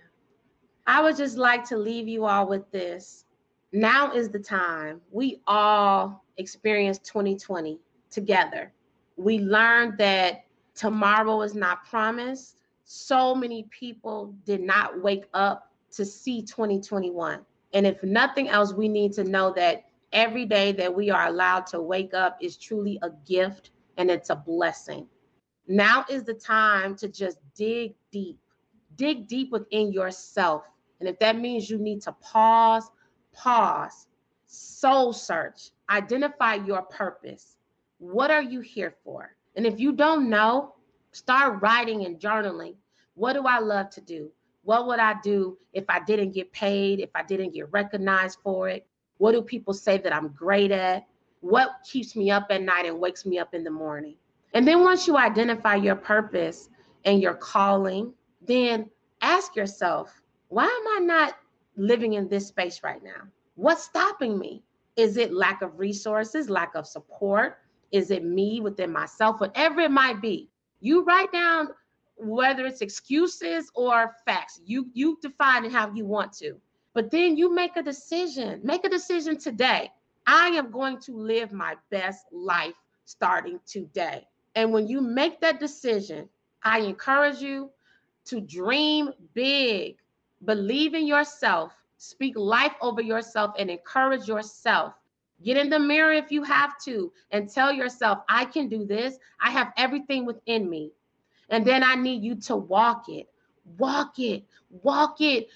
i 0.87 1.01
would 1.01 1.15
just 1.15 1.37
like 1.37 1.63
to 1.63 1.77
leave 1.77 2.07
you 2.07 2.25
all 2.25 2.47
with 2.47 2.69
this 2.71 3.25
now 3.71 4.11
is 4.11 4.29
the 4.29 4.39
time 4.39 4.99
we 5.11 5.41
all 5.47 6.23
experienced 6.37 7.03
2020 7.05 7.79
together 8.09 8.71
we 9.17 9.39
learned 9.39 9.97
that 9.97 10.45
Tomorrow 10.79 11.41
is 11.41 11.55
not 11.55 11.85
promised. 11.89 12.55
So 12.85 13.35
many 13.35 13.63
people 13.63 14.33
did 14.45 14.61
not 14.61 15.01
wake 15.01 15.25
up 15.33 15.73
to 15.91 16.05
see 16.05 16.41
2021. 16.41 17.41
And 17.73 17.85
if 17.85 18.01
nothing 18.01 18.47
else, 18.47 18.73
we 18.73 18.87
need 18.87 19.11
to 19.15 19.25
know 19.25 19.51
that 19.57 19.88
every 20.11 20.45
day 20.45 20.71
that 20.73 20.93
we 20.93 21.09
are 21.09 21.27
allowed 21.27 21.65
to 21.67 21.81
wake 21.81 22.13
up 22.13 22.37
is 22.41 22.57
truly 22.57 22.99
a 23.01 23.09
gift 23.27 23.71
and 23.97 24.09
it's 24.09 24.29
a 24.29 24.35
blessing. 24.35 25.07
Now 25.67 26.05
is 26.09 26.23
the 26.23 26.33
time 26.33 26.95
to 26.97 27.07
just 27.07 27.37
dig 27.55 27.93
deep, 28.11 28.39
dig 28.95 29.27
deep 29.27 29.51
within 29.51 29.91
yourself. 29.91 30.63
And 30.99 31.07
if 31.07 31.19
that 31.19 31.37
means 31.37 31.69
you 31.69 31.77
need 31.77 32.01
to 32.03 32.11
pause, 32.13 32.89
pause, 33.33 34.07
soul 34.45 35.13
search, 35.13 35.69
identify 35.89 36.55
your 36.55 36.81
purpose. 36.83 37.55
What 37.99 38.31
are 38.31 38.41
you 38.41 38.61
here 38.61 38.95
for? 39.03 39.35
And 39.55 39.65
if 39.65 39.79
you 39.79 39.91
don't 39.91 40.29
know, 40.29 40.75
start 41.11 41.61
writing 41.61 42.05
and 42.05 42.19
journaling. 42.19 42.75
What 43.13 43.33
do 43.33 43.43
I 43.45 43.59
love 43.59 43.89
to 43.91 44.01
do? 44.01 44.31
What 44.63 44.87
would 44.87 44.99
I 44.99 45.15
do 45.21 45.57
if 45.73 45.85
I 45.89 45.99
didn't 45.99 46.31
get 46.31 46.51
paid, 46.51 46.99
if 46.99 47.09
I 47.15 47.23
didn't 47.23 47.53
get 47.53 47.71
recognized 47.71 48.39
for 48.43 48.69
it? 48.69 48.87
What 49.19 49.33
do 49.33 49.41
people 49.41 49.73
say 49.73 49.97
that 49.99 50.13
I'm 50.13 50.29
great 50.29 50.71
at? 50.71 51.05
What 51.41 51.69
keeps 51.89 52.15
me 52.15 52.31
up 52.31 52.47
at 52.49 52.61
night 52.61 52.85
and 52.85 52.99
wakes 52.99 53.25
me 53.25 53.37
up 53.37 53.53
in 53.53 53.63
the 53.63 53.69
morning? 53.69 54.15
And 54.53 54.67
then 54.67 54.83
once 54.83 55.07
you 55.07 55.17
identify 55.17 55.75
your 55.75 55.95
purpose 55.95 56.69
and 57.05 57.21
your 57.21 57.35
calling, 57.35 58.13
then 58.41 58.89
ask 59.21 59.55
yourself, 59.55 60.21
why 60.47 60.63
am 60.63 61.03
I 61.03 61.05
not 61.05 61.35
living 61.75 62.13
in 62.13 62.27
this 62.27 62.47
space 62.47 62.81
right 62.83 63.03
now? 63.03 63.27
What's 63.55 63.83
stopping 63.83 64.39
me? 64.39 64.63
Is 64.95 65.17
it 65.17 65.33
lack 65.33 65.61
of 65.61 65.77
resources, 65.77 66.49
lack 66.49 66.75
of 66.75 66.87
support? 66.87 67.59
Is 67.91 68.11
it 68.11 68.23
me 68.23 68.61
within 68.61 68.91
myself? 68.91 69.39
Whatever 69.39 69.81
it 69.81 69.91
might 69.91 70.21
be, 70.21 70.49
you 70.79 71.03
write 71.03 71.31
down 71.31 71.69
whether 72.15 72.65
it's 72.65 72.81
excuses 72.81 73.69
or 73.75 74.15
facts. 74.25 74.61
You 74.65 74.89
you 74.93 75.17
define 75.21 75.65
it 75.65 75.71
how 75.71 75.93
you 75.93 76.05
want 76.05 76.33
to. 76.33 76.59
But 76.93 77.11
then 77.11 77.37
you 77.37 77.53
make 77.53 77.75
a 77.77 77.83
decision. 77.83 78.61
Make 78.63 78.85
a 78.85 78.89
decision 78.89 79.37
today. 79.37 79.91
I 80.25 80.49
am 80.49 80.71
going 80.71 80.99
to 81.01 81.15
live 81.15 81.51
my 81.51 81.75
best 81.89 82.25
life 82.31 82.75
starting 83.05 83.59
today. 83.65 84.27
And 84.55 84.73
when 84.73 84.87
you 84.87 85.01
make 85.01 85.39
that 85.41 85.59
decision, 85.59 86.29
I 86.63 86.79
encourage 86.79 87.41
you 87.41 87.71
to 88.25 88.41
dream 88.41 89.11
big, 89.33 89.97
believe 90.45 90.93
in 90.93 91.07
yourself, 91.07 91.71
speak 91.97 92.37
life 92.37 92.73
over 92.81 93.01
yourself, 93.01 93.53
and 93.57 93.69
encourage 93.69 94.27
yourself 94.27 94.93
Get 95.43 95.55
in 95.57 95.69
the 95.69 95.79
mirror 95.79 96.11
if 96.11 96.31
you 96.31 96.43
have 96.43 96.77
to 96.79 97.13
and 97.31 97.49
tell 97.49 97.71
yourself, 97.71 98.19
I 98.27 98.45
can 98.45 98.67
do 98.67 98.85
this. 98.85 99.17
I 99.39 99.51
have 99.51 99.71
everything 99.77 100.25
within 100.25 100.69
me. 100.69 100.91
And 101.49 101.65
then 101.65 101.83
I 101.83 101.95
need 101.95 102.23
you 102.23 102.35
to 102.41 102.55
walk 102.57 103.07
it, 103.07 103.29
walk 103.77 104.19
it, 104.19 104.43
walk 104.69 105.21
it 105.21 105.47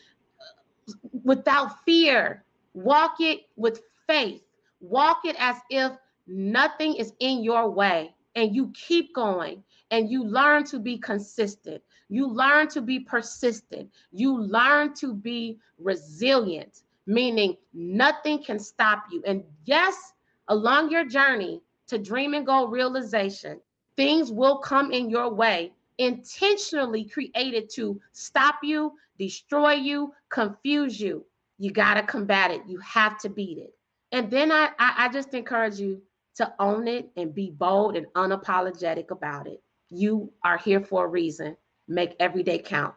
without 1.24 1.84
fear, 1.86 2.44
walk 2.74 3.16
it 3.20 3.42
with 3.56 3.82
faith, 4.08 4.44
walk 4.80 5.22
it 5.26 5.36
as 5.40 5.58
if 5.70 5.92
nothing 6.28 6.96
is 6.96 7.14
in 7.20 7.44
your 7.44 7.70
way. 7.70 8.14
And 8.36 8.56
you 8.56 8.72
keep 8.74 9.14
going 9.14 9.64
and 9.92 10.10
you 10.10 10.24
learn 10.24 10.64
to 10.66 10.80
be 10.80 10.98
consistent. 10.98 11.84
You 12.10 12.28
learn 12.28 12.68
to 12.70 12.82
be 12.82 13.00
persistent. 13.00 13.92
You 14.12 14.38
learn 14.40 14.94
to 14.96 15.14
be 15.14 15.60
resilient 15.78 16.84
meaning 17.06 17.58
nothing 17.74 18.44
can 18.44 18.60
stop 18.60 19.06
you. 19.12 19.22
And 19.26 19.44
yes, 19.66 20.14
along 20.48 20.92
your 20.92 21.06
journey 21.06 21.62
to 21.88 21.98
dream 21.98 22.34
and 22.34 22.46
goal 22.46 22.68
realization, 22.68 23.60
things 23.96 24.32
will 24.32 24.58
come 24.58 24.92
in 24.92 25.10
your 25.10 25.34
way 25.34 25.74
intentionally 25.98 27.06
created 27.06 27.70
to 27.76 28.00
stop 28.12 28.60
you, 28.64 28.94
destroy 29.18 29.74
you, 29.74 30.14
confuse 30.30 31.00
you. 31.00 31.26
You 31.58 31.72
got 31.72 31.96
to 31.96 32.04
combat 32.04 32.52
it. 32.52 32.62
You 32.68 32.80
have 32.80 33.18
to 33.20 33.30
beat 33.30 33.58
it. 33.58 33.74
And 34.12 34.30
then 34.30 34.52
I, 34.52 34.70
I, 34.80 34.94
I 34.98 35.10
just 35.10 35.34
encourage 35.34 35.80
you 35.80 36.02
to 36.36 36.54
own 36.60 36.88
it 36.88 37.10
and 37.16 37.34
be 37.34 37.52
bold 37.52 37.96
and 37.96 38.08
unapologetic 38.16 39.12
about 39.12 39.48
it. 39.48 39.62
You 39.90 40.32
are 40.44 40.58
here 40.58 40.82
for 40.82 41.06
a 41.06 41.08
reason. 41.08 41.56
Make 41.88 42.16
every 42.20 42.44
day 42.44 42.60
count. 42.60 42.96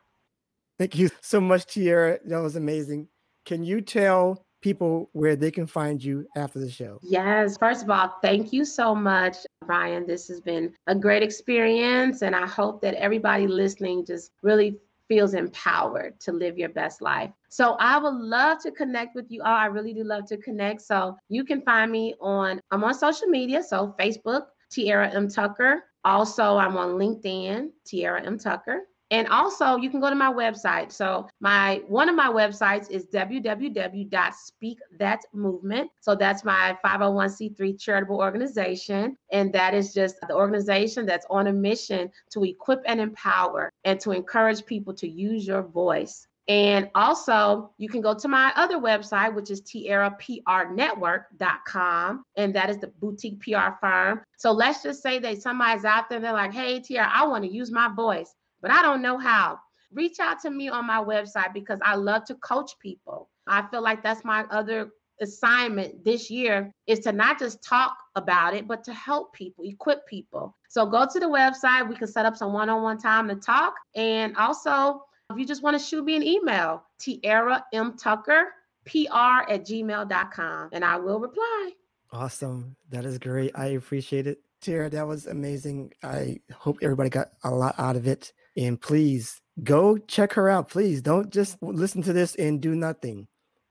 Thank 0.79 0.97
you 0.97 1.11
so 1.21 1.41
much, 1.41 1.67
Tiara. 1.67 2.19
That 2.25 2.39
was 2.39 2.57
amazing. 2.57 3.09
Can 3.45 3.65
you 3.65 3.81
tell 3.81 4.46
people 4.61 5.11
where 5.13 5.37
they 5.37 5.51
can 5.51 5.67
find 5.67 6.03
you 6.03 6.27
after 6.37 6.59
the 6.59 6.71
show? 6.71 6.99
Yes. 7.03 7.57
First 7.57 7.85
of 7.85 7.91
all, 7.91 8.15
thank 8.23 8.53
you 8.53 8.65
so 8.65 8.95
much, 8.95 9.37
Brian. 9.67 10.07
This 10.07 10.29
has 10.29 10.41
been 10.41 10.73
a 10.87 10.95
great 10.95 11.23
experience. 11.23 12.23
And 12.23 12.35
I 12.35 12.47
hope 12.47 12.81
that 12.83 12.95
everybody 12.95 13.47
listening 13.47 14.05
just 14.05 14.33
really 14.43 14.79
feels 15.09 15.35
empowered 15.35 16.19
to 16.21 16.33
live 16.33 16.59
your 16.59 16.69
best 16.71 17.01
life. 17.01 17.31
So 17.49 17.77
I 17.79 17.99
would 17.99 18.15
love 18.15 18.61
to 18.63 18.73
connect 18.73 19.15
with 19.15 19.27
you 19.31 19.41
all. 19.43 19.55
I 19.55 19.67
really 19.67 19.95
do 19.95 20.03
love 20.03 20.27
to 20.27 20.37
connect. 20.37 20.83
So 20.83 21.17
you 21.29 21.45
can 21.45 21.63
find 21.63 21.93
me 21.93 22.15
on, 22.21 22.61
I'm 22.71 22.83
on 22.83 22.95
social 22.95 23.29
media. 23.29 23.63
So 23.63 23.95
Facebook, 23.99 24.47
Tiara 24.71 25.09
M. 25.11 25.29
Tucker. 25.29 25.85
Also, 26.05 26.57
I'm 26.57 26.77
on 26.77 26.91
LinkedIn, 26.91 27.71
Tiara 27.85 28.23
M. 28.25 28.39
Tucker. 28.39 28.83
And 29.11 29.29
also, 29.29 29.77
you 29.77 29.89
can 29.89 30.01
go 30.01 30.11
to 30.11 30.17
my 30.17 30.33
website. 30.33 30.91
So, 30.91 31.29
my 31.41 31.81
one 31.87 32.09
of 32.09 32.17
my 32.17 32.29
websites 32.29 32.91
is 32.91 33.07
www.speakthatmovement. 33.07 35.89
So, 36.01 36.17
that's 36.17 36.45
my 36.45 36.77
501c3 36.85 37.81
charitable 37.81 38.19
organization. 38.19 39.17
And 39.31 39.53
that 39.53 39.75
is 39.75 39.95
just 39.95 40.17
the 40.27 40.35
organization 40.35 41.07
that's 41.07 41.27
on 41.31 41.47
a 41.47 41.53
mission 41.53 42.11
to 42.33 42.43
equip 42.45 42.83
and 42.87 43.01
empower 43.01 43.71
and 43.85 44.01
to 44.01 44.11
encourage 44.11 44.67
people 44.67 44.93
to 44.95 45.09
use 45.09 45.47
your 45.47 45.63
voice. 45.63 46.27
And 46.49 46.89
also, 46.95 47.73
you 47.77 47.89
can 47.89 48.01
go 48.01 48.15
to 48.15 48.29
my 48.29 48.53
other 48.55 48.79
website, 48.79 49.35
which 49.35 49.51
is 49.51 49.63
tiaraprnetwork.com. 49.63 52.25
And 52.37 52.55
that 52.55 52.71
is 52.71 52.79
the 52.79 52.87
boutique 52.87 53.41
PR 53.41 53.71
firm. 53.81 54.23
So 54.37 54.53
let's 54.53 54.81
just 54.83 55.03
say 55.03 55.19
that 55.19 55.43
somebody's 55.43 55.85
out 55.85 56.09
there, 56.09 56.21
they're 56.21 56.33
like, 56.33 56.53
hey, 56.53 56.79
Tiara, 56.79 57.11
I 57.13 57.27
want 57.27 57.43
to 57.45 57.51
use 57.51 57.73
my 57.73 57.91
voice 57.95 58.33
but 58.67 58.75
I 58.75 58.83
don't 58.83 59.01
know 59.01 59.17
how. 59.17 59.61
Reach 59.93 60.19
out 60.19 60.41
to 60.43 60.51
me 60.51 60.69
on 60.69 60.89
my 60.89 60.99
website 60.99 61.55
because 61.55 61.79
I 61.83 61.95
love 61.95 62.25
to 62.25 62.35
coach 62.35 62.73
people. 62.81 63.31
I 63.47 63.63
feel 63.71 63.81
like 63.81 64.03
that's 64.03 64.25
my 64.25 64.45
other 64.51 64.91
assignment 65.21 66.05
this 66.05 66.29
year 66.33 66.73
is 66.89 66.99
to 67.01 67.13
not 67.13 67.39
just 67.39 67.63
talk 67.63 67.97
about 68.17 68.55
it, 68.55 68.67
but 68.67 68.83
to 68.83 68.93
help 68.93 69.33
people, 69.33 69.63
equip 69.63 70.05
people. 70.09 70.57
So 70.69 70.85
go 70.85 71.07
to 71.07 71.21
the 71.21 71.27
website. 71.27 71.89
We 71.89 71.95
can 71.95 72.09
set 72.09 72.27
up 72.27 72.37
some 72.37 72.53
one 72.53 72.69
on 72.69 72.83
one 72.83 72.99
time 72.99 73.29
to 73.29 73.37
talk. 73.37 73.75
And 73.95 74.37
also, 74.37 75.05
if 75.31 75.39
you 75.39 75.47
just 75.47 75.63
want 75.63 75.79
to 75.79 75.85
shoot 75.85 76.05
me 76.05 76.17
an 76.17 76.25
email, 76.25 76.83
Tiara 76.99 77.65
M. 77.73 77.97
Tucker, 77.97 78.49
PR 78.85 79.49
at 79.49 79.65
gmail.com, 79.65 80.71
and 80.73 80.85
I 80.85 80.97
will 80.97 81.21
reply. 81.21 81.71
Awesome. 82.11 82.75
That 82.91 83.05
is 83.05 83.19
great. 83.19 83.53
I 83.55 83.67
appreciate 83.67 84.27
it. 84.27 84.41
Tiara, 84.61 84.91
that 84.91 85.07
was 85.07 85.27
amazing. 85.27 85.93
I 86.03 86.41
hope 86.53 86.79
everybody 86.83 87.11
got 87.11 87.29
a 87.45 87.51
lot 87.51 87.77
out 87.79 87.95
of 87.95 88.09
it. 88.09 88.33
And 88.57 88.81
please 88.81 89.41
go 89.63 89.99
check 89.99 90.33
her 90.35 90.49
out. 90.49 90.71
Please 90.71 91.03
don't 91.03 91.31
just 91.31 91.63
listen 91.63 92.03
to 92.03 92.13
this 92.13 92.35
and 92.37 92.61
do 92.61 92.75
nothing. 92.75 93.27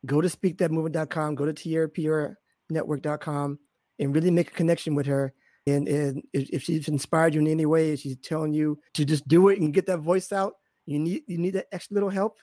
Go 0.05 0.21
to 0.21 0.27
speakthatmovement.com, 0.27 1.35
go 1.35 1.45
to 1.45 1.53
tiaraprnetwork.com 1.53 3.59
and 3.99 4.15
really 4.15 4.31
make 4.31 4.49
a 4.49 4.53
connection 4.53 4.95
with 4.95 5.05
her. 5.07 5.33
And, 5.67 5.87
and 5.87 6.23
if 6.33 6.61
she's 6.61 6.87
inspired 6.87 7.33
you 7.33 7.41
in 7.41 7.47
any 7.47 7.65
way, 7.65 7.95
she's 7.95 8.17
telling 8.17 8.53
you 8.53 8.79
to 8.93 9.03
just 9.03 9.27
do 9.27 9.49
it 9.49 9.59
and 9.59 9.73
get 9.73 9.87
that 9.87 9.99
voice 9.99 10.31
out, 10.31 10.53
you 10.85 10.99
need 10.99 11.23
you 11.27 11.39
need 11.39 11.55
that 11.55 11.65
extra 11.71 11.95
little 11.95 12.09
help, 12.09 12.37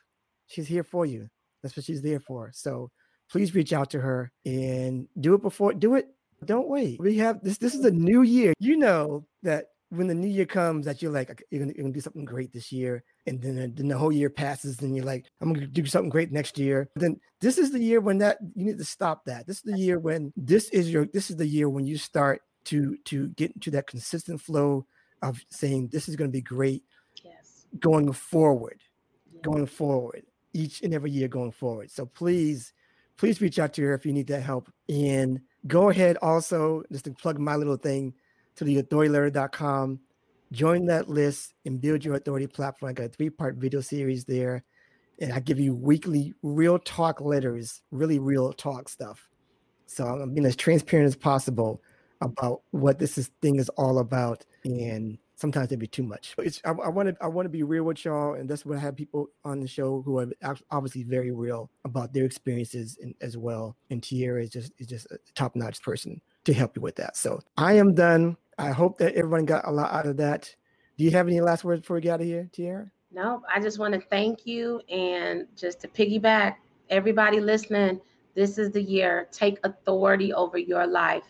she's 0.49 0.66
here 0.66 0.82
for 0.82 1.07
you. 1.07 1.28
That's 1.62 1.76
what 1.76 1.84
she's 1.84 2.03
there 2.03 2.18
for. 2.18 2.51
So 2.53 2.90
please 3.30 3.55
reach 3.55 3.72
out 3.72 3.90
to 3.90 4.01
her 4.01 4.32
and 4.45 5.07
do 5.20 5.34
it 5.34 5.43
before 5.43 5.72
do 5.72 5.95
it. 5.95 6.09
Don't 6.45 6.68
wait. 6.68 6.99
We 6.99 7.18
have 7.18 7.45
this. 7.45 7.59
This 7.59 7.76
is 7.76 7.84
a 7.84 7.93
new 7.93 8.22
year. 8.22 8.55
You 8.59 8.76
know 8.76 9.24
that 9.45 9.66
when 9.93 10.07
the 10.07 10.14
new 10.14 10.28
year 10.28 10.47
comes, 10.47 10.86
that 10.86 11.03
you're 11.03 11.12
like 11.12 11.45
you're 11.51 11.61
gonna, 11.61 11.72
you're 11.76 11.82
gonna 11.84 11.93
do 11.93 12.01
something 12.01 12.24
great 12.24 12.53
this 12.53 12.72
year, 12.72 13.05
and 13.26 13.40
then 13.43 13.72
then 13.74 13.88
the 13.88 13.99
whole 13.99 14.12
year 14.12 14.30
passes, 14.30 14.80
and 14.80 14.97
you're 14.97 15.05
like 15.05 15.26
I'm 15.40 15.53
gonna 15.53 15.66
do 15.66 15.84
something 15.84 16.09
great 16.09 16.32
next 16.32 16.59
year. 16.59 16.88
Then 16.97 17.20
this 17.40 17.59
is 17.59 17.70
the 17.72 17.78
year 17.78 18.01
when 18.01 18.18
that 18.18 18.38
you 18.55 18.64
need 18.64 18.78
to 18.78 18.84
stop 18.84 19.24
that. 19.26 19.47
This 19.47 19.59
is 19.59 19.62
the 19.64 19.78
year 19.78 19.99
when 19.99 20.32
this 20.36 20.70
is 20.70 20.90
your 20.90 21.05
this 21.07 21.30
is 21.30 21.36
the 21.36 21.47
year 21.47 21.68
when 21.68 21.84
you 21.84 21.99
start 21.99 22.40
to 22.64 22.97
to 23.05 23.28
get 23.28 23.53
into 23.53 23.70
that 23.72 23.86
consistent 23.86 24.40
flow 24.40 24.86
of 25.20 25.40
saying 25.51 25.88
this 25.88 26.09
is 26.09 26.16
going 26.16 26.30
to 26.30 26.32
be 26.32 26.40
great 26.43 26.82
Yes. 27.24 27.66
going 27.78 28.12
forward 28.12 28.80
Yeah. 29.32 29.40
going 29.43 29.66
forward 29.66 30.24
each 30.53 30.82
and 30.82 30.95
every 30.95 31.11
year 31.11 31.28
going 31.28 31.53
forward 31.53 31.90
so 31.90 32.07
please 32.07 32.72
please 33.16 33.40
reach 33.40 33.59
out 33.59 33.72
to 33.74 33.82
her 33.82 33.95
if 33.95 34.05
you 34.07 34.12
need 34.12 34.26
that 34.28 34.43
help 34.43 34.72
and 34.88 35.40
go 35.66 35.90
ahead 35.90 36.16
also 36.22 36.82
just 36.90 37.05
to 37.05 37.12
plug 37.12 37.38
my 37.38 37.57
little 37.57 37.76
thing 37.76 38.14
to 38.57 38.64
the 38.64 38.82
authorityletter.com 38.82 40.00
join 40.53 40.86
that 40.86 41.09
list 41.09 41.55
and 41.64 41.80
build 41.80 42.05
your 42.05 42.14
authority 42.14 42.46
platform. 42.46 42.90
I 42.90 42.92
got 42.92 43.07
a 43.07 43.09
three 43.09 43.30
part 43.30 43.57
video 43.57 43.80
series 43.80 44.24
there 44.24 44.62
and 45.20 45.32
i 45.32 45.40
give 45.40 45.61
you 45.61 45.74
weekly 45.74 46.34
real 46.42 46.78
talk 46.78 47.20
letters 47.20 47.82
really 47.90 48.18
real 48.18 48.53
talk 48.53 48.88
stuff. 48.88 49.28
So 49.86 50.07
i'm 50.07 50.34
being 50.34 50.46
as 50.46 50.57
transparent 50.57 51.07
as 51.07 51.16
possible 51.16 51.82
about 52.20 52.62
what 52.70 52.98
this 52.98 53.18
is, 53.18 53.30
thing 53.40 53.57
is 53.57 53.68
all 53.70 53.98
about 53.98 54.44
and 54.64 55.18
sometimes 55.34 55.66
it'd 55.66 55.80
be 55.80 55.88
too 55.88 56.05
much. 56.05 56.34
It's 56.38 56.61
i 56.64 56.70
want 56.70 57.09
to 57.09 57.16
i 57.20 57.26
want 57.26 57.46
to 57.46 57.50
be 57.50 57.62
real 57.62 57.84
with 57.84 58.05
y'all 58.05 58.34
and 58.34 58.48
that's 58.48 58.64
what 58.64 58.76
i 58.78 58.80
have 58.80 58.96
people 58.96 59.28
on 59.44 59.61
the 59.61 59.68
show 59.68 60.03
who 60.03 60.18
are 60.18 60.57
obviously 60.70 61.03
very 61.03 61.30
real 61.30 61.70
about 61.84 62.12
their 62.12 62.24
experiences 62.24 62.98
as 63.20 63.36
well. 63.36 63.76
And 63.90 64.03
Tiara 64.03 64.42
is 64.42 64.50
just 64.50 64.72
is 64.78 64.86
just 64.86 65.07
a 65.11 65.18
top-notch 65.34 65.82
person 65.82 66.20
to 66.45 66.53
help 66.53 66.76
you 66.76 66.82
with 66.82 66.97
that 66.97 67.16
so 67.16 67.40
i 67.57 67.72
am 67.72 67.95
done 67.95 68.36
i 68.59 68.70
hope 68.70 68.99
that 68.99 69.14
everyone 69.14 69.45
got 69.45 69.66
a 69.66 69.70
lot 69.70 69.93
out 69.93 70.07
of 70.07 70.16
that 70.16 70.55
do 70.99 71.05
you 71.05 71.11
have 71.11 71.26
any 71.26 71.40
last 71.40 71.64
words 71.64 71.80
before 71.80 71.97
we 71.97 72.01
get 72.03 72.14
out 72.14 72.20
of 72.20 72.26
here 72.26 72.49
Tiara? 72.53 72.90
No, 73.11 73.43
I 73.55 73.61
just 73.61 73.78
want 73.78 73.93
to 73.93 74.01
thank 74.01 74.47
you 74.47 74.80
and 74.88 75.47
just 75.55 75.80
to 75.80 75.88
piggyback 75.88 76.57
everybody 76.88 77.40
listening, 77.40 78.01
this 78.34 78.57
is 78.57 78.70
the 78.70 78.82
year. 78.82 79.28
Take 79.30 79.59
authority 79.64 80.32
over 80.32 80.57
your 80.57 80.86
life. 80.86 81.24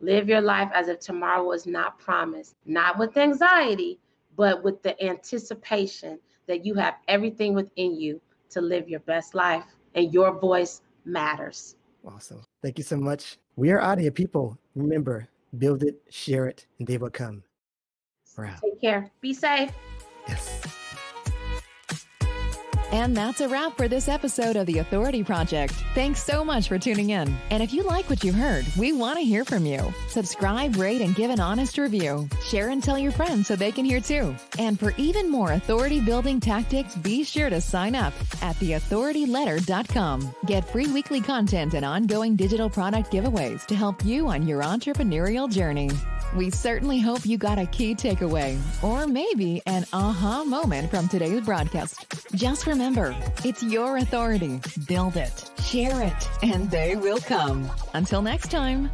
Live 0.00 0.28
your 0.28 0.40
life 0.40 0.70
as 0.74 0.88
if 0.88 1.00
tomorrow 1.00 1.44
was 1.44 1.66
not 1.66 1.98
promised, 1.98 2.56
not 2.64 2.98
with 2.98 3.16
anxiety, 3.16 4.00
but 4.36 4.64
with 4.64 4.82
the 4.82 5.00
anticipation 5.04 6.18
that 6.46 6.64
you 6.64 6.74
have 6.74 6.94
everything 7.06 7.54
within 7.54 8.00
you 8.00 8.20
to 8.50 8.60
live 8.60 8.88
your 8.88 9.00
best 9.00 9.34
life 9.34 9.64
and 9.94 10.12
your 10.12 10.38
voice 10.38 10.82
matters. 11.04 11.76
awesome 12.06 12.42
thank 12.62 12.78
you 12.78 12.84
so 12.84 12.96
much 12.96 13.38
we 13.58 13.72
are 13.72 13.80
out 13.80 13.98
of 13.98 14.02
here 14.02 14.12
people 14.12 14.56
remember 14.76 15.26
build 15.58 15.82
it 15.82 16.00
share 16.08 16.46
it 16.46 16.64
and 16.78 16.86
they 16.86 16.96
will 16.96 17.10
come 17.10 17.42
Take 18.62 18.80
care. 18.80 19.10
Be 19.20 19.34
safe. 19.34 19.72
yes 20.28 20.57
And 22.90 23.14
that's 23.14 23.42
a 23.42 23.48
wrap 23.48 23.76
for 23.76 23.86
this 23.86 24.08
episode 24.08 24.56
of 24.56 24.66
The 24.66 24.78
Authority 24.78 25.22
Project. 25.22 25.74
Thanks 25.94 26.22
so 26.22 26.42
much 26.42 26.68
for 26.68 26.78
tuning 26.78 27.10
in. 27.10 27.36
And 27.50 27.62
if 27.62 27.74
you 27.74 27.82
like 27.82 28.08
what 28.08 28.24
you 28.24 28.32
heard, 28.32 28.64
we 28.78 28.92
want 28.94 29.18
to 29.18 29.24
hear 29.24 29.44
from 29.44 29.66
you. 29.66 29.92
Subscribe, 30.08 30.76
rate, 30.76 31.02
and 31.02 31.14
give 31.14 31.30
an 31.30 31.38
honest 31.38 31.76
review. 31.76 32.26
Share 32.42 32.70
and 32.70 32.82
tell 32.82 32.98
your 32.98 33.12
friends 33.12 33.46
so 33.46 33.56
they 33.56 33.72
can 33.72 33.84
hear 33.84 34.00
too. 34.00 34.34
And 34.58 34.80
for 34.80 34.94
even 34.96 35.30
more 35.30 35.52
authority 35.52 36.00
building 36.00 36.40
tactics, 36.40 36.94
be 36.96 37.24
sure 37.24 37.50
to 37.50 37.60
sign 37.60 37.94
up 37.94 38.14
at 38.42 38.56
theauthorityletter.com. 38.56 40.34
Get 40.46 40.68
free 40.70 40.86
weekly 40.86 41.20
content 41.20 41.74
and 41.74 41.84
ongoing 41.84 42.36
digital 42.36 42.70
product 42.70 43.12
giveaways 43.12 43.66
to 43.66 43.74
help 43.74 44.02
you 44.02 44.28
on 44.28 44.48
your 44.48 44.62
entrepreneurial 44.62 45.50
journey. 45.50 45.90
We 46.36 46.50
certainly 46.50 47.00
hope 47.00 47.24
you 47.24 47.38
got 47.38 47.58
a 47.58 47.66
key 47.66 47.94
takeaway 47.94 48.58
or 48.82 49.06
maybe 49.06 49.62
an 49.66 49.86
aha 49.92 50.44
moment 50.44 50.90
from 50.90 51.08
today's 51.08 51.40
broadcast. 51.40 52.06
Just 52.34 52.66
remember, 52.66 53.16
it's 53.44 53.62
your 53.62 53.96
authority. 53.96 54.60
Build 54.86 55.16
it, 55.16 55.50
share 55.62 56.02
it, 56.02 56.28
and 56.42 56.70
they 56.70 56.96
will 56.96 57.18
come. 57.18 57.70
Until 57.94 58.22
next 58.22 58.50
time. 58.50 58.90